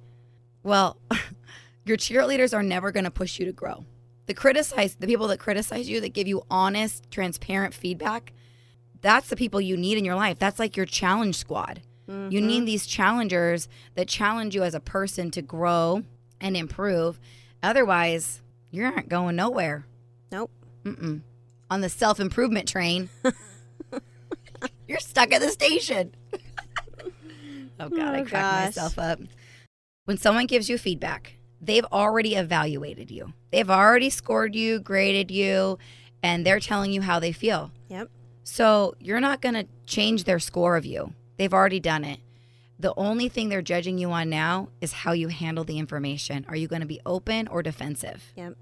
Well, 0.63 0.97
your 1.85 1.97
cheerleaders 1.97 2.53
are 2.53 2.63
never 2.63 2.91
going 2.91 3.05
to 3.05 3.11
push 3.11 3.39
you 3.39 3.45
to 3.45 3.51
grow. 3.51 3.85
The 4.25 4.33
criticize 4.33 4.95
the 4.95 5.07
people 5.07 5.27
that 5.29 5.39
criticize 5.39 5.89
you 5.89 6.01
that 6.01 6.13
give 6.13 6.27
you 6.27 6.43
honest, 6.51 7.09
transparent 7.09 7.73
feedback, 7.73 8.33
that's 9.01 9.29
the 9.29 9.35
people 9.35 9.59
you 9.59 9.75
need 9.75 9.97
in 9.97 10.05
your 10.05 10.15
life. 10.15 10.37
That's 10.37 10.59
like 10.59 10.77
your 10.77 10.85
challenge 10.85 11.35
squad. 11.35 11.81
You 12.07 12.41
need 12.41 12.57
mm-hmm. 12.57 12.65
these 12.65 12.87
challengers 12.87 13.69
that 13.93 14.07
challenge 14.07 14.55
you 14.55 14.63
as 14.63 14.73
a 14.73 14.79
person 14.79 15.29
to 15.29 15.43
grow 15.43 16.01
and 16.41 16.57
improve. 16.57 17.19
Otherwise, 17.61 18.41
you 18.71 18.83
aren't 18.83 19.09
going 19.09 19.35
nowhere. 19.35 19.85
Nope. 20.31 20.49
Mm-mm. 20.83 21.21
On 21.69 21.81
the 21.81 21.89
self 21.89 22.19
improvement 22.19 22.67
train, 22.67 23.09
you're 24.87 24.99
stuck 24.99 25.31
at 25.31 25.41
the 25.41 25.49
station. 25.49 26.15
oh, 27.79 27.89
God, 27.89 28.15
I 28.15 28.21
Oh, 28.21 28.25
cracked 28.25 28.31
gosh. 28.31 28.65
myself 28.65 28.97
up. 28.97 29.19
When 30.09 30.17
someone 30.17 30.47
gives 30.47 30.71
you 30.71 30.79
feedback, 30.79 31.33
they've 31.61 31.85
already 31.91 32.33
evaluated 32.33 33.11
you, 33.11 33.33
they've 33.51 33.69
already 33.69 34.09
scored 34.09 34.55
you, 34.55 34.79
graded 34.79 35.29
you, 35.29 35.77
and 36.23 36.43
they're 36.43 36.59
telling 36.59 36.91
you 36.91 37.03
how 37.03 37.19
they 37.19 37.31
feel. 37.31 37.69
Yep. 37.89 38.09
So 38.43 38.95
you're 38.99 39.19
not 39.19 39.39
going 39.39 39.53
to 39.53 39.67
change 39.85 40.23
their 40.23 40.39
score 40.39 40.77
of 40.77 40.83
you. 40.83 41.13
They've 41.37 41.53
already 41.53 41.79
done 41.79 42.03
it. 42.03 42.21
The 42.79 42.91
only 42.97 43.29
thing 43.29 43.49
they're 43.49 43.61
judging 43.61 43.99
you 43.99 44.09
on 44.09 44.31
now 44.31 44.69
is 44.81 44.93
how 44.93 45.11
you 45.11 45.27
handle 45.27 45.63
the 45.63 45.77
information. 45.77 46.43
Are 46.49 46.55
you 46.55 46.67
going 46.67 46.81
to 46.81 46.87
be 46.87 47.01
open 47.05 47.47
or 47.47 47.61
defensive? 47.61 48.33
Yep. 48.35 48.57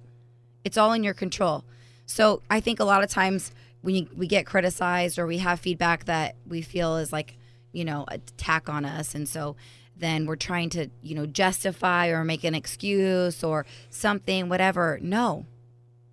It's 0.66 0.78
all 0.78 0.92
in 0.92 1.02
your 1.02 1.14
control. 1.14 1.64
So 2.06 2.42
I 2.50 2.60
think 2.60 2.82
a 2.82 2.84
lot 2.84 3.06
of 3.06 3.10
times 3.10 3.54
when 3.84 3.96
you, 3.96 4.10
we 4.14 4.28
get 4.28 4.46
criticized 4.46 5.18
or 5.18 5.26
we 5.26 5.38
have 5.38 5.62
feedback 5.62 6.04
that 6.06 6.36
we 6.46 6.62
feel 6.62 6.98
is 6.98 7.14
like, 7.14 7.38
you 7.72 7.86
know, 7.86 8.04
attack 8.10 8.68
on 8.68 8.84
us. 8.84 9.16
And 9.16 9.30
so 9.30 9.56
then 10.00 10.26
we're 10.26 10.36
trying 10.36 10.70
to, 10.72 10.90
you 11.02 11.16
know, 11.16 11.26
justify 11.26 12.08
or 12.08 12.24
make 12.24 12.44
an 12.44 12.56
excuse 12.56 13.44
or 13.44 13.66
something, 13.90 14.50
whatever. 14.50 15.00
No, 15.02 15.46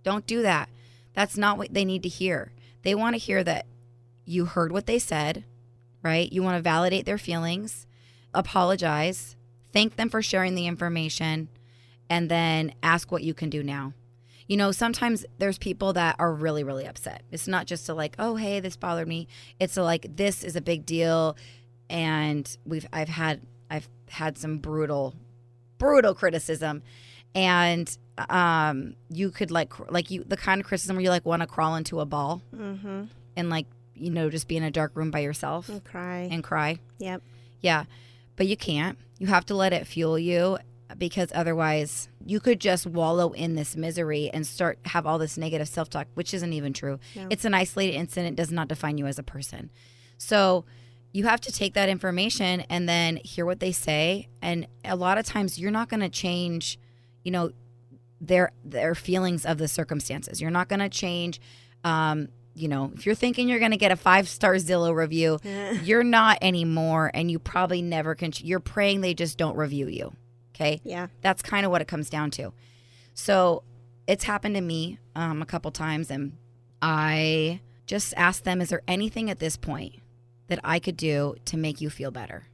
don't 0.02 0.26
do 0.26 0.42
that. 0.42 0.68
That's 1.14 1.36
not 1.36 1.58
what 1.58 1.72
they 1.72 1.84
need 1.84 2.02
to 2.02 2.08
hear. 2.08 2.52
They 2.82 2.94
want 2.94 3.14
to 3.14 3.18
hear 3.18 3.44
that 3.44 3.66
you 4.24 4.46
heard 4.46 4.72
what 4.72 4.86
they 4.86 4.98
said, 4.98 5.44
right? 6.02 6.32
You 6.32 6.42
want 6.42 6.56
to 6.56 6.62
validate 6.62 7.06
their 7.06 7.18
feelings, 7.18 7.86
apologize, 8.32 9.36
thank 9.72 9.96
them 9.96 10.08
for 10.08 10.22
sharing 10.22 10.54
the 10.54 10.66
information, 10.66 11.48
and 12.10 12.30
then 12.30 12.72
ask 12.82 13.10
what 13.10 13.22
you 13.22 13.34
can 13.34 13.50
do 13.50 13.62
now. 13.62 13.92
You 14.46 14.58
know, 14.58 14.72
sometimes 14.72 15.24
there's 15.38 15.56
people 15.56 15.94
that 15.94 16.16
are 16.18 16.32
really, 16.34 16.64
really 16.64 16.86
upset. 16.86 17.22
It's 17.30 17.48
not 17.48 17.66
just 17.66 17.86
to 17.86 17.94
like, 17.94 18.14
oh, 18.18 18.36
hey, 18.36 18.60
this 18.60 18.76
bothered 18.76 19.08
me. 19.08 19.26
It's 19.58 19.78
like, 19.78 20.16
this 20.16 20.44
is 20.44 20.54
a 20.54 20.60
big 20.60 20.84
deal, 20.84 21.36
and 21.88 22.54
we've 22.66 22.86
I've 22.92 23.08
had 23.08 23.40
I've 23.70 23.88
had 24.08 24.36
some 24.38 24.58
brutal, 24.58 25.14
brutal 25.78 26.14
criticism, 26.14 26.82
and 27.34 27.96
um, 28.28 28.94
you 29.10 29.30
could 29.30 29.50
like 29.50 29.72
like 29.90 30.10
you 30.10 30.24
the 30.24 30.36
kind 30.36 30.60
of 30.60 30.66
criticism 30.66 30.96
where 30.96 31.02
you 31.02 31.10
like 31.10 31.24
want 31.26 31.42
to 31.42 31.46
crawl 31.48 31.74
into 31.74 32.00
a 32.00 32.04
ball 32.06 32.42
Mm-hmm. 32.54 33.04
and 33.36 33.50
like 33.50 33.66
you 33.94 34.10
know 34.10 34.30
just 34.30 34.46
be 34.48 34.56
in 34.56 34.62
a 34.62 34.70
dark 34.70 34.92
room 34.94 35.10
by 35.10 35.20
yourself 35.20 35.68
And 35.68 35.82
cry. 35.84 36.28
and 36.30 36.42
cry. 36.44 36.78
yep. 36.98 37.22
Yeah, 37.60 37.84
but 38.36 38.46
you 38.46 38.56
can't. 38.56 38.98
You 39.18 39.28
have 39.28 39.46
to 39.46 39.54
let 39.54 39.72
it 39.72 39.86
fuel 39.86 40.18
you 40.18 40.58
because 40.98 41.30
otherwise 41.34 42.08
you 42.26 42.38
could 42.40 42.60
just 42.60 42.86
wallow 42.86 43.32
in 43.32 43.54
this 43.54 43.74
misery 43.74 44.30
and 44.32 44.46
start 44.46 44.78
have 44.84 45.06
all 45.06 45.18
this 45.18 45.36
negative 45.38 45.66
self-talk 45.68 46.06
which 46.14 46.34
isn't 46.34 46.52
even 46.52 46.72
true. 46.72 46.98
No. 47.16 47.26
It's 47.30 47.44
an 47.44 47.54
isolated 47.54 47.94
incident 47.94 48.36
does 48.36 48.52
not 48.52 48.68
define 48.68 48.98
you 48.98 49.06
as 49.06 49.18
a 49.18 49.22
person. 49.22 49.70
So 50.18 50.64
you 51.14 51.24
have 51.24 51.40
to 51.40 51.52
take 51.52 51.74
that 51.74 51.88
information 51.88 52.62
and 52.62 52.88
then 52.88 53.16
hear 53.18 53.46
what 53.46 53.60
they 53.60 53.70
say 53.70 54.28
and 54.42 54.66
a 54.84 54.96
lot 54.96 55.16
of 55.16 55.24
times 55.24 55.58
you're 55.58 55.70
not 55.70 55.88
going 55.88 56.00
to 56.00 56.08
change, 56.08 56.78
you 57.22 57.30
know, 57.30 57.52
their 58.20 58.50
their 58.64 58.94
feelings 58.94 59.46
of 59.46 59.56
the 59.58 59.68
circumstances. 59.68 60.40
You're 60.40 60.50
not 60.50 60.68
going 60.68 60.80
to 60.80 60.88
change 60.90 61.40
um 61.84 62.28
you 62.56 62.68
know, 62.68 62.92
if 62.94 63.04
you're 63.04 63.16
thinking 63.16 63.48
you're 63.48 63.58
going 63.58 63.72
to 63.72 63.76
get 63.76 63.90
a 63.90 63.96
five 63.96 64.28
star 64.28 64.54
Zillow 64.54 64.94
review, 64.94 65.40
you're 65.82 66.04
not 66.04 66.38
anymore, 66.40 67.10
and 67.12 67.30
you 67.30 67.38
probably 67.38 67.82
never 67.82 68.14
can. 68.14 68.32
You're 68.38 68.60
praying 68.60 69.00
they 69.00 69.14
just 69.14 69.38
don't 69.38 69.56
review 69.56 69.88
you. 69.88 70.12
Okay. 70.54 70.80
Yeah. 70.84 71.08
That's 71.20 71.42
kind 71.42 71.66
of 71.66 71.72
what 71.72 71.80
it 71.80 71.88
comes 71.88 72.08
down 72.08 72.30
to. 72.32 72.52
So 73.12 73.64
it's 74.06 74.22
happened 74.22 74.54
to 74.54 74.60
me 74.60 74.98
um, 75.16 75.42
a 75.42 75.46
couple 75.46 75.72
times, 75.72 76.12
and 76.12 76.36
I 76.80 77.60
just 77.86 78.14
asked 78.16 78.44
them, 78.44 78.60
is 78.60 78.68
there 78.68 78.82
anything 78.86 79.30
at 79.30 79.40
this 79.40 79.56
point 79.56 79.96
that 80.48 80.60
I 80.62 80.78
could 80.78 80.96
do 80.96 81.36
to 81.46 81.56
make 81.56 81.80
you 81.80 81.90
feel 81.90 82.10
better? 82.10 82.44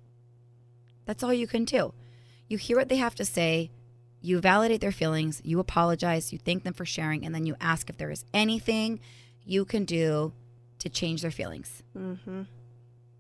That's 1.07 1.23
all 1.23 1.33
you 1.33 1.47
can 1.47 1.65
do. 1.65 1.93
You 2.49 2.59
hear 2.59 2.77
what 2.77 2.89
they 2.89 2.97
have 2.97 3.15
to 3.17 3.25
say, 3.25 3.71
you 4.21 4.41
validate 4.41 4.81
their 4.81 4.93
feelings, 4.93 5.41
you 5.45 5.61
apologize, 5.61 6.33
you 6.33 6.39
thank 6.39 6.63
them 6.63 6.75
for 6.75 6.85
sharing, 6.85 7.25
and 7.25 7.35
then 7.35 7.47
you 7.47 7.57
ask 7.61 7.89
if 7.89 7.97
there 7.97 8.11
is 8.11 8.25
anything 8.35 9.01
you 9.45 9.65
can 9.65 9.85
do 9.85 10.33
to 10.79 10.89
change 10.89 11.23
their 11.23 11.31
feelings. 11.31 11.83
Mm-hmm. 11.97 12.43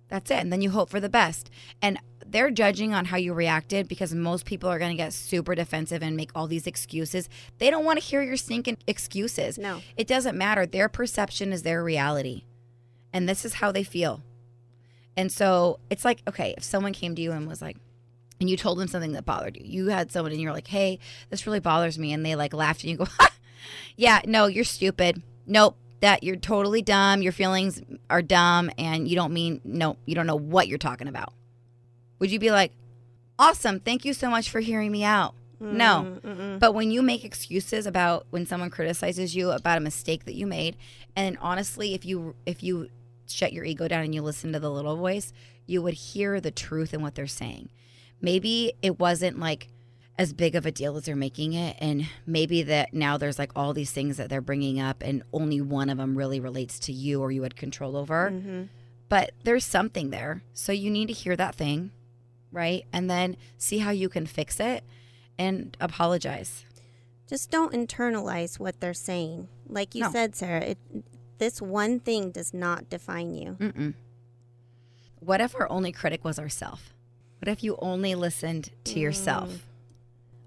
That's 0.08 0.30
it. 0.30 0.38
And 0.38 0.52
then 0.52 0.60
you 0.60 0.70
hope 0.70 0.90
for 0.90 1.00
the 1.00 1.08
best. 1.08 1.50
And 1.80 1.98
they're 2.26 2.50
judging 2.50 2.92
on 2.92 3.06
how 3.06 3.16
you 3.16 3.32
reacted 3.32 3.88
because 3.88 4.12
most 4.14 4.44
people 4.44 4.68
are 4.68 4.78
going 4.78 4.90
to 4.90 4.96
get 4.96 5.12
super 5.12 5.54
defensive 5.54 6.02
and 6.02 6.16
make 6.16 6.30
all 6.34 6.46
these 6.46 6.66
excuses. 6.66 7.28
They 7.58 7.70
don't 7.70 7.84
want 7.84 8.00
to 8.00 8.04
hear 8.04 8.22
your 8.22 8.36
stinking 8.36 8.78
excuses. 8.86 9.56
No. 9.56 9.80
It 9.96 10.06
doesn't 10.06 10.36
matter. 10.36 10.66
Their 10.66 10.88
perception 10.88 11.52
is 11.52 11.62
their 11.62 11.82
reality. 11.82 12.44
And 13.12 13.28
this 13.28 13.44
is 13.44 13.54
how 13.54 13.72
they 13.72 13.84
feel. 13.84 14.22
And 15.16 15.30
so 15.30 15.80
it's 15.90 16.04
like, 16.04 16.22
okay, 16.28 16.54
if 16.56 16.64
someone 16.64 16.92
came 16.92 17.14
to 17.14 17.22
you 17.22 17.32
and 17.32 17.46
was 17.46 17.60
like, 17.60 17.76
and 18.40 18.48
you 18.48 18.56
told 18.56 18.78
them 18.78 18.88
something 18.88 19.12
that 19.12 19.26
bothered 19.26 19.56
you, 19.56 19.64
you 19.64 19.86
had 19.88 20.10
someone 20.10 20.32
and 20.32 20.40
you're 20.40 20.52
like, 20.52 20.68
hey, 20.68 20.98
this 21.28 21.46
really 21.46 21.60
bothers 21.60 21.98
me. 21.98 22.12
And 22.12 22.24
they 22.24 22.34
like 22.34 22.54
laughed 22.54 22.82
and 22.82 22.90
you 22.90 22.96
go, 22.96 23.06
yeah, 23.96 24.20
no, 24.24 24.46
you're 24.46 24.64
stupid. 24.64 25.22
Nope, 25.46 25.76
that 26.00 26.22
you're 26.22 26.36
totally 26.36 26.80
dumb. 26.80 27.22
Your 27.22 27.32
feelings 27.32 27.82
are 28.08 28.22
dumb 28.22 28.70
and 28.78 29.06
you 29.06 29.14
don't 29.14 29.32
mean, 29.32 29.60
no, 29.64 29.96
you 30.06 30.14
don't 30.14 30.26
know 30.26 30.38
what 30.38 30.68
you're 30.68 30.78
talking 30.78 31.08
about. 31.08 31.34
Would 32.18 32.30
you 32.30 32.38
be 32.38 32.50
like, 32.50 32.72
awesome, 33.38 33.80
thank 33.80 34.04
you 34.04 34.14
so 34.14 34.30
much 34.30 34.48
for 34.48 34.60
hearing 34.60 34.90
me 34.90 35.04
out? 35.04 35.34
No. 35.60 36.18
Mm-mm. 36.24 36.58
But 36.58 36.72
when 36.72 36.90
you 36.90 37.02
make 37.02 37.24
excuses 37.24 37.86
about 37.86 38.26
when 38.30 38.46
someone 38.46 38.70
criticizes 38.70 39.36
you 39.36 39.50
about 39.50 39.76
a 39.76 39.80
mistake 39.80 40.24
that 40.24 40.34
you 40.34 40.46
made, 40.46 40.76
and 41.14 41.36
honestly, 41.40 41.92
if 41.92 42.06
you 42.06 42.34
if 42.46 42.62
you 42.62 42.88
shut 43.30 43.52
your 43.52 43.64
ego 43.64 43.88
down 43.88 44.04
and 44.04 44.14
you 44.14 44.22
listen 44.22 44.52
to 44.52 44.60
the 44.60 44.70
little 44.70 44.96
voice, 44.96 45.32
you 45.66 45.82
would 45.82 45.94
hear 45.94 46.40
the 46.40 46.50
truth 46.50 46.92
in 46.94 47.02
what 47.02 47.14
they're 47.14 47.26
saying. 47.26 47.70
Maybe 48.20 48.72
it 48.82 48.98
wasn't 48.98 49.38
like 49.38 49.68
as 50.18 50.32
big 50.34 50.54
of 50.54 50.66
a 50.66 50.70
deal 50.72 50.96
as 50.98 51.04
they're 51.06 51.16
making 51.16 51.54
it, 51.54 51.76
and 51.80 52.06
maybe 52.26 52.62
that 52.64 52.92
now 52.92 53.16
there's 53.16 53.38
like 53.38 53.52
all 53.56 53.72
these 53.72 53.90
things 53.92 54.18
that 54.18 54.28
they're 54.28 54.42
bringing 54.42 54.78
up, 54.78 55.02
and 55.02 55.22
only 55.32 55.60
one 55.62 55.88
of 55.88 55.96
them 55.96 56.16
really 56.18 56.38
relates 56.40 56.78
to 56.80 56.92
you 56.92 57.22
or 57.22 57.30
you 57.32 57.42
had 57.42 57.56
control 57.56 57.96
over. 57.96 58.30
Mm-hmm. 58.30 58.64
But 59.08 59.32
there's 59.44 59.64
something 59.64 60.10
there, 60.10 60.42
so 60.52 60.72
you 60.72 60.90
need 60.90 61.06
to 61.06 61.14
hear 61.14 61.36
that 61.36 61.54
thing, 61.54 61.90
right? 62.52 62.84
And 62.92 63.08
then 63.10 63.36
see 63.56 63.78
how 63.78 63.90
you 63.92 64.08
can 64.10 64.26
fix 64.26 64.60
it 64.60 64.84
and 65.38 65.74
apologize. 65.80 66.66
Just 67.26 67.50
don't 67.50 67.72
internalize 67.72 68.58
what 68.58 68.80
they're 68.80 68.92
saying. 68.92 69.48
Like 69.66 69.94
you 69.94 70.02
No. 70.02 70.10
said, 70.12 70.36
Sarah, 70.36 70.60
it, 70.60 70.78
this 71.40 71.60
one 71.60 71.98
thing 71.98 72.30
does 72.30 72.54
not 72.54 72.88
define 72.90 73.34
you. 73.34 73.56
Mm-mm. 73.58 73.94
What 75.18 75.40
if 75.40 75.56
our 75.56 75.68
only 75.72 75.90
critic 75.90 76.22
was 76.22 76.38
ourself? 76.38 76.94
What 77.40 77.48
if 77.48 77.64
you 77.64 77.76
only 77.80 78.14
listened 78.14 78.70
to 78.84 78.94
mm. 78.94 79.00
yourself? 79.00 79.66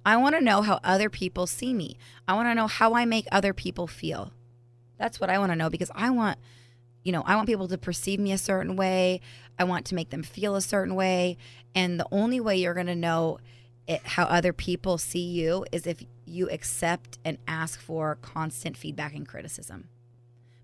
I 0.06 0.18
want 0.18 0.36
to 0.36 0.44
know 0.44 0.62
how 0.62 0.80
other 0.84 1.10
people 1.10 1.48
see 1.48 1.74
me. 1.74 1.98
I 2.28 2.36
want 2.36 2.48
to 2.48 2.56
know 2.56 2.68
how 2.68 2.94
I 2.94 3.06
make 3.06 3.26
other 3.32 3.54
people 3.54 3.88
feel. 3.88 4.34
That's 5.00 5.20
what 5.20 5.32
I 5.32 5.40
want 5.40 5.52
to 5.52 5.56
know 5.56 5.72
because 5.72 5.90
I 5.96 6.12
want, 6.12 6.38
you 7.04 7.12
know, 7.12 7.24
I 7.26 7.36
want 7.36 7.48
people 7.48 7.68
to 7.70 7.78
perceive 7.78 8.20
me 8.20 8.32
a 8.32 8.38
certain 8.38 8.76
way. 8.76 9.20
I 9.58 9.64
want 9.64 9.88
to 9.88 9.96
make 9.96 10.12
them 10.12 10.22
feel 10.22 10.56
a 10.56 10.62
certain 10.62 10.94
way. 10.94 11.38
And 11.74 12.00
the 12.00 12.08
only 12.12 12.40
way 12.40 12.58
you're 12.58 12.76
going 12.76 12.86
to 12.86 12.96
know 12.96 13.40
it, 13.88 14.02
how 14.04 14.26
other 14.26 14.54
people 14.54 15.00
see 15.00 15.24
you 15.24 15.66
is 15.72 15.88
if 15.88 16.04
you 16.26 16.50
accept 16.52 17.18
and 17.26 17.40
ask 17.48 17.80
for 17.80 18.20
constant 18.22 18.78
feedback 18.78 19.16
and 19.16 19.28
criticism 19.28 19.90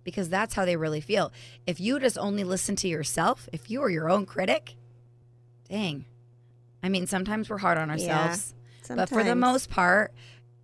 because 0.09 0.29
that's 0.29 0.53
how 0.53 0.65
they 0.65 0.75
really 0.75 1.01
feel. 1.01 1.31
If 1.65 1.79
you 1.79 1.99
just 1.99 2.17
only 2.17 2.43
listen 2.43 2.75
to 2.77 2.87
yourself, 2.87 3.47
if 3.53 3.69
you 3.69 3.81
are 3.83 3.89
your 3.89 4.09
own 4.09 4.25
critic, 4.25 4.75
dang. 5.69 6.05
I 6.81 6.89
mean, 6.89 7.07
sometimes 7.07 7.49
we're 7.49 7.57
hard 7.57 7.77
on 7.77 7.89
ourselves, 7.91 8.53
but 8.97 9.09
for 9.09 9.23
the 9.23 9.35
most 9.35 9.69
part, 9.69 10.13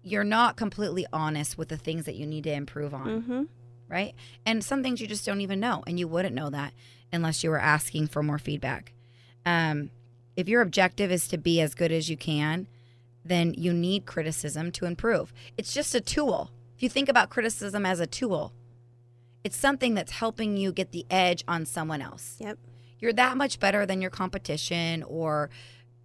you're 0.01 0.23
not 0.23 0.55
completely 0.55 1.05
honest 1.11 1.57
with 1.57 1.69
the 1.69 1.77
things 1.77 2.05
that 2.05 2.15
you 2.15 2.25
need 2.25 2.43
to 2.45 2.53
improve 2.53 2.93
on, 2.93 3.07
Mm-hmm. 3.07 3.43
right? 3.89 4.13
And 4.45 4.63
some 4.63 4.81
things 4.83 5.01
you 5.01 5.07
just 5.07 5.25
don't 5.25 5.41
even 5.41 5.59
know, 5.59 5.83
and 5.87 5.99
you 5.99 6.07
wouldn't 6.07 6.35
know 6.35 6.49
that 6.51 6.73
unless 7.11 7.43
you 7.43 7.49
were 7.49 7.59
asking 7.59 8.07
for 8.07 8.23
more 8.23 8.37
feedback. 8.39 8.93
Um, 9.45 9.89
if 10.35 10.47
your 10.47 10.61
objective 10.61 11.11
is 11.11 11.27
to 11.29 11.37
be 11.37 11.61
as 11.61 11.75
good 11.75 11.91
as 11.91 12.09
you 12.09 12.17
can, 12.17 12.67
then 13.23 13.53
you 13.57 13.73
need 13.73 14.05
criticism 14.05 14.71
to 14.73 14.85
improve. 14.85 15.33
It's 15.57 15.73
just 15.73 15.95
a 15.95 16.01
tool. 16.01 16.51
If 16.75 16.83
you 16.83 16.89
think 16.89 17.09
about 17.09 17.29
criticism 17.29 17.85
as 17.85 17.99
a 17.99 18.07
tool, 18.07 18.53
it's 19.45 19.55
something 19.55 19.93
that's 19.93 20.11
helping 20.11 20.57
you 20.57 20.71
get 20.73 20.91
the 20.91 21.05
edge 21.09 21.43
on 21.47 21.65
someone 21.65 22.01
else. 22.01 22.35
Yep. 22.39 22.57
You're 22.99 23.13
that 23.13 23.37
much 23.37 23.59
better 23.59 23.85
than 23.85 24.01
your 24.01 24.09
competition 24.11 25.03
or 25.03 25.49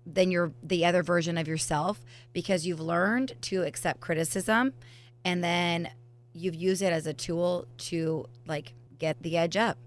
than 0.06 0.30
your 0.30 0.52
the 0.62 0.84
other 0.84 1.02
version 1.02 1.36
of 1.38 1.48
yourself 1.48 2.00
because 2.32 2.66
you've 2.66 2.80
learned 2.80 3.32
to 3.42 3.62
accept 3.62 4.00
criticism 4.00 4.72
and 5.24 5.42
then 5.42 5.88
you've 6.32 6.54
used 6.54 6.82
it 6.82 6.92
as 6.92 7.06
a 7.06 7.12
tool 7.14 7.66
to 7.78 8.26
like 8.46 8.72
get 8.98 9.22
the 9.22 9.36
edge 9.36 9.56
up 9.56 9.78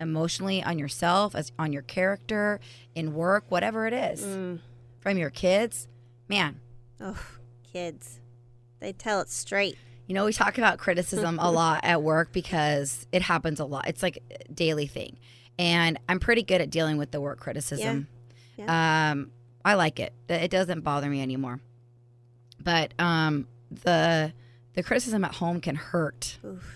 emotionally 0.00 0.62
on 0.62 0.78
yourself 0.78 1.34
as 1.34 1.52
on 1.58 1.72
your 1.72 1.82
character 1.82 2.60
in 2.94 3.14
work 3.14 3.44
whatever 3.48 3.86
it 3.86 3.92
is 3.94 4.20
Mm. 4.22 4.58
from 5.00 5.16
your 5.18 5.30
kids 5.30 5.88
man 6.28 6.60
Oh, 7.00 7.18
kids. 7.72 8.20
They 8.80 8.92
tell 8.92 9.20
it 9.20 9.28
straight. 9.30 9.76
You 10.06 10.14
know, 10.14 10.24
we 10.24 10.32
talk 10.32 10.58
about 10.58 10.78
criticism 10.78 11.38
a 11.40 11.50
lot 11.52 11.84
at 11.84 12.02
work 12.02 12.32
because 12.32 13.06
it 13.12 13.22
happens 13.22 13.58
a 13.60 13.64
lot. 13.64 13.88
It's 13.88 14.02
like 14.02 14.22
a 14.30 14.52
daily 14.52 14.86
thing. 14.86 15.18
And 15.58 15.98
I'm 16.08 16.20
pretty 16.20 16.42
good 16.42 16.60
at 16.60 16.70
dealing 16.70 16.96
with 16.96 17.10
the 17.10 17.20
work 17.20 17.40
criticism. 17.40 18.08
Um, 19.10 19.30
I 19.64 19.74
like 19.74 19.98
it. 19.98 20.12
It 20.28 20.50
doesn't 20.50 20.82
bother 20.82 21.08
me 21.08 21.20
anymore. 21.22 21.60
But 22.62 22.92
um, 22.98 23.48
the 23.70 24.32
the 24.74 24.82
criticism 24.82 25.24
at 25.24 25.34
home 25.36 25.60
can 25.60 25.74
hurt. 25.76 26.38
Oof. 26.44 26.74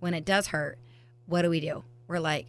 When 0.00 0.14
it 0.14 0.24
does 0.24 0.48
hurt, 0.48 0.78
what 1.26 1.42
do 1.42 1.50
we 1.50 1.60
do? 1.60 1.84
We're 2.08 2.18
like, 2.20 2.46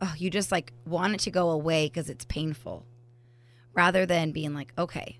oh, 0.00 0.14
you 0.16 0.30
just 0.30 0.52
like 0.52 0.72
want 0.86 1.14
it 1.14 1.20
to 1.20 1.30
go 1.30 1.50
away 1.50 1.86
because 1.86 2.08
it's 2.08 2.24
painful. 2.24 2.84
rather 3.74 4.06
than 4.06 4.32
being 4.32 4.54
like, 4.54 4.72
okay, 4.78 5.18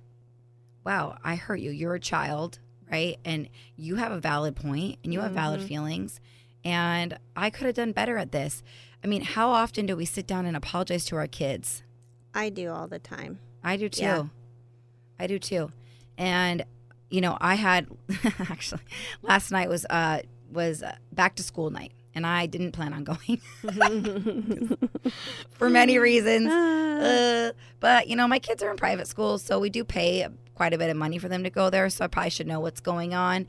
wow, 0.84 1.18
I 1.22 1.34
hurt 1.36 1.60
you. 1.60 1.70
You're 1.70 1.94
a 1.96 2.00
child, 2.00 2.58
right? 2.90 3.18
And 3.24 3.48
you 3.76 3.96
have 3.96 4.12
a 4.12 4.20
valid 4.20 4.56
point 4.56 4.98
and 5.04 5.12
you 5.12 5.20
have 5.20 5.32
valid 5.32 5.60
Mhm. 5.60 5.68
feelings. 5.68 6.20
And 6.64 7.18
I 7.36 7.50
could 7.50 7.66
have 7.66 7.74
done 7.76 7.92
better 7.92 8.16
at 8.18 8.32
this. 8.32 8.62
I 9.04 9.06
mean, 9.06 9.22
how 9.22 9.50
often 9.50 9.86
do 9.86 9.96
we 9.96 10.04
sit 10.04 10.26
down 10.26 10.46
and 10.46 10.56
apologize 10.56 11.04
to 11.06 11.16
our 11.16 11.26
kids? 11.26 11.82
I 12.34 12.48
do 12.50 12.70
all 12.70 12.88
the 12.88 12.98
time. 12.98 13.38
I 13.62 13.76
do 13.76 13.88
too. 13.88 14.02
Yeah. 14.02 14.24
I 15.18 15.26
do 15.26 15.38
too. 15.38 15.72
And 16.18 16.64
you 17.10 17.20
know, 17.20 17.38
I 17.40 17.54
had 17.54 17.86
actually 18.50 18.82
last 19.22 19.50
night 19.52 19.68
was 19.68 19.86
uh 19.90 20.20
was 20.52 20.82
back 21.12 21.36
to 21.36 21.42
school 21.42 21.70
night 21.70 21.92
and 22.14 22.26
I 22.26 22.46
didn't 22.46 22.72
plan 22.72 22.92
on 22.92 23.04
going 23.04 23.40
for 25.52 25.68
many 25.70 25.98
reasons. 25.98 26.50
Uh, 26.96 27.52
but 27.78 28.08
you 28.08 28.16
know, 28.16 28.26
my 28.26 28.38
kids 28.38 28.62
are 28.62 28.70
in 28.70 28.76
private 28.78 29.06
schools, 29.06 29.42
so 29.42 29.58
we 29.60 29.68
do 29.68 29.84
pay 29.84 30.26
quite 30.56 30.72
a 30.74 30.78
bit 30.78 30.90
of 30.90 30.96
money 30.96 31.18
for 31.18 31.28
them 31.28 31.44
to 31.44 31.50
go 31.50 31.70
there, 31.70 31.88
so 31.88 32.04
I 32.04 32.08
probably 32.08 32.30
should 32.30 32.48
know 32.48 32.58
what's 32.58 32.80
going 32.80 33.14
on. 33.14 33.46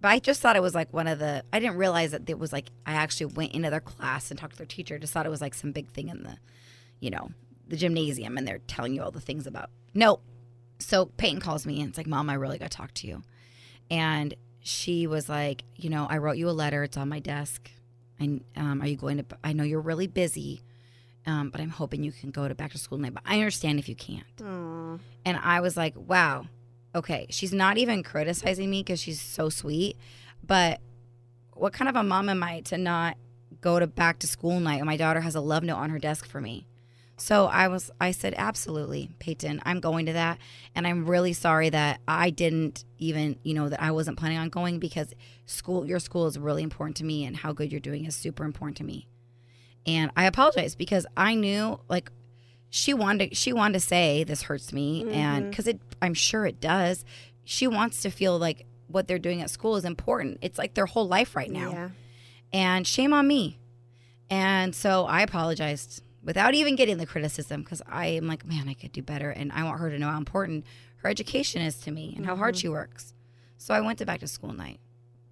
But 0.00 0.08
I 0.08 0.18
just 0.18 0.40
thought 0.40 0.56
it 0.56 0.62
was 0.62 0.74
like 0.74 0.92
one 0.92 1.06
of 1.06 1.18
the 1.18 1.44
I 1.52 1.60
didn't 1.60 1.76
realize 1.76 2.10
that 2.10 2.28
it 2.28 2.38
was 2.38 2.52
like 2.52 2.70
I 2.84 2.94
actually 2.94 3.26
went 3.26 3.52
into 3.52 3.70
their 3.70 3.80
class 3.80 4.30
and 4.30 4.38
talked 4.38 4.52
to 4.52 4.58
their 4.58 4.66
teacher. 4.66 4.98
Just 4.98 5.12
thought 5.12 5.26
it 5.26 5.30
was 5.30 5.40
like 5.40 5.54
some 5.54 5.72
big 5.72 5.88
thing 5.88 6.08
in 6.08 6.22
the 6.22 6.38
you 7.00 7.10
know, 7.10 7.30
the 7.68 7.76
gymnasium 7.76 8.36
and 8.38 8.46
they're 8.46 8.60
telling 8.66 8.94
you 8.94 9.02
all 9.02 9.10
the 9.10 9.20
things 9.20 9.46
about. 9.46 9.70
Nope. 9.94 10.22
So 10.78 11.06
Peyton 11.06 11.40
calls 11.40 11.66
me 11.66 11.80
and 11.80 11.88
it's 11.88 11.98
like, 11.98 12.06
Mom, 12.06 12.28
I 12.28 12.34
really 12.34 12.58
got 12.58 12.70
to 12.70 12.76
talk 12.76 12.92
to 12.94 13.06
you. 13.06 13.22
And 13.90 14.34
she 14.60 15.06
was 15.06 15.28
like, 15.28 15.64
You 15.76 15.90
know, 15.90 16.06
I 16.08 16.18
wrote 16.18 16.36
you 16.36 16.48
a 16.48 16.52
letter. 16.52 16.82
It's 16.82 16.96
on 16.96 17.08
my 17.08 17.20
desk. 17.20 17.70
And 18.18 18.44
um, 18.56 18.80
are 18.80 18.86
you 18.86 18.96
going 18.96 19.18
to? 19.18 19.24
I 19.44 19.52
know 19.52 19.64
you're 19.64 19.80
really 19.80 20.06
busy, 20.06 20.62
um, 21.26 21.50
but 21.50 21.60
I'm 21.60 21.70
hoping 21.70 22.04
you 22.04 22.12
can 22.12 22.30
go 22.30 22.46
to 22.48 22.54
back 22.54 22.72
to 22.72 22.78
school 22.78 22.98
night. 22.98 23.14
But 23.14 23.24
I 23.26 23.34
understand 23.36 23.78
if 23.78 23.88
you 23.88 23.96
can't. 23.96 24.24
Aw. 24.42 24.98
And 25.24 25.38
I 25.42 25.60
was 25.60 25.76
like, 25.76 25.94
Wow, 25.96 26.46
okay. 26.94 27.26
She's 27.30 27.52
not 27.52 27.78
even 27.78 28.02
criticizing 28.02 28.70
me 28.70 28.82
because 28.82 29.00
she's 29.00 29.20
so 29.20 29.48
sweet. 29.48 29.96
But 30.44 30.80
what 31.52 31.72
kind 31.72 31.88
of 31.88 31.96
a 31.96 32.02
mom 32.02 32.28
am 32.28 32.42
I 32.42 32.60
to 32.62 32.78
not 32.78 33.16
go 33.60 33.78
to 33.78 33.86
back 33.86 34.18
to 34.20 34.26
school 34.26 34.60
night 34.60 34.78
when 34.78 34.86
my 34.86 34.96
daughter 34.96 35.20
has 35.20 35.34
a 35.34 35.40
love 35.40 35.62
note 35.62 35.76
on 35.76 35.90
her 35.90 35.98
desk 35.98 36.26
for 36.26 36.40
me? 36.40 36.66
So 37.18 37.46
I 37.46 37.68
was 37.68 37.90
I 37.98 38.10
said 38.10 38.34
absolutely, 38.36 39.10
Peyton, 39.18 39.62
I'm 39.64 39.80
going 39.80 40.06
to 40.06 40.12
that 40.12 40.38
and 40.74 40.86
I'm 40.86 41.06
really 41.06 41.32
sorry 41.32 41.70
that 41.70 42.00
I 42.06 42.28
didn't 42.30 42.84
even, 42.98 43.38
you 43.42 43.54
know, 43.54 43.70
that 43.70 43.82
I 43.82 43.90
wasn't 43.90 44.18
planning 44.18 44.38
on 44.38 44.50
going 44.50 44.78
because 44.78 45.14
school 45.46 45.86
your 45.86 45.98
school 45.98 46.26
is 46.26 46.38
really 46.38 46.62
important 46.62 46.96
to 46.98 47.04
me 47.04 47.24
and 47.24 47.36
how 47.36 47.52
good 47.52 47.72
you're 47.72 47.80
doing 47.80 48.04
is 48.04 48.14
super 48.14 48.44
important 48.44 48.76
to 48.78 48.84
me. 48.84 49.08
And 49.86 50.10
I 50.16 50.24
apologize 50.26 50.74
because 50.74 51.06
I 51.16 51.34
knew 51.34 51.80
like 51.88 52.10
she 52.70 52.92
wanted 52.92 53.30
to, 53.30 53.34
she 53.34 53.52
wanted 53.52 53.74
to 53.74 53.80
say 53.80 54.24
this 54.24 54.42
hurts 54.42 54.72
me 54.72 55.02
and 55.12 55.44
mm-hmm. 55.44 55.52
cuz 55.52 55.66
it 55.66 55.80
I'm 56.02 56.14
sure 56.14 56.46
it 56.46 56.60
does. 56.60 57.04
She 57.44 57.66
wants 57.66 58.02
to 58.02 58.10
feel 58.10 58.38
like 58.38 58.66
what 58.88 59.08
they're 59.08 59.18
doing 59.18 59.40
at 59.42 59.50
school 59.50 59.76
is 59.76 59.84
important. 59.84 60.38
It's 60.42 60.58
like 60.58 60.74
their 60.74 60.86
whole 60.86 61.06
life 61.08 61.36
right 61.36 61.50
now 61.50 61.70
Yeah. 61.70 61.88
and 62.52 62.86
shame 62.86 63.12
on 63.12 63.26
me. 63.26 63.58
And 64.28 64.74
so 64.74 65.06
I 65.06 65.22
apologized 65.22 66.02
without 66.22 66.54
even 66.54 66.74
getting 66.74 66.98
the 66.98 67.06
criticism 67.06 67.62
because 67.62 67.80
I 67.86 68.06
am 68.06 68.26
like, 68.26 68.44
man, 68.44 68.68
I 68.68 68.74
could 68.74 68.90
do 68.90 69.00
better, 69.00 69.30
and 69.30 69.52
I 69.52 69.62
want 69.62 69.78
her 69.78 69.90
to 69.90 69.98
know 69.98 70.08
how 70.08 70.18
important 70.18 70.64
her 70.96 71.08
education 71.08 71.62
is 71.62 71.78
to 71.80 71.92
me 71.92 72.14
and 72.16 72.26
how 72.26 72.34
hard 72.34 72.54
mm-hmm. 72.54 72.62
she 72.62 72.68
works. 72.68 73.14
So 73.58 73.72
I 73.72 73.80
went 73.80 74.00
to 74.00 74.06
back 74.06 74.20
to 74.20 74.26
school 74.28 74.52
night 74.52 74.80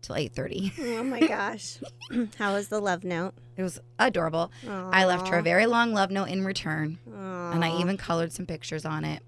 till 0.05 0.17
eight 0.17 0.35
thirty. 0.35 0.73
Oh 0.81 1.03
my 1.03 1.21
gosh. 1.27 1.79
How 2.39 2.55
was 2.55 2.69
the 2.69 2.81
love 2.81 3.05
note? 3.05 3.35
It 3.57 3.63
was 3.63 3.81
adorable. 3.99 4.51
I 4.69 5.05
left 5.05 5.29
her 5.29 5.39
a 5.39 5.43
very 5.43 5.67
long 5.67 5.93
love 5.93 6.11
note 6.11 6.29
in 6.29 6.45
return, 6.45 6.99
and 7.07 7.65
I 7.65 7.79
even 7.81 7.97
colored 7.97 8.33
some 8.33 8.47
pictures 8.47 8.85
on 8.85 9.05
it. 9.05 9.23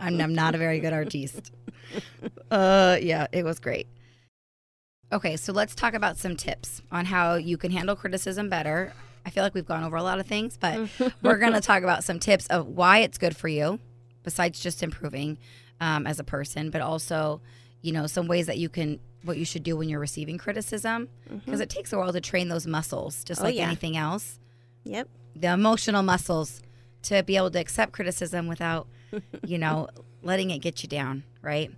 I'm, 0.00 0.20
I'm 0.20 0.34
not 0.34 0.54
a 0.54 0.58
very 0.58 0.80
good 0.80 0.92
artiste. 0.92 1.52
Uh, 2.50 2.96
yeah, 3.00 3.26
it 3.32 3.44
was 3.44 3.58
great. 3.58 3.86
Okay, 5.12 5.36
so 5.36 5.52
let's 5.52 5.74
talk 5.74 5.94
about 5.94 6.16
some 6.18 6.36
tips 6.36 6.82
on 6.92 7.06
how 7.06 7.34
you 7.34 7.56
can 7.56 7.70
handle 7.70 7.96
criticism 7.96 8.48
better. 8.50 8.92
I 9.24 9.30
feel 9.30 9.42
like 9.42 9.54
we've 9.54 9.66
gone 9.66 9.84
over 9.84 9.96
a 9.96 10.02
lot 10.02 10.18
of 10.18 10.26
things, 10.26 10.58
but 10.58 10.88
we're 11.22 11.38
going 11.38 11.52
to 11.54 11.60
talk 11.60 11.82
about 11.82 12.04
some 12.04 12.18
tips 12.18 12.46
of 12.48 12.66
why 12.66 12.98
it's 12.98 13.16
good 13.18 13.36
for 13.36 13.48
you, 13.48 13.78
besides 14.22 14.60
just 14.60 14.82
improving 14.82 15.38
um, 15.80 16.06
as 16.06 16.18
a 16.18 16.24
person, 16.24 16.70
but 16.70 16.80
also, 16.80 17.40
you 17.80 17.92
know, 17.92 18.06
some 18.06 18.28
ways 18.28 18.46
that 18.46 18.58
you 18.58 18.68
can, 18.68 19.00
what 19.24 19.36
you 19.38 19.44
should 19.44 19.62
do 19.62 19.76
when 19.76 19.88
you're 19.88 20.00
receiving 20.00 20.38
criticism, 20.38 21.08
because 21.44 21.60
it 21.60 21.68
takes 21.68 21.92
a 21.92 21.98
while 21.98 22.12
to 22.12 22.20
train 22.20 22.48
those 22.48 22.66
muscles, 22.66 23.24
just 23.24 23.38
Mm-hmm. 23.40 23.44
Oh, 23.46 23.48
like 23.48 23.56
yeah. 23.56 23.66
anything 23.66 23.96
else 23.96 24.38
Yep. 24.84 25.08
the 25.36 25.48
emotional 25.52 26.02
muscles 26.02 26.62
to 27.02 27.22
be 27.22 27.36
able 27.36 27.50
to 27.50 27.58
accept 27.58 27.92
criticism 27.92 28.46
without, 28.48 28.86
you 29.46 29.58
know, 29.58 29.88
letting 30.22 30.50
it 30.50 30.58
get 30.58 30.82
you 30.82 30.88
down, 30.88 31.24
right? 31.42 31.70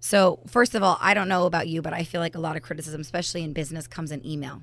So, 0.00 0.40
first 0.46 0.74
of 0.74 0.82
all, 0.82 0.96
I 1.00 1.12
don't 1.14 1.28
know 1.28 1.44
about 1.46 1.68
you, 1.68 1.82
but 1.82 1.92
I 1.92 2.04
feel 2.04 2.20
like 2.22 2.34
a 2.34 2.40
lot 2.40 2.56
of 2.56 2.62
criticism, 2.62 3.00
especially 3.02 3.42
in 3.44 3.52
business, 3.52 3.86
comes 3.86 4.10
in 4.10 4.24
email. 4.26 4.62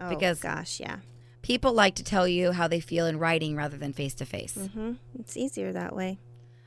Oh 0.00 0.08
Because- 0.08 0.40
gosh, 0.40 0.78
yeah. 0.80 0.98
People 1.42 1.72
like 1.72 1.94
to 1.96 2.02
tell 2.04 2.26
you 2.26 2.50
how 2.52 2.66
they 2.66 2.80
feel 2.80 3.06
in 3.06 3.18
writing 3.20 3.54
rather 3.56 3.76
than 3.76 3.92
face 3.92 4.14
to 4.14 4.24
face. 4.24 4.54
hmm 4.74 4.94
It's 5.18 5.36
easier 5.36 5.72
that 5.72 5.94
way. 5.94 6.18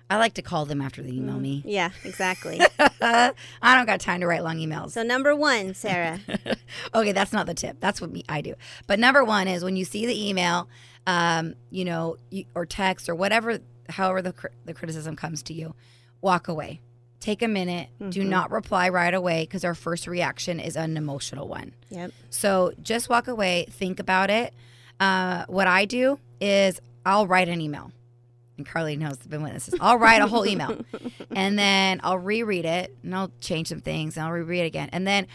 I 0.10 0.17
like 0.17 0.34
to 0.36 0.41
call 0.41 0.65
them 0.65 0.82
after 0.82 1.04
they 1.04 1.12
email 1.12 1.39
me. 1.39 1.62
Yeah, 1.65 1.91
exactly. 2.04 2.60
I 3.02 3.32
don't 3.62 3.86
got 3.86 4.00
time 4.00 4.22
to 4.22 4.28
write 4.28 4.43
long 4.43 4.58
emails. 4.58 4.91
so 4.91 5.04
number 5.04 5.36
one, 5.36 5.76
Sarah. 5.76 6.19
okay, 6.95 7.12
that's 7.12 7.32
not 7.32 7.45
the 7.45 7.54
tip. 7.54 7.78
That's 7.80 8.02
what 8.02 8.12
me 8.12 8.24
I 8.28 8.41
do. 8.41 8.56
But 8.88 9.00
number 9.00 9.24
one 9.24 9.48
is 9.48 9.63
when 9.63 9.76
you 9.76 9.86
see 9.86 10.08
the 10.08 10.30
email, 10.30 10.67
um, 11.06 11.54
you 11.69 11.86
know, 11.86 12.17
you, 12.32 12.45
or 12.56 12.65
text 12.65 13.08
or 13.08 13.13
whatever, 13.15 13.60
however 13.88 14.22
the 14.24 14.34
cri- 14.34 14.50
the 14.65 14.74
criticism 14.74 15.15
comes 15.15 15.43
to 15.43 15.54
you, 15.54 15.76
walk 16.22 16.48
away. 16.48 16.82
Take 17.19 17.41
a 17.41 17.48
minute. 17.50 17.89
Do 18.10 18.24
not 18.24 18.50
reply 18.50 18.88
right 18.89 19.13
away 19.13 19.43
because 19.43 19.65
our 19.65 19.76
first 19.76 20.08
reaction 20.08 20.60
is 20.60 20.78
an 20.78 20.95
emotional 20.95 21.48
one. 21.50 21.74
Yep. 21.89 22.12
So 22.30 22.74
just 22.82 23.10
walk 23.10 23.28
away. 23.28 23.67
Think 23.69 24.00
about 24.00 24.30
it. 24.30 24.54
Uh, 25.02 25.43
what 25.48 25.67
I 25.67 25.84
do 25.86 26.17
is 26.39 26.80
I'll 27.06 27.28
write 27.28 27.50
an 27.50 27.60
email. 27.60 27.91
And 28.60 28.67
Carly 28.67 28.98
knows 28.98 29.17
the 29.19 29.39
witnesses. 29.39 29.76
I'll 29.80 29.98
write 29.98 30.22
a 30.22 30.28
whole 30.28 30.45
email, 30.45 30.78
and 31.32 31.58
then 31.58 32.02
I'll 32.04 32.19
reread 32.19 32.65
it, 32.65 32.93
and 33.04 33.15
I'll 33.15 33.32
change 33.39 33.69
some 33.69 33.80
things, 33.80 34.17
and 34.17 34.26
I'll 34.26 34.34
reread 34.34 34.63
it 34.63 34.65
again, 34.65 34.89
and 34.91 35.08
then 35.08 35.28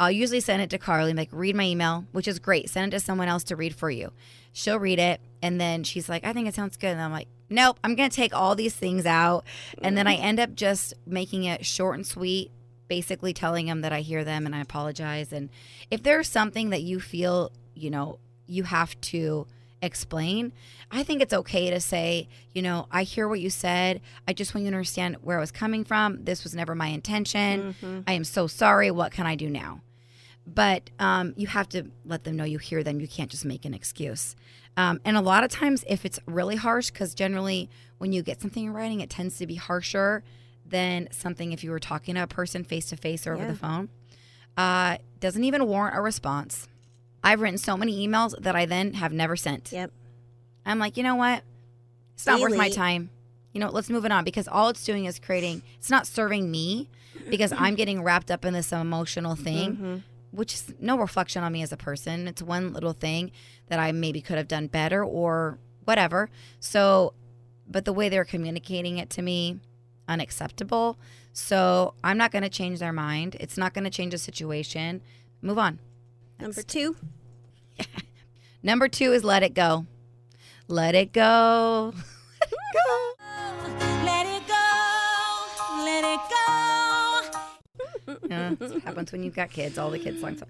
I'll 0.00 0.10
usually 0.10 0.40
send 0.40 0.62
it 0.62 0.70
to 0.70 0.78
Carly, 0.78 1.12
like 1.12 1.28
read 1.30 1.54
my 1.54 1.62
email, 1.62 2.06
which 2.10 2.26
is 2.26 2.40
great. 2.40 2.68
Send 2.68 2.92
it 2.92 2.98
to 2.98 3.04
someone 3.04 3.28
else 3.28 3.44
to 3.44 3.56
read 3.56 3.72
for 3.72 3.88
you. 3.88 4.10
She'll 4.52 4.80
read 4.80 4.98
it, 4.98 5.20
and 5.40 5.60
then 5.60 5.84
she's 5.84 6.08
like, 6.08 6.24
"I 6.24 6.32
think 6.32 6.48
it 6.48 6.54
sounds 6.54 6.76
good," 6.76 6.88
and 6.88 7.00
I'm 7.00 7.12
like, 7.12 7.28
"Nope, 7.48 7.78
I'm 7.84 7.94
gonna 7.94 8.10
take 8.10 8.34
all 8.34 8.56
these 8.56 8.74
things 8.74 9.06
out," 9.06 9.44
and 9.80 9.96
then 9.96 10.08
I 10.08 10.16
end 10.16 10.40
up 10.40 10.56
just 10.56 10.92
making 11.06 11.44
it 11.44 11.64
short 11.64 11.94
and 11.94 12.04
sweet, 12.04 12.50
basically 12.88 13.32
telling 13.32 13.66
them 13.66 13.82
that 13.82 13.92
I 13.92 14.00
hear 14.00 14.24
them 14.24 14.44
and 14.44 14.56
I 14.56 14.60
apologize. 14.60 15.32
And 15.32 15.50
if 15.88 16.02
there's 16.02 16.28
something 16.28 16.70
that 16.70 16.82
you 16.82 16.98
feel, 16.98 17.52
you 17.76 17.90
know, 17.90 18.18
you 18.48 18.64
have 18.64 19.00
to 19.02 19.46
explain, 19.82 20.52
I 20.90 21.02
think 21.02 21.20
it's 21.20 21.34
okay 21.34 21.70
to 21.70 21.80
say, 21.80 22.28
you 22.54 22.62
know, 22.62 22.86
I 22.90 23.02
hear 23.02 23.28
what 23.28 23.40
you 23.40 23.50
said. 23.50 24.00
I 24.26 24.32
just 24.32 24.54
want 24.54 24.64
you 24.64 24.70
to 24.70 24.76
understand 24.76 25.16
where 25.22 25.36
I 25.36 25.40
was 25.40 25.50
coming 25.50 25.84
from. 25.84 26.24
This 26.24 26.44
was 26.44 26.54
never 26.54 26.74
my 26.74 26.86
intention. 26.86 27.74
I 28.06 28.12
am 28.12 28.24
so 28.24 28.46
sorry. 28.46 28.90
What 28.90 29.12
can 29.12 29.26
I 29.26 29.34
do 29.34 29.50
now? 29.50 29.80
But 30.46 30.90
um, 30.98 31.34
you 31.36 31.46
have 31.48 31.68
to 31.70 31.84
let 32.04 32.24
them 32.24 32.36
know 32.36 32.44
you 32.44 32.58
hear 32.58 32.82
them. 32.82 33.00
You 33.00 33.08
can't 33.08 33.30
just 33.30 33.44
make 33.44 33.64
an 33.64 33.74
excuse. 33.74 34.34
Um, 34.76 35.00
and 35.04 35.16
a 35.16 35.20
lot 35.20 35.44
of 35.44 35.50
times, 35.50 35.84
if 35.86 36.04
it's 36.04 36.18
really 36.26 36.56
harsh, 36.56 36.90
because 36.90 37.14
generally 37.14 37.68
when 37.98 38.12
you 38.12 38.22
get 38.22 38.40
something 38.40 38.64
in 38.64 38.72
writing, 38.72 39.00
it 39.00 39.10
tends 39.10 39.36
to 39.38 39.46
be 39.46 39.56
harsher 39.56 40.24
than 40.64 41.08
something 41.12 41.52
if 41.52 41.62
you 41.62 41.70
were 41.70 41.78
talking 41.78 42.14
to 42.14 42.22
a 42.22 42.26
person 42.26 42.64
face 42.64 42.88
to 42.88 42.96
face 42.96 43.26
or 43.26 43.34
over 43.34 43.46
the 43.46 43.54
phone. 43.56 43.88
Uh, 44.56 44.96
doesn't 45.20 45.44
even 45.44 45.66
warrant 45.66 45.96
a 45.96 46.00
response. 46.00 46.68
I've 47.24 47.40
written 47.40 47.58
so 47.58 47.76
many 47.76 48.06
emails 48.06 48.34
that 48.42 48.56
I 48.56 48.66
then 48.66 48.94
have 48.94 49.12
never 49.12 49.36
sent. 49.36 49.70
Yep. 49.72 49.92
I'm 50.66 50.78
like, 50.78 50.96
you 50.96 51.02
know 51.02 51.14
what? 51.16 51.42
It's 52.14 52.26
not 52.26 52.40
worth 52.40 52.56
my 52.56 52.68
time. 52.70 53.10
You 53.52 53.60
know, 53.60 53.68
let's 53.70 53.90
move 53.90 54.04
it 54.04 54.12
on 54.12 54.24
because 54.24 54.48
all 54.48 54.68
it's 54.68 54.84
doing 54.84 55.04
is 55.04 55.18
creating, 55.18 55.62
it's 55.78 55.90
not 55.90 56.06
serving 56.06 56.50
me 56.50 56.88
because 57.28 57.52
I'm 57.52 57.74
getting 57.74 58.02
wrapped 58.02 58.30
up 58.30 58.44
in 58.44 58.54
this 58.54 58.72
emotional 58.72 59.36
thing, 59.36 59.72
Mm-hmm. 59.72 59.96
which 60.30 60.54
is 60.54 60.74
no 60.80 60.96
reflection 60.98 61.42
on 61.44 61.52
me 61.52 61.62
as 61.62 61.72
a 61.72 61.76
person. 61.76 62.26
It's 62.28 62.42
one 62.42 62.72
little 62.72 62.92
thing 62.94 63.30
that 63.68 63.78
I 63.78 63.92
maybe 63.92 64.20
could 64.20 64.38
have 64.38 64.48
done 64.48 64.66
better 64.68 65.04
or 65.04 65.58
whatever. 65.84 66.30
So, 66.60 67.12
but 67.68 67.84
the 67.84 67.92
way 67.92 68.08
they're 68.08 68.24
communicating 68.24 68.98
it 68.98 69.10
to 69.10 69.22
me, 69.22 69.60
unacceptable. 70.08 70.98
So 71.32 71.94
I'm 72.02 72.16
not 72.18 72.32
going 72.32 72.42
to 72.42 72.48
change 72.50 72.78
their 72.78 72.92
mind. 72.92 73.36
It's 73.40 73.56
not 73.56 73.74
going 73.74 73.84
to 73.84 73.90
change 73.90 74.12
the 74.12 74.18
situation. 74.18 75.02
Move 75.40 75.58
on. 75.58 75.78
Number 76.42 76.62
two. 76.62 76.96
Number 78.64 78.88
two 78.88 79.12
is 79.12 79.22
let 79.22 79.44
it 79.44 79.54
go. 79.54 79.86
Let 80.66 80.96
it 80.96 81.12
go. 81.12 81.94
Let 84.02 84.26
it 84.26 84.42
go, 84.48 85.84
let 85.84 86.02
it 86.02 86.20
go. 88.08 88.18
Yeah, 88.28 88.54
that's 88.58 88.72
what 88.72 88.82
happens 88.82 89.12
when 89.12 89.22
you've 89.22 89.36
got 89.36 89.50
kids. 89.50 89.78
All 89.78 89.90
the 89.90 90.00
kids 90.00 90.20
songs. 90.20 90.42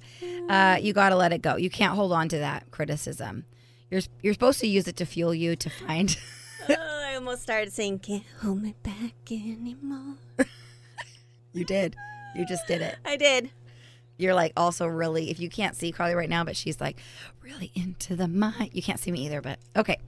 Uh, 0.49 0.79
you 0.81 0.95
got 0.95 1.11
to 1.11 1.17
let 1.17 1.31
it 1.31 1.43
go. 1.43 1.57
You 1.57 1.69
can't 1.69 1.95
hold 1.95 2.13
on 2.13 2.31
to 2.31 2.39
that 2.39 2.71
criticism. 2.71 3.45
You're 3.91 4.01
you're 4.23 4.33
supposed 4.33 4.61
to 4.61 4.67
use 4.67 4.89
it 4.89 4.97
to 4.97 5.05
fuel 5.05 5.35
you 5.35 5.57
to 5.57 5.69
find. 5.69 6.17
Oh, 6.71 6.75
I 7.07 7.17
almost 7.17 7.43
started 7.43 7.71
saying, 7.71 7.99
"Can't 7.99 8.25
hold 8.41 8.63
me 8.63 8.75
back 8.83 9.13
anymore." 9.31 10.17
You 11.53 11.67
did. 11.67 11.97
You 12.35 12.47
just 12.47 12.67
did 12.67 12.81
it. 12.81 12.97
I 13.05 13.19
did. 13.19 13.51
You're 14.19 14.35
like 14.35 14.53
also 14.57 14.87
really, 14.87 15.31
if 15.31 15.41
you 15.41 15.49
can't 15.49 15.75
see 15.75 15.91
Carly 15.93 16.15
right 16.15 16.29
now, 16.29 16.45
but 16.45 16.57
she's 16.57 16.81
like 16.81 16.99
really 17.43 17.73
into 17.75 18.15
the 18.15 18.29
mind. 18.29 18.71
You 18.73 18.83
can't 18.83 19.01
see 19.01 19.11
me 19.11 19.27
either, 19.27 19.41
but 19.41 19.59
okay. 19.77 19.99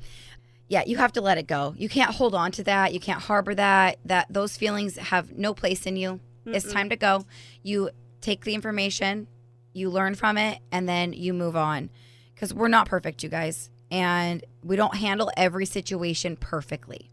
Yeah, 0.68 0.82
you 0.86 0.96
have 0.96 1.12
to 1.12 1.20
let 1.20 1.36
it 1.36 1.46
go. 1.46 1.74
You 1.76 1.88
can't 1.88 2.10
hold 2.14 2.34
on 2.34 2.50
to 2.52 2.64
that. 2.64 2.94
You 2.94 3.00
can't 3.00 3.20
harbor 3.20 3.54
that. 3.54 3.98
That 4.04 4.26
those 4.30 4.56
feelings 4.56 4.96
have 4.96 5.36
no 5.36 5.52
place 5.54 5.86
in 5.86 5.96
you. 5.96 6.20
It's 6.46 6.70
time 6.72 6.90
to 6.90 6.96
go. 6.96 7.24
You 7.62 7.90
take 8.20 8.44
the 8.44 8.54
information, 8.54 9.28
you 9.72 9.88
learn 9.88 10.14
from 10.14 10.36
it, 10.36 10.58
and 10.70 10.86
then 10.88 11.12
you 11.14 11.32
move 11.32 11.56
on. 11.56 11.88
Because 12.34 12.52
we're 12.52 12.68
not 12.68 12.86
perfect, 12.86 13.22
you 13.22 13.28
guys, 13.30 13.70
and 13.90 14.44
we 14.62 14.76
don't 14.76 14.96
handle 14.96 15.30
every 15.36 15.64
situation 15.66 16.36
perfectly. 16.36 17.10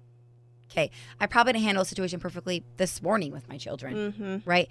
Okay, 0.70 0.92
I 1.20 1.28
probably 1.28 1.54
didn't 1.54 1.66
handle 1.66 1.82
a 1.84 1.86
situation 1.86 2.20
perfectly 2.20 2.64
this 2.78 3.02
morning 3.02 3.32
with 3.34 3.48
my 3.50 3.58
children 3.58 4.14
Mm-hmm. 4.14 4.50
right? 4.50 4.70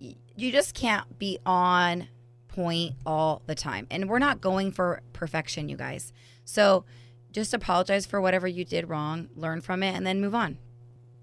You 0.00 0.52
just 0.52 0.74
can't 0.74 1.18
be 1.18 1.38
on 1.44 2.08
point 2.48 2.94
all 3.04 3.42
the 3.46 3.54
time. 3.54 3.86
And 3.90 4.08
we're 4.08 4.18
not 4.18 4.40
going 4.40 4.72
for 4.72 5.02
perfection, 5.12 5.68
you 5.68 5.76
guys. 5.76 6.12
So 6.44 6.84
just 7.32 7.52
apologize 7.54 8.06
for 8.06 8.20
whatever 8.20 8.46
you 8.46 8.64
did 8.64 8.88
wrong, 8.88 9.28
learn 9.36 9.60
from 9.60 9.82
it, 9.82 9.94
and 9.94 10.06
then 10.06 10.20
move 10.20 10.34
on. 10.34 10.58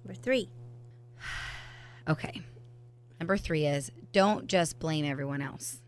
Number 0.04 0.20
three. 0.20 0.50
Okay. 2.08 2.44
Number 3.20 3.36
three 3.36 3.66
is 3.66 3.92
don't 4.12 4.46
just 4.46 4.78
blame 4.78 5.06
everyone 5.06 5.42
else. 5.42 5.82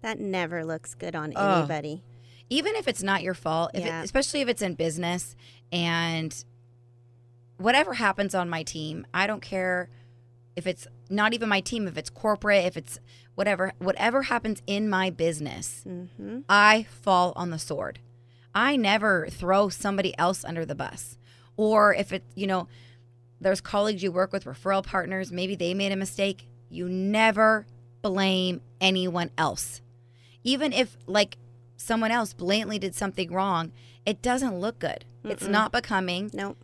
That 0.00 0.20
never 0.20 0.64
looks 0.64 0.94
good 0.94 1.16
on 1.16 1.32
Ugh. 1.34 1.58
anybody. 1.58 2.04
Even 2.50 2.76
if 2.76 2.86
it's 2.86 3.02
not 3.02 3.24
your 3.24 3.34
fault, 3.34 3.72
if 3.74 3.84
Yeah. 3.84 4.00
it, 4.02 4.04
especially 4.04 4.42
if 4.42 4.48
it's 4.48 4.62
in 4.62 4.74
business 4.74 5.34
and 5.72 6.44
whatever 7.56 7.94
happens 7.94 8.32
on 8.34 8.48
my 8.48 8.62
team, 8.62 9.06
I 9.12 9.26
don't 9.26 9.42
care 9.42 9.88
if 10.56 10.66
it's 10.66 10.86
not 11.10 11.34
even 11.34 11.48
my 11.48 11.60
team, 11.60 11.86
if 11.88 11.96
it's 11.98 12.10
corporate, 12.10 12.64
if 12.64 12.76
it's 12.76 13.00
whatever, 13.34 13.72
whatever 13.78 14.22
happens 14.22 14.62
in 14.66 14.88
my 14.88 15.10
business, 15.10 15.82
Mm-hmm. 15.86 16.40
I 16.48 16.84
fall 16.84 17.32
on 17.36 17.50
the 17.50 17.58
sword. 17.58 17.98
I 18.54 18.76
never 18.76 19.26
throw 19.28 19.68
somebody 19.68 20.16
else 20.18 20.44
under 20.44 20.64
the 20.64 20.74
bus. 20.76 21.18
Or 21.56 21.92
if 21.94 22.12
it, 22.12 22.22
you 22.34 22.46
know, 22.46 22.68
there's 23.40 23.60
colleagues 23.60 24.02
you 24.02 24.12
work 24.12 24.32
with, 24.32 24.44
referral 24.44 24.84
partners, 24.84 25.32
maybe 25.32 25.56
they 25.56 25.74
made 25.74 25.90
a 25.92 25.96
mistake. 25.96 26.46
You 26.70 26.88
never 26.88 27.66
blame 28.02 28.60
anyone 28.80 29.30
else. 29.36 29.80
Even 30.44 30.72
if, 30.72 30.96
like, 31.06 31.36
someone 31.76 32.10
else 32.12 32.32
blatantly 32.32 32.78
did 32.78 32.94
something 32.94 33.32
wrong, 33.32 33.72
it 34.06 34.22
doesn't 34.22 34.58
look 34.60 34.78
good. 34.78 35.04
It's 35.24 35.44
Mm-mm. 35.44 35.50
not 35.50 35.72
becoming 35.72 36.30
Nope. 36.32 36.56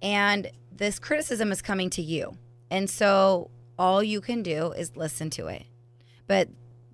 and 0.00 0.50
this 0.74 0.98
criticism 0.98 1.52
is 1.52 1.60
coming 1.62 1.90
to 1.90 2.02
you. 2.02 2.36
And 2.74 2.90
so 2.90 3.50
all 3.78 4.02
you 4.02 4.20
can 4.20 4.42
do 4.42 4.72
is 4.72 4.96
listen 4.96 5.30
to 5.30 5.46
it. 5.46 5.66
But 6.26 6.48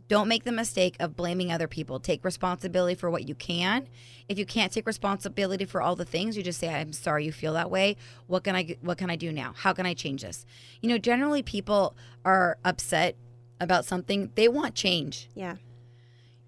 don't 0.08 0.28
make 0.28 0.44
the 0.44 0.52
mistake 0.52 0.94
of 1.00 1.16
blaming 1.16 1.50
other 1.50 1.66
people. 1.66 2.00
Take 2.00 2.22
responsibility 2.22 2.94
for 2.94 3.08
what 3.10 3.26
you 3.26 3.34
can. 3.34 3.88
If 4.28 4.38
you 4.38 4.44
can't 4.44 4.70
take 4.72 4.86
responsibility 4.86 5.64
for 5.64 5.80
all 5.80 5.96
the 5.96 6.04
things, 6.04 6.36
you 6.36 6.42
just 6.42 6.60
say, 6.60 6.68
"I'm 6.68 6.92
sorry 6.92 7.24
you 7.24 7.32
feel 7.32 7.54
that 7.54 7.70
way. 7.70 7.96
What 8.26 8.44
can 8.44 8.54
I 8.54 8.76
what 8.82 8.98
can 8.98 9.08
I 9.08 9.16
do 9.16 9.32
now? 9.32 9.54
How 9.56 9.72
can 9.72 9.86
I 9.86 9.94
change 9.94 10.20
this?" 10.20 10.44
You 10.82 10.90
know, 10.90 10.98
generally 10.98 11.42
people 11.42 11.96
are 12.26 12.58
upset 12.62 13.16
about 13.58 13.86
something. 13.86 14.32
They 14.34 14.48
want 14.48 14.74
change 14.74 15.30
Yeah. 15.34 15.56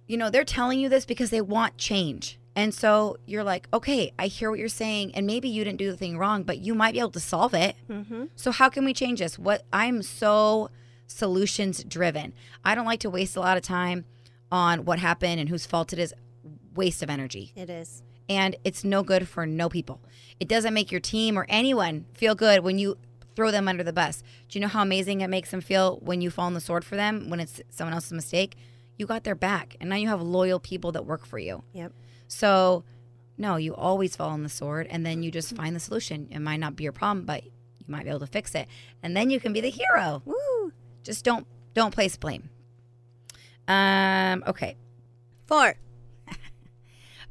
you 0.06 0.18
know, 0.18 0.28
they're 0.28 0.44
telling 0.44 0.78
you 0.78 0.90
this 0.90 1.06
because 1.06 1.30
they 1.30 1.40
want 1.40 1.78
change. 1.78 2.38
And 2.54 2.74
so 2.74 3.16
you're 3.24 3.44
like, 3.44 3.66
okay, 3.72 4.12
I 4.18 4.26
hear 4.26 4.50
what 4.50 4.58
you're 4.58 4.68
saying. 4.68 5.14
And 5.14 5.26
maybe 5.26 5.48
you 5.48 5.64
didn't 5.64 5.78
do 5.78 5.90
the 5.90 5.96
thing 5.96 6.18
wrong, 6.18 6.42
but 6.42 6.58
you 6.58 6.74
might 6.74 6.92
be 6.92 7.00
able 7.00 7.10
to 7.12 7.20
solve 7.20 7.54
it. 7.54 7.76
Mm-hmm. 7.88 8.26
So 8.36 8.50
how 8.52 8.68
can 8.68 8.84
we 8.84 8.92
change 8.92 9.20
this? 9.20 9.38
What 9.38 9.64
I'm 9.72 10.02
so 10.02 10.70
solutions 11.06 11.84
driven. 11.84 12.32
I 12.64 12.74
don't 12.74 12.86
like 12.86 13.00
to 13.00 13.10
waste 13.10 13.36
a 13.36 13.40
lot 13.40 13.56
of 13.56 13.62
time 13.62 14.04
on 14.50 14.84
what 14.84 14.98
happened 14.98 15.40
and 15.40 15.48
whose 15.48 15.66
fault 15.66 15.92
it 15.92 15.98
is. 15.98 16.14
Waste 16.74 17.02
of 17.02 17.10
energy. 17.10 17.52
It 17.54 17.70
is. 17.70 18.02
And 18.28 18.56
it's 18.64 18.84
no 18.84 19.02
good 19.02 19.28
for 19.28 19.46
no 19.46 19.68
people. 19.68 20.00
It 20.40 20.48
doesn't 20.48 20.74
make 20.74 20.90
your 20.90 21.00
team 21.00 21.38
or 21.38 21.46
anyone 21.48 22.06
feel 22.14 22.34
good 22.34 22.60
when 22.64 22.78
you 22.78 22.96
throw 23.34 23.50
them 23.50 23.68
under 23.68 23.82
the 23.82 23.92
bus. 23.92 24.22
Do 24.48 24.58
you 24.58 24.60
know 24.62 24.68
how 24.68 24.82
amazing 24.82 25.20
it 25.20 25.28
makes 25.28 25.50
them 25.50 25.60
feel 25.60 25.98
when 26.02 26.20
you 26.20 26.30
fall 26.30 26.46
on 26.46 26.54
the 26.54 26.60
sword 26.60 26.84
for 26.84 26.96
them 26.96 27.28
when 27.30 27.40
it's 27.40 27.60
someone 27.70 27.94
else's 27.94 28.12
mistake? 28.12 28.56
You 28.96 29.06
got 29.06 29.24
their 29.24 29.34
back 29.34 29.76
and 29.80 29.90
now 29.90 29.96
you 29.96 30.08
have 30.08 30.22
loyal 30.22 30.60
people 30.60 30.92
that 30.92 31.06
work 31.06 31.26
for 31.26 31.38
you. 31.38 31.62
Yep. 31.72 31.92
So, 32.32 32.82
no, 33.36 33.56
you 33.56 33.74
always 33.74 34.16
fall 34.16 34.30
on 34.30 34.42
the 34.42 34.48
sword 34.48 34.86
and 34.88 35.04
then 35.04 35.22
you 35.22 35.30
just 35.30 35.54
find 35.54 35.76
the 35.76 35.80
solution. 35.80 36.28
It 36.30 36.38
might 36.38 36.56
not 36.56 36.76
be 36.76 36.84
your 36.84 36.92
problem, 36.92 37.26
but 37.26 37.44
you 37.44 37.50
might 37.86 38.04
be 38.04 38.08
able 38.08 38.20
to 38.20 38.26
fix 38.26 38.54
it. 38.54 38.68
And 39.02 39.14
then 39.14 39.28
you 39.28 39.38
can 39.38 39.52
be 39.52 39.60
the 39.60 39.68
hero. 39.68 40.22
Woo. 40.24 40.72
Just 41.02 41.24
don't 41.24 41.46
don't 41.74 41.92
place 41.92 42.16
blame. 42.16 42.48
Um, 43.68 44.42
okay. 44.46 44.76
Four. 45.46 45.74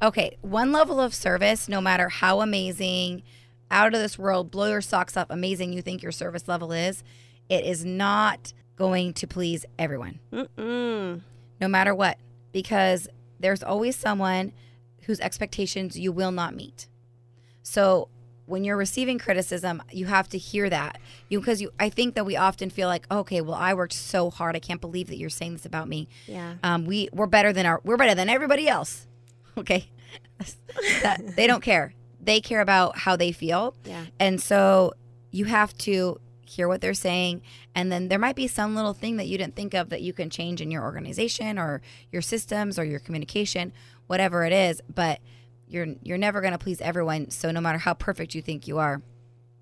Okay, 0.04 0.36
one 0.42 0.72
level 0.72 1.00
of 1.00 1.14
service, 1.14 1.70
no 1.70 1.80
matter 1.80 2.10
how 2.10 2.42
amazing, 2.42 3.22
out 3.70 3.94
of 3.94 4.02
this 4.02 4.18
world, 4.18 4.50
blow 4.50 4.66
your 4.66 4.82
socks 4.82 5.16
off, 5.16 5.28
amazing 5.30 5.74
you 5.74 5.84
think 5.84 6.02
your 6.02 6.12
service 6.12 6.48
level 6.48 6.72
is, 6.72 7.04
it 7.50 7.64
is 7.66 7.86
not 7.86 8.52
going 8.78 9.14
to 9.14 9.28
please 9.28 9.64
everyone, 9.78 10.18
Mm-mm. 10.34 11.22
no 11.62 11.68
matter 11.68 11.94
what, 11.94 12.18
because 12.52 13.08
there's 13.40 13.62
always 13.62 13.96
someone 13.96 14.54
whose 15.02 15.20
expectations 15.20 15.98
you 16.00 16.12
will 16.12 16.32
not 16.32 16.56
meet. 16.56 16.88
So 17.64 18.10
when 18.46 18.64
you're 18.64 18.76
receiving 18.78 19.18
criticism, 19.18 19.82
you 19.92 20.08
have 20.08 20.28
to 20.30 20.38
hear 20.38 20.70
that. 20.70 21.00
You 21.30 21.40
because 21.40 21.62
you 21.62 21.72
I 21.80 21.90
think 21.90 22.16
that 22.16 22.26
we 22.26 22.36
often 22.36 22.70
feel 22.70 22.88
like, 22.88 23.06
okay, 23.12 23.40
well, 23.42 23.56
I 23.56 23.74
worked 23.74 23.94
so 23.94 24.30
hard. 24.30 24.56
I 24.56 24.60
can't 24.60 24.82
believe 24.82 25.08
that 25.08 25.18
you're 25.18 25.30
saying 25.30 25.54
this 25.54 25.66
about 25.66 25.88
me. 25.88 26.08
Yeah. 26.28 26.56
Um, 26.64 26.86
we 26.86 27.08
we're 27.14 27.28
better 27.28 27.54
than 27.54 27.66
our 27.66 27.80
we're 27.84 27.98
better 27.98 28.16
than 28.16 28.30
everybody 28.30 28.68
else. 28.68 29.08
Okay, 29.58 29.90
that, 31.04 31.36
they 31.36 31.46
don't 31.46 31.62
care. 31.62 31.94
They 32.22 32.40
care 32.40 32.62
about 32.62 33.00
how 33.00 33.18
they 33.18 33.34
feel, 33.34 33.76
Yeah. 33.84 34.06
and 34.18 34.42
so 34.42 34.94
you 35.30 35.44
have 35.46 35.78
to 35.80 36.20
hear 36.46 36.70
what 36.70 36.80
they're 36.80 36.94
saying, 36.94 37.42
and 37.76 37.92
then 37.92 38.08
there 38.08 38.18
might 38.18 38.36
be 38.38 38.48
some 38.48 38.76
little 38.76 38.94
thing 38.94 39.18
that 39.18 39.28
you 39.28 39.38
didn't 39.38 39.56
think 39.58 39.74
of 39.74 39.90
that 39.90 40.02
you 40.02 40.14
can 40.14 40.30
change 40.30 40.62
in 40.62 40.72
your 40.72 40.84
organization 40.84 41.60
or 41.60 41.82
your 42.14 42.22
systems 42.22 42.80
or 42.80 42.86
your 42.86 43.00
communication, 43.00 43.74
whatever 44.12 44.44
it 44.44 44.52
is. 44.52 44.82
But 44.94 45.22
you're 45.68 45.88
you're 46.04 46.18
never 46.18 46.42
going 46.42 46.52
to 46.52 46.60
please 46.60 46.82
everyone. 46.82 47.30
So 47.30 47.50
no 47.50 47.62
matter 47.62 47.78
how 47.78 47.94
perfect 47.94 48.36
you 48.36 48.42
think 48.42 48.68
you 48.68 48.78
are, 48.78 49.02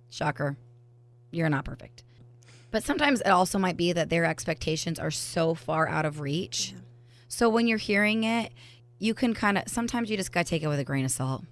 shocker, 0.09 0.57
you're 1.29 1.49
not 1.49 1.65
perfect. 1.65 2.03
But 2.71 2.83
sometimes 2.83 3.21
it 3.21 3.27
also 3.27 3.59
might 3.59 3.77
be 3.77 3.93
that 3.93 4.09
their 4.09 4.25
expectations 4.25 4.97
are 4.97 5.11
so 5.11 5.53
far 5.53 5.87
out 5.87 6.05
of 6.05 6.19
reach. 6.19 6.73
So 7.27 7.47
when 7.47 7.67
you're 7.67 7.77
hearing 7.77 8.23
it, 8.23 8.51
you 8.97 9.13
can 9.13 9.35
kind 9.35 9.59
of 9.59 9.65
sometimes 9.67 10.09
you 10.09 10.17
just 10.17 10.31
got 10.31 10.47
to 10.47 10.49
take 10.49 10.63
it 10.63 10.67
with 10.67 10.79
a 10.79 10.83
grain 10.83 11.05
of 11.05 11.11
salt. 11.11 11.45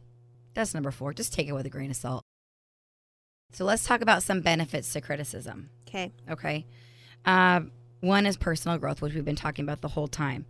That's 0.56 0.74
number 0.74 0.90
4. 0.90 1.14
Just 1.14 1.34
take 1.34 1.48
it 1.48 1.54
with 1.54 1.68
a 1.68 1.70
grain 1.70 1.92
of 1.92 1.96
salt. 1.96 2.24
So 3.52 3.64
let's 3.64 3.86
talk 3.86 4.02
about 4.02 4.24
some 4.24 4.42
benefits 4.42 4.92
to 4.94 5.02
criticism. 5.02 5.70
Okay. 5.88 6.12
Okay. 6.30 6.66
Um, 7.26 7.72
one 8.02 8.26
is 8.26 8.38
personal 8.38 8.80
growth, 8.80 9.04
which 9.04 9.14
we've 9.14 9.24
been 9.24 9.36
talking 9.36 9.64
about 9.64 9.82
the 9.82 9.88
whole 9.88 10.08
time. 10.08 10.48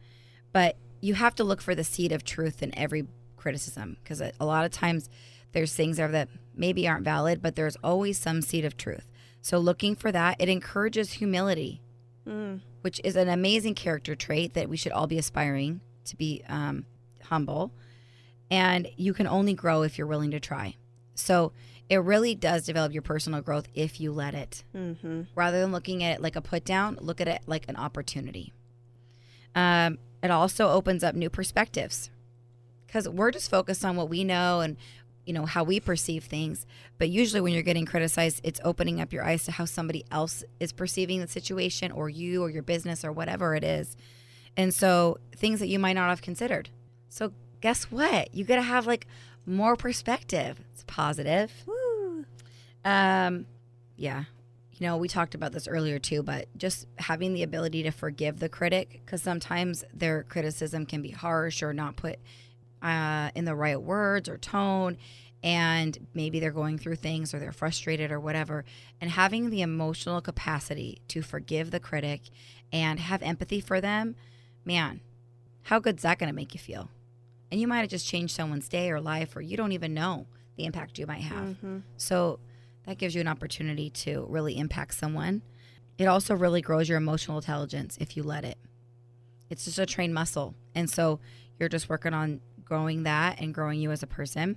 But 0.54 0.78
you 1.02 1.14
have 1.16 1.36
to 1.36 1.44
look 1.44 1.62
for 1.62 1.76
the 1.76 1.84
seed 1.84 2.12
of 2.12 2.24
truth 2.24 2.62
in 2.64 2.78
every 2.78 3.06
criticism 3.36 3.98
because 4.04 4.22
a 4.22 4.46
lot 4.46 4.66
of 4.66 4.72
times 4.72 5.10
there's 5.54 5.74
things 5.74 5.98
there 5.98 6.08
that 6.10 6.30
maybe 6.56 6.88
aren't 6.88 7.06
valid, 7.06 7.42
but 7.42 7.56
there's 7.56 7.78
always 7.84 8.18
some 8.18 8.42
seed 8.42 8.66
of 8.66 8.76
truth. 8.78 9.08
So 9.42 9.58
looking 9.60 9.96
for 9.96 10.12
that, 10.12 10.36
it 10.40 10.50
encourages 10.50 11.14
humility, 11.14 11.82
Mm. 12.28 12.60
which 12.82 13.00
is 13.06 13.16
an 13.16 13.30
amazing 13.30 13.74
character 13.76 14.14
trait 14.14 14.54
that 14.54 14.68
we 14.68 14.76
should 14.76 14.92
all 14.92 15.08
be 15.08 15.18
aspiring 15.18 15.80
to 16.06 16.18
be 16.18 16.44
um, 16.50 16.86
humble. 17.24 17.72
And 18.52 18.90
you 18.98 19.14
can 19.14 19.28
only 19.28 19.54
grow 19.54 19.84
if 19.84 19.98
you're 19.98 20.08
willing 20.08 20.32
to 20.32 20.40
try. 20.42 20.76
So 21.16 21.54
it 21.90 21.98
really 22.02 22.36
does 22.36 22.66
develop 22.66 22.92
your 22.92 23.02
personal 23.02 23.40
growth 23.42 23.70
if 23.74 24.02
you 24.02 24.12
let 24.12 24.34
it 24.34 24.66
Mm-hmm. 24.76 25.22
rather 25.36 25.62
than 25.62 25.72
looking 25.72 26.04
at 26.04 26.16
it 26.16 26.22
like 26.22 26.36
a 26.36 26.42
put 26.42 26.66
down, 26.66 26.98
look 27.00 27.22
at 27.22 27.30
it 27.30 27.44
like 27.46 27.70
an 27.70 27.78
opportunity. 27.78 28.52
Um, 29.56 29.98
it 30.24 30.32
also 30.32 30.70
opens 30.70 31.04
up 31.04 31.16
new 31.16 31.30
perspectives 31.30 32.10
because 32.86 33.08
we're 33.08 33.32
just 33.32 33.50
focused 33.50 33.86
on 33.86 33.96
what 33.96 34.10
we 34.10 34.24
know 34.24 34.62
and 34.62 34.78
you 35.26 35.34
know 35.34 35.46
how 35.46 35.64
we 35.64 35.80
perceive 35.80 36.24
things. 36.24 36.66
But 36.98 37.10
usually, 37.10 37.42
when 37.42 37.54
you're 37.54 37.62
getting 37.62 37.86
criticized, 37.86 38.42
it's 38.44 38.62
opening 38.64 39.02
up 39.02 39.12
your 39.12 39.26
eyes 39.26 39.44
to 39.46 39.52
how 39.52 39.66
somebody 39.66 40.06
else 40.10 40.44
is 40.60 40.72
perceiving 40.72 41.20
the 41.20 41.28
situation, 41.28 41.92
or 41.92 42.10
you, 42.10 42.44
or 42.44 42.50
your 42.50 42.64
business, 42.64 43.04
or 43.04 43.12
whatever 43.12 43.54
it 43.54 43.64
is. 43.64 43.98
And 44.56 44.74
so, 44.74 45.20
things 45.36 45.60
that 45.60 45.68
you 45.68 45.80
might 45.80 45.94
not 45.94 46.10
have 46.10 46.22
considered. 46.22 46.70
So, 47.10 47.34
guess 47.60 47.86
what? 47.92 48.34
You 48.34 48.46
got 48.46 48.56
to 48.56 48.62
have 48.62 48.88
like 48.88 49.06
more 49.46 49.76
perspective. 49.76 50.62
It's 50.74 50.86
positive. 50.88 51.52
Woo. 51.66 52.26
Um, 52.86 53.46
yeah. 53.98 54.24
You 54.80 54.88
know, 54.88 54.98
we 54.98 55.08
talked 55.08 55.34
about 55.34 55.54
this 55.54 55.68
earlier 55.68 55.98
too, 56.00 56.22
but 56.24 56.48
just 56.56 56.88
having 56.98 57.34
the 57.34 57.44
ability 57.44 57.84
to 57.84 57.92
forgive 57.92 58.40
the 58.40 58.50
critic, 58.50 59.02
because 59.04 59.22
sometimes 59.24 59.84
their 59.94 60.24
criticism 60.24 60.86
can 60.86 61.02
be 61.02 61.10
harsh 61.10 61.64
or 61.64 61.74
not 61.74 61.96
put 61.96 62.20
uh, 62.84 63.32
in 63.34 63.46
the 63.46 63.56
right 63.56 63.82
words 63.82 64.30
or 64.30 64.38
tone. 64.38 64.98
and 65.44 65.98
maybe 66.14 66.40
they're 66.40 66.52
going 66.52 66.78
through 66.78 66.96
things 66.96 67.34
or 67.34 67.40
they're 67.40 67.52
frustrated 67.52 68.12
or 68.12 68.20
whatever, 68.20 68.66
and 69.00 69.12
having 69.12 69.50
the 69.50 69.62
emotional 69.62 70.22
capacity 70.22 71.00
to 71.08 71.22
forgive 71.22 71.72
the 71.72 71.80
critic 71.80 72.22
and 72.74 73.00
have 73.00 73.22
empathy 73.22 73.62
for 73.62 73.80
them, 73.80 74.16
man, 74.66 75.00
how 75.64 75.80
good's 75.80 76.04
that 76.04 76.18
going 76.18 76.30
to 76.30 76.36
make 76.36 76.54
you 76.54 76.60
feel? 76.60 76.90
And 77.52 77.62
you 77.62 77.68
might 77.68 77.80
have 77.80 77.90
just 77.90 78.08
changed 78.08 78.36
someone's 78.36 78.68
day 78.68 78.90
or 78.90 79.00
life, 79.00 79.36
or 79.36 79.42
you 79.42 79.56
don't 79.56 79.72
even 79.72 79.94
know 79.94 80.26
the 80.58 80.66
impact 80.66 80.98
you 80.98 81.06
might 81.08 81.22
have. 81.22 81.56
So 81.98 82.40
that 82.88 82.98
gives 82.98 83.14
you 83.14 83.22
an 83.22 83.28
opportunity 83.28 83.90
to 83.90 84.26
really 84.30 84.58
impact 84.58 84.96
someone. 84.96 85.44
It 85.98 86.06
also 86.06 86.34
really 86.34 86.62
grows 86.62 86.88
your 86.88 86.98
emotional 86.98 87.38
intelligence 87.38 87.98
if 88.00 88.16
you 88.16 88.24
let 88.24 88.46
it. 88.46 88.58
It's 89.50 89.66
just 89.66 89.78
a 89.78 89.86
trained 89.86 90.14
muscle. 90.14 90.56
And 90.74 90.90
so 90.90 91.20
you're 91.60 91.70
just 91.70 91.90
working 91.90 92.14
on 92.14 92.40
growing 92.64 93.04
that 93.04 93.40
and 93.42 93.54
growing 93.54 93.80
you 93.80 93.92
as 93.92 94.04
a 94.04 94.08
person. 94.08 94.56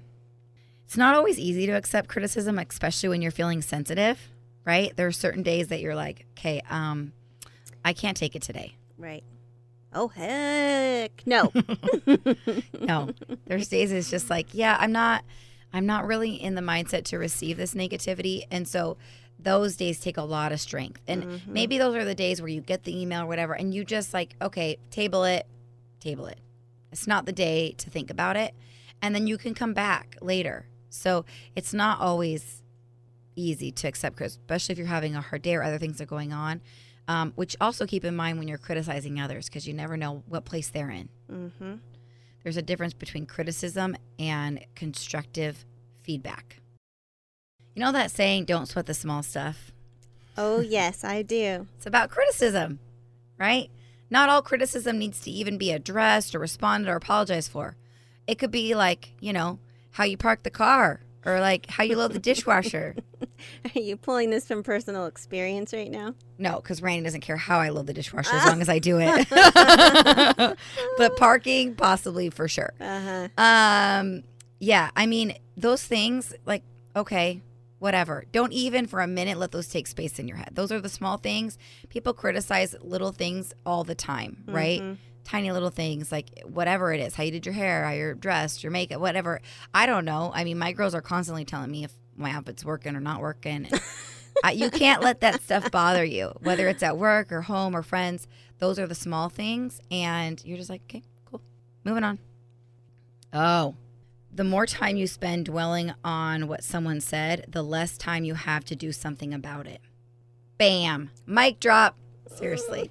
It's 0.86 0.96
not 0.96 1.14
always 1.14 1.38
easy 1.38 1.66
to 1.66 1.72
accept 1.72 2.08
criticism, 2.08 2.58
especially 2.58 3.08
when 3.08 3.20
you're 3.20 3.30
feeling 3.30 3.62
sensitive, 3.62 4.30
right? 4.64 4.96
There 4.96 5.06
are 5.06 5.12
certain 5.12 5.42
days 5.42 5.68
that 5.68 5.80
you're 5.80 5.94
like, 5.94 6.26
okay, 6.38 6.62
um, 6.70 7.12
I 7.84 7.92
can't 7.92 8.16
take 8.16 8.36
it 8.36 8.42
today. 8.42 8.76
Right. 8.96 9.24
Oh 9.92 10.06
heck 10.06 11.22
no. 11.26 11.52
no 12.80 13.10
there's 13.46 13.66
days 13.66 13.90
it's 13.90 14.08
just 14.08 14.30
like 14.30 14.46
yeah 14.52 14.76
i'm 14.78 14.92
not 14.92 15.24
i'm 15.72 15.86
not 15.86 16.06
really 16.06 16.34
in 16.34 16.54
the 16.54 16.60
mindset 16.60 17.04
to 17.04 17.18
receive 17.18 17.56
this 17.56 17.74
negativity 17.74 18.42
and 18.50 18.66
so 18.66 18.96
those 19.42 19.76
days 19.76 20.00
take 20.00 20.16
a 20.16 20.22
lot 20.22 20.52
of 20.52 20.60
strength. 20.60 21.00
And 21.06 21.40
maybe 21.46 21.78
those 21.78 21.96
are 21.96 22.04
the 22.04 22.14
days 22.14 22.40
where 22.40 22.48
you 22.48 22.60
get 22.60 22.84
the 22.84 23.00
email 23.00 23.22
or 23.22 23.26
whatever 23.26 23.54
and 23.54 23.74
you 23.74 23.84
just 23.84 24.12
like 24.14 24.34
okay 24.40 24.78
table 24.90 25.24
it 25.24 25.46
table 25.98 26.26
it. 26.26 26.38
It's 26.92 27.06
not 27.06 27.26
the 27.26 27.32
day 27.32 27.72
to 27.78 27.90
think 27.90 28.10
about 28.10 28.36
it 28.36 28.54
and 29.02 29.14
then 29.14 29.26
you 29.26 29.38
can 29.38 29.54
come 29.54 29.72
back 29.72 30.16
later. 30.20 30.66
So 30.90 31.24
it's 31.54 31.72
not 31.72 32.00
always 32.00 32.62
easy 33.36 33.70
to 33.70 33.88
accept 33.88 34.16
criticism 34.16 34.42
especially 34.42 34.72
if 34.72 34.78
you're 34.78 34.86
having 34.86 35.14
a 35.14 35.20
hard 35.20 35.42
day 35.42 35.54
or 35.54 35.62
other 35.62 35.78
things 35.78 36.00
are 36.00 36.06
going 36.06 36.32
on 36.32 36.60
um, 37.08 37.32
which 37.34 37.56
also 37.60 37.86
keep 37.86 38.04
in 38.04 38.14
mind 38.14 38.38
when 38.38 38.46
you're 38.46 38.58
criticizing 38.58 39.20
others 39.20 39.46
because 39.46 39.66
you 39.66 39.74
never 39.74 39.96
know 39.96 40.22
what 40.28 40.44
place 40.44 40.68
they're 40.68 40.90
in. 40.90 41.08
Mm-hmm. 41.30 41.74
There's 42.42 42.56
a 42.56 42.62
difference 42.62 42.94
between 42.94 43.26
criticism 43.26 43.96
and 44.18 44.64
constructive 44.74 45.64
feedback. 46.02 46.56
You 47.74 47.80
know 47.80 47.92
that 47.92 48.10
saying, 48.10 48.46
don't 48.46 48.66
sweat 48.66 48.86
the 48.86 48.94
small 48.94 49.22
stuff? 49.22 49.72
Oh 50.36 50.60
yes, 50.60 51.04
I 51.04 51.22
do. 51.22 51.66
It's 51.76 51.86
about 51.86 52.10
criticism, 52.10 52.78
right? 53.38 53.70
Not 54.10 54.28
all 54.28 54.42
criticism 54.42 54.98
needs 54.98 55.20
to 55.20 55.30
even 55.30 55.56
be 55.56 55.70
addressed 55.70 56.34
or 56.34 56.40
responded 56.40 56.90
or 56.90 56.96
apologized 56.96 57.50
for. 57.50 57.76
It 58.26 58.38
could 58.38 58.50
be 58.50 58.74
like, 58.74 59.12
you 59.20 59.32
know, 59.32 59.58
how 59.92 60.04
you 60.04 60.16
park 60.16 60.42
the 60.42 60.50
car 60.50 61.00
or 61.24 61.40
like 61.40 61.68
how 61.68 61.84
you 61.84 61.96
load 61.96 62.12
the 62.12 62.18
dishwasher. 62.18 62.96
Are 63.74 63.80
you 63.80 63.96
pulling 63.96 64.30
this 64.30 64.46
from 64.46 64.62
personal 64.62 65.06
experience 65.06 65.72
right 65.72 65.90
now? 65.90 66.14
No, 66.38 66.56
because 66.56 66.82
Randy 66.82 67.04
doesn't 67.04 67.20
care 67.20 67.36
how 67.36 67.58
I 67.58 67.70
load 67.70 67.86
the 67.86 67.94
dishwasher 67.94 68.34
as 68.34 68.46
long 68.46 68.60
as 68.60 68.68
I 68.68 68.78
do 68.78 68.98
it. 69.00 69.28
but 70.98 71.16
parking, 71.16 71.74
possibly 71.74 72.30
for 72.30 72.48
sure. 72.48 72.72
Uh-huh. 72.80 73.28
Um, 73.36 74.22
yeah, 74.58 74.90
I 74.96 75.06
mean, 75.06 75.34
those 75.56 75.84
things, 75.84 76.34
like, 76.46 76.62
okay, 76.94 77.42
whatever. 77.78 78.24
Don't 78.30 78.52
even 78.52 78.86
for 78.86 79.00
a 79.00 79.06
minute 79.06 79.38
let 79.38 79.50
those 79.52 79.68
take 79.68 79.86
space 79.86 80.18
in 80.18 80.28
your 80.28 80.36
head. 80.36 80.50
Those 80.52 80.70
are 80.70 80.80
the 80.80 80.88
small 80.88 81.16
things. 81.16 81.58
People 81.88 82.12
criticize 82.12 82.76
little 82.80 83.10
things 83.12 83.52
all 83.66 83.84
the 83.84 83.94
time, 83.94 84.44
right? 84.46 84.82
Tiny 85.30 85.52
little 85.52 85.70
things, 85.70 86.10
like 86.10 86.42
whatever 86.44 86.92
it 86.92 86.98
is, 86.98 87.14
how 87.14 87.22
you 87.22 87.30
did 87.30 87.46
your 87.46 87.52
hair, 87.52 87.84
how 87.84 87.92
you're 87.92 88.14
dressed, 88.14 88.64
your 88.64 88.72
makeup, 88.72 89.00
whatever. 89.00 89.40
I 89.72 89.86
don't 89.86 90.04
know. 90.04 90.32
I 90.34 90.42
mean, 90.42 90.58
my 90.58 90.72
girls 90.72 90.92
are 90.92 91.00
constantly 91.00 91.44
telling 91.44 91.70
me 91.70 91.84
if 91.84 91.92
my 92.16 92.32
outfit's 92.32 92.64
working 92.64 92.96
or 92.96 93.00
not 93.00 93.20
working. 93.20 93.68
I, 94.44 94.50
you 94.50 94.70
can't 94.70 95.02
let 95.02 95.20
that 95.20 95.40
stuff 95.40 95.70
bother 95.70 96.04
you, 96.04 96.32
whether 96.40 96.66
it's 96.66 96.82
at 96.82 96.98
work 96.98 97.30
or 97.30 97.42
home 97.42 97.76
or 97.76 97.84
friends. 97.84 98.26
Those 98.58 98.80
are 98.80 98.88
the 98.88 98.94
small 98.96 99.28
things. 99.28 99.80
And 99.88 100.44
you're 100.44 100.58
just 100.58 100.68
like, 100.68 100.82
okay, 100.86 101.04
cool. 101.26 101.40
Moving 101.84 102.02
on. 102.02 102.18
Oh, 103.32 103.76
the 104.32 104.42
more 104.42 104.66
time 104.66 104.96
you 104.96 105.06
spend 105.06 105.44
dwelling 105.44 105.92
on 106.02 106.48
what 106.48 106.64
someone 106.64 107.00
said, 107.00 107.44
the 107.46 107.62
less 107.62 107.96
time 107.96 108.24
you 108.24 108.34
have 108.34 108.64
to 108.64 108.74
do 108.74 108.90
something 108.90 109.32
about 109.32 109.68
it. 109.68 109.80
Bam. 110.58 111.10
Mic 111.24 111.60
drop. 111.60 111.96
Seriously. 112.34 112.90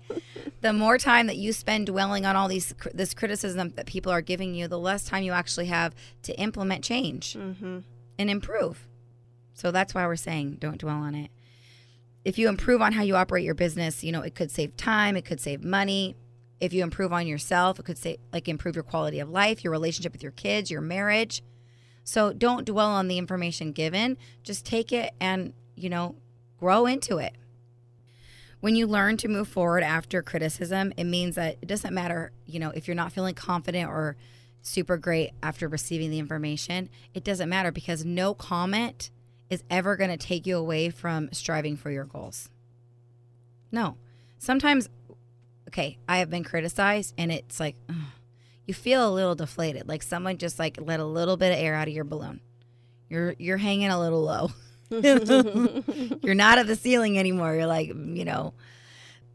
the 0.61 0.73
more 0.73 0.97
time 0.97 1.27
that 1.27 1.37
you 1.37 1.53
spend 1.53 1.87
dwelling 1.87 2.25
on 2.25 2.35
all 2.35 2.47
these 2.47 2.73
this 2.93 3.13
criticism 3.13 3.69
that 3.75 3.85
people 3.85 4.11
are 4.11 4.21
giving 4.21 4.53
you, 4.53 4.67
the 4.67 4.79
less 4.79 5.05
time 5.05 5.23
you 5.23 5.31
actually 5.31 5.67
have 5.67 5.95
to 6.23 6.37
implement 6.39 6.83
change 6.83 7.33
mm-hmm. 7.33 7.79
and 8.17 8.29
improve. 8.29 8.87
So 9.53 9.71
that's 9.71 9.93
why 9.93 10.05
we're 10.05 10.15
saying 10.15 10.57
don't 10.59 10.77
dwell 10.77 10.97
on 10.97 11.15
it. 11.15 11.31
If 12.25 12.37
you 12.37 12.49
improve 12.49 12.81
on 12.81 12.93
how 12.93 13.03
you 13.03 13.15
operate 13.15 13.45
your 13.45 13.55
business, 13.55 14.03
you 14.03 14.11
know, 14.11 14.21
it 14.21 14.35
could 14.35 14.51
save 14.51 14.75
time, 14.77 15.15
it 15.15 15.25
could 15.25 15.39
save 15.39 15.63
money. 15.63 16.15
If 16.59 16.73
you 16.73 16.83
improve 16.83 17.13
on 17.13 17.25
yourself, 17.25 17.79
it 17.79 17.85
could 17.85 17.97
say 17.97 18.17
like 18.33 18.47
improve 18.47 18.75
your 18.75 18.83
quality 18.83 19.19
of 19.19 19.29
life, 19.29 19.63
your 19.63 19.71
relationship 19.71 20.11
with 20.11 20.23
your 20.23 20.33
kids, 20.33 20.69
your 20.69 20.81
marriage. 20.81 21.41
So 22.03 22.33
don't 22.33 22.65
dwell 22.65 22.89
on 22.89 23.07
the 23.07 23.17
information 23.17 23.71
given. 23.71 24.17
Just 24.43 24.65
take 24.65 24.91
it 24.91 25.13
and, 25.21 25.53
you 25.75 25.89
know, 25.89 26.15
grow 26.57 26.85
into 26.85 27.17
it. 27.17 27.33
When 28.61 28.75
you 28.75 28.87
learn 28.87 29.17
to 29.17 29.27
move 29.27 29.47
forward 29.47 29.83
after 29.83 30.21
criticism, 30.21 30.93
it 30.97 31.05
means 31.05 31.35
that 31.35 31.57
it 31.61 31.67
doesn't 31.67 31.93
matter, 31.93 32.31
you 32.45 32.59
know, 32.59 32.71
if 32.71 32.87
you're 32.87 32.95
not 32.95 33.13
feeling 33.13 33.35
confident 33.35 33.89
or 33.89 34.17
super 34.61 34.97
great 34.97 35.31
after 35.41 35.67
receiving 35.67 36.09
the 36.11 36.19
information, 36.19 36.89
it 37.13 37.23
doesn't 37.23 37.47
matter 37.47 37.71
because 37.71 38.03
no 38.03 38.33
comment 38.33 39.11
is 39.49 39.63
ever 39.69 39.95
going 39.95 40.09
to 40.09 40.17
take 40.17 40.45
you 40.45 40.57
away 40.57 40.89
from 40.89 41.29
striving 41.31 41.77
for 41.77 41.89
your 41.89 42.05
goals. 42.05 42.49
No. 43.71 43.97
Sometimes 44.37 44.89
okay, 45.69 45.97
I 46.07 46.17
have 46.17 46.29
been 46.29 46.43
criticized 46.43 47.13
and 47.17 47.31
it's 47.31 47.59
like 47.59 47.75
ugh, 47.89 47.95
you 48.65 48.73
feel 48.73 49.07
a 49.07 49.13
little 49.13 49.35
deflated, 49.35 49.87
like 49.87 50.03
someone 50.03 50.37
just 50.37 50.59
like 50.59 50.77
let 50.81 50.99
a 50.99 51.05
little 51.05 51.37
bit 51.37 51.51
of 51.51 51.59
air 51.59 51.75
out 51.75 51.87
of 51.87 51.93
your 51.93 52.03
balloon. 52.03 52.41
You're 53.09 53.35
you're 53.37 53.57
hanging 53.57 53.89
a 53.89 53.99
little 53.99 54.21
low. 54.21 54.51
you're 56.21 56.35
not 56.35 56.57
at 56.57 56.67
the 56.67 56.75
ceiling 56.75 57.19
anymore. 57.19 57.55
You're 57.55 57.67
like, 57.67 57.89
you 57.89 58.25
know, 58.25 58.53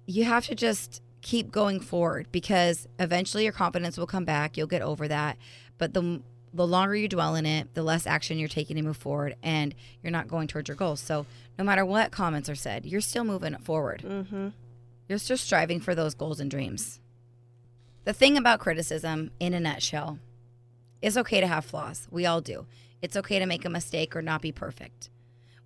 you 0.07 0.25
have 0.25 0.47
to 0.47 0.55
just 0.55 1.01
keep 1.23 1.51
going 1.51 1.81
forward 1.81 2.27
because 2.33 2.87
eventually 2.99 3.45
your 3.45 3.53
confidence 3.53 3.97
will 3.97 4.07
come 4.07 4.25
back. 4.25 4.57
You'll 4.57 4.67
get 4.67 4.83
over 4.83 5.09
that. 5.09 5.38
But 5.79 5.95
the 5.95 6.23
the 6.53 6.67
longer 6.67 6.95
you 6.95 7.09
dwell 7.09 7.35
in 7.35 7.47
it, 7.47 7.75
the 7.75 7.83
less 7.83 8.07
action 8.07 8.38
you're 8.38 8.49
taking 8.49 8.77
to 8.77 8.83
move 8.83 8.97
forward, 8.97 9.35
and 9.43 9.75
you're 10.03 10.12
not 10.12 10.29
going 10.29 10.47
towards 10.47 10.69
your 10.69 10.77
goals. 10.77 11.01
So 11.01 11.27
no 11.59 11.64
matter 11.64 11.85
what 11.85 12.12
comments 12.12 12.49
are 12.49 12.55
said, 12.55 12.87
you're 12.87 13.01
still 13.01 13.25
moving 13.25 13.57
forward. 13.59 14.03
Mm-hmm. 14.07 14.49
You're 15.09 15.19
still 15.19 15.37
striving 15.37 15.81
for 15.81 15.97
those 15.97 16.14
goals 16.14 16.38
and 16.38 16.49
dreams. 16.51 17.01
The 18.05 18.12
thing 18.12 18.37
about 18.37 18.61
criticism, 18.61 19.33
in 19.40 19.53
a 19.53 19.61
nutshell, 19.61 20.21
it's 21.03 21.17
okay 21.17 21.40
to 21.40 21.47
have 21.47 21.64
flaws. 21.64 22.07
We 22.11 22.25
all 22.25 22.40
do. 22.40 22.67
It's 23.03 23.17
okay 23.17 23.38
to 23.38 23.47
make 23.47 23.64
a 23.64 23.71
mistake 23.71 24.14
or 24.14 24.23
not 24.23 24.40
be 24.40 24.53
perfect. 24.53 25.11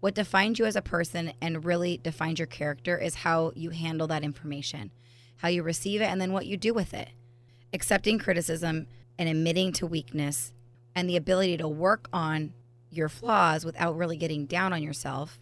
What 0.00 0.14
defines 0.14 0.58
you 0.58 0.64
as 0.64 0.76
a 0.76 0.82
person 0.82 1.32
and 1.40 1.64
really 1.64 1.98
defines 1.98 2.38
your 2.38 2.46
character 2.46 2.96
is 2.96 3.16
how 3.16 3.52
you 3.56 3.70
handle 3.70 4.06
that 4.08 4.22
information, 4.22 4.90
how 5.36 5.48
you 5.48 5.62
receive 5.62 6.00
it, 6.00 6.04
and 6.06 6.20
then 6.20 6.32
what 6.32 6.46
you 6.46 6.56
do 6.56 6.72
with 6.72 6.94
it. 6.94 7.08
Accepting 7.72 8.18
criticism 8.18 8.86
and 9.18 9.28
admitting 9.28 9.72
to 9.72 9.86
weakness 9.86 10.52
and 10.94 11.08
the 11.08 11.16
ability 11.16 11.56
to 11.56 11.68
work 11.68 12.08
on 12.12 12.52
your 12.90 13.08
flaws 13.08 13.64
without 13.64 13.96
really 13.96 14.16
getting 14.16 14.46
down 14.46 14.72
on 14.72 14.82
yourself 14.82 15.38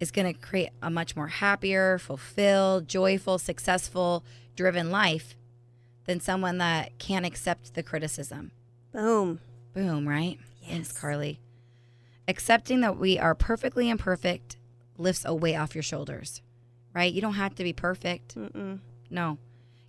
is 0.00 0.10
going 0.10 0.32
to 0.32 0.38
create 0.40 0.70
a 0.80 0.90
much 0.90 1.16
more 1.16 1.26
happier, 1.26 1.98
fulfilled, 1.98 2.88
joyful, 2.88 3.36
successful, 3.38 4.24
driven 4.54 4.90
life 4.90 5.36
than 6.06 6.20
someone 6.20 6.58
that 6.58 6.96
can't 6.98 7.26
accept 7.26 7.74
the 7.74 7.82
criticism. 7.82 8.52
Boom. 8.92 9.40
Boom, 9.74 10.08
right? 10.08 10.38
Thanks, 10.64 10.90
Yes. 10.90 10.98
Carly. 11.00 11.40
Accepting 12.28 12.80
that 12.82 12.98
we 12.98 13.18
are 13.18 13.34
perfectly 13.34 13.88
imperfect 13.88 14.58
lifts 14.98 15.24
a 15.24 15.34
weight 15.34 15.56
off 15.56 15.74
your 15.74 15.80
shoulders, 15.82 16.42
right? 16.94 17.10
You 17.10 17.22
don't 17.22 17.32
have 17.34 17.54
to 17.54 17.64
be 17.64 17.72
perfect. 17.72 18.36
Mm-mm. 18.36 18.80
No. 19.08 19.38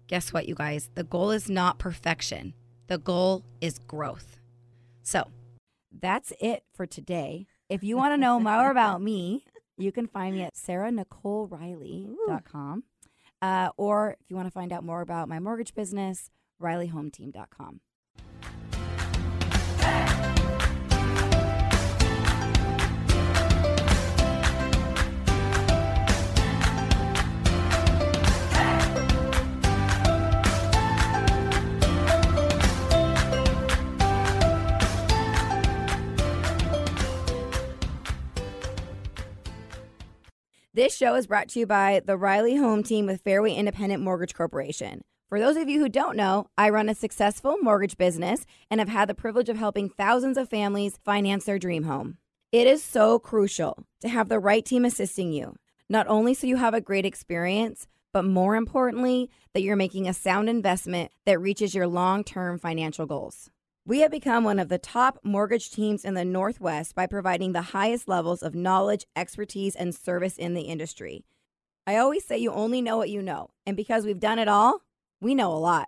Guess 0.08 0.32
what, 0.32 0.48
you 0.48 0.56
guys? 0.56 0.90
The 0.96 1.04
goal 1.04 1.32
is 1.32 1.50
not 1.50 1.80
perfection, 1.80 2.54
the 2.88 2.98
goal 2.98 3.44
is 3.60 3.78
growth. 3.80 4.40
So, 5.04 5.28
That's 5.92 6.32
it 6.40 6.64
for 6.74 6.86
today. 6.86 7.46
If 7.68 7.84
you 7.84 7.98
want 7.98 8.14
to 8.14 8.18
know 8.18 8.40
more 8.40 8.72
about 8.76 9.02
me, 9.02 9.44
you 9.78 9.92
can 9.92 10.08
find 10.08 10.34
me 10.34 10.44
at 10.44 10.56
sarahnicoleriley.com. 10.56 12.84
Uh, 13.42 13.70
or 13.76 14.16
if 14.20 14.30
you 14.30 14.38
want 14.38 14.48
to 14.48 14.52
find 14.52 14.72
out 14.72 14.86
more 14.86 15.02
about 15.02 15.28
my 15.28 15.40
mortgage 15.40 15.74
business, 15.74 16.32
rileyhometeam.com. 16.62 17.82
This 40.80 40.96
show 40.96 41.16
is 41.16 41.28
brought 41.28 41.50
to 41.50 41.60
you 41.60 41.66
by 41.68 42.02
the 42.06 42.16
Riley 42.16 42.56
Home 42.56 42.84
Team 42.84 43.06
with 43.06 43.20
Fairway 43.20 43.54
Independent 43.54 44.02
Mortgage 44.02 44.34
Corporation. 44.34 45.02
For 45.28 45.38
those 45.38 45.58
of 45.58 45.68
you 45.68 45.82
who 45.82 45.90
don't 45.90 46.16
know, 46.16 46.48
I 46.58 46.70
run 46.70 46.88
a 46.88 46.96
successful 46.96 47.58
mortgage 47.62 47.98
business 47.98 48.46
and 48.72 48.80
have 48.80 48.88
had 48.88 49.10
the 49.10 49.14
privilege 49.14 49.50
of 49.50 49.58
helping 49.58 49.90
thousands 49.90 50.38
of 50.38 50.48
families 50.48 50.98
finance 51.04 51.44
their 51.44 51.60
dream 51.60 51.84
home. 51.84 52.16
It 52.54 52.66
is 52.66 52.82
so 52.82 53.20
crucial 53.20 53.84
to 54.00 54.08
have 54.08 54.30
the 54.30 54.40
right 54.40 54.64
team 54.64 54.86
assisting 54.86 55.34
you, 55.34 55.58
not 55.90 56.08
only 56.08 56.34
so 56.34 56.48
you 56.48 56.56
have 56.56 56.74
a 56.74 56.80
great 56.80 57.06
experience, 57.06 57.86
but 58.14 58.24
more 58.24 58.56
importantly, 58.56 59.30
that 59.54 59.64
you're 59.64 59.76
making 59.76 60.08
a 60.08 60.14
sound 60.14 60.50
investment 60.50 61.12
that 61.26 61.42
reaches 61.42 61.76
your 61.76 61.88
long 61.88 62.24
term 62.24 62.58
financial 62.58 63.06
goals. 63.06 63.50
We 63.90 64.02
have 64.02 64.12
become 64.12 64.44
one 64.44 64.60
of 64.60 64.70
the 64.70 64.78
top 64.78 65.18
mortgage 65.24 65.72
teams 65.72 66.06
in 66.06 66.14
the 66.14 66.24
Northwest 66.24 66.94
by 66.94 67.08
providing 67.08 67.54
the 67.54 67.74
highest 67.74 68.08
levels 68.08 68.44
of 68.44 68.54
knowledge, 68.54 69.08
expertise, 69.16 69.76
and 69.76 69.96
service 69.96 70.38
in 70.38 70.54
the 70.54 70.62
industry. 70.62 71.26
I 71.88 71.98
always 71.98 72.24
say 72.24 72.38
you 72.38 72.52
only 72.52 72.84
know 72.84 72.98
what 72.98 73.10
you 73.10 73.24
know, 73.24 73.50
and 73.66 73.76
because 73.76 74.06
we've 74.06 74.20
done 74.20 74.38
it 74.38 74.48
all, 74.48 74.82
we 75.22 75.34
know 75.34 75.52
a 75.52 75.58
lot. 75.58 75.88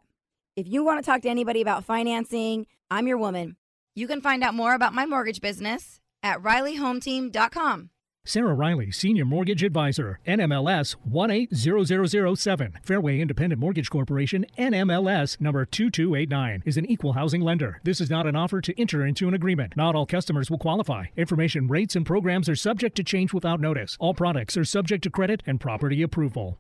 If 0.56 0.68
you 0.68 0.84
want 0.84 1.00
to 1.00 1.06
talk 1.06 1.22
to 1.22 1.30
anybody 1.30 1.62
about 1.62 1.86
financing, 1.86 2.66
I'm 2.90 3.06
your 3.06 3.20
woman. 3.20 3.56
You 3.94 4.08
can 4.08 4.20
find 4.20 4.44
out 4.44 4.56
more 4.56 4.74
about 4.74 4.96
my 4.96 5.06
mortgage 5.06 5.40
business 5.40 6.02
at 6.24 6.42
rileyhometeam.com. 6.42 7.92
Sarah 8.24 8.54
Riley, 8.54 8.92
Senior 8.92 9.26
Mortgage 9.26 9.64
Advisor, 9.64 10.20
NMLS 10.28 10.96
180007. 11.06 12.78
Fairway 12.84 13.20
Independent 13.20 13.60
Mortgage 13.60 13.90
Corporation, 13.90 14.46
NMLS 14.60 15.42
number 15.42 15.66
2289, 15.66 16.62
is 16.64 16.78
an 16.78 16.86
equal 16.86 17.14
housing 17.14 17.42
lender. 17.42 17.82
This 17.84 18.00
is 18.00 18.12
not 18.12 18.28
an 18.28 18.36
offer 18.36 18.62
to 18.62 18.80
enter 18.80 19.08
into 19.08 19.28
an 19.28 19.34
agreement. 19.34 19.76
Not 19.76 19.96
all 19.96 20.06
customers 20.06 20.52
will 20.52 20.60
qualify. 20.60 21.06
Information, 21.18 21.68
rates, 21.68 21.96
and 21.96 22.06
programs 22.06 22.48
are 22.48 22.56
subject 22.56 22.96
to 22.98 23.04
change 23.04 23.34
without 23.34 23.60
notice. 23.60 23.98
All 24.00 24.14
products 24.14 24.56
are 24.56 24.66
subject 24.66 25.04
to 25.06 25.10
credit 25.10 25.42
and 25.48 25.60
property 25.60 26.04
approval. 26.04 26.60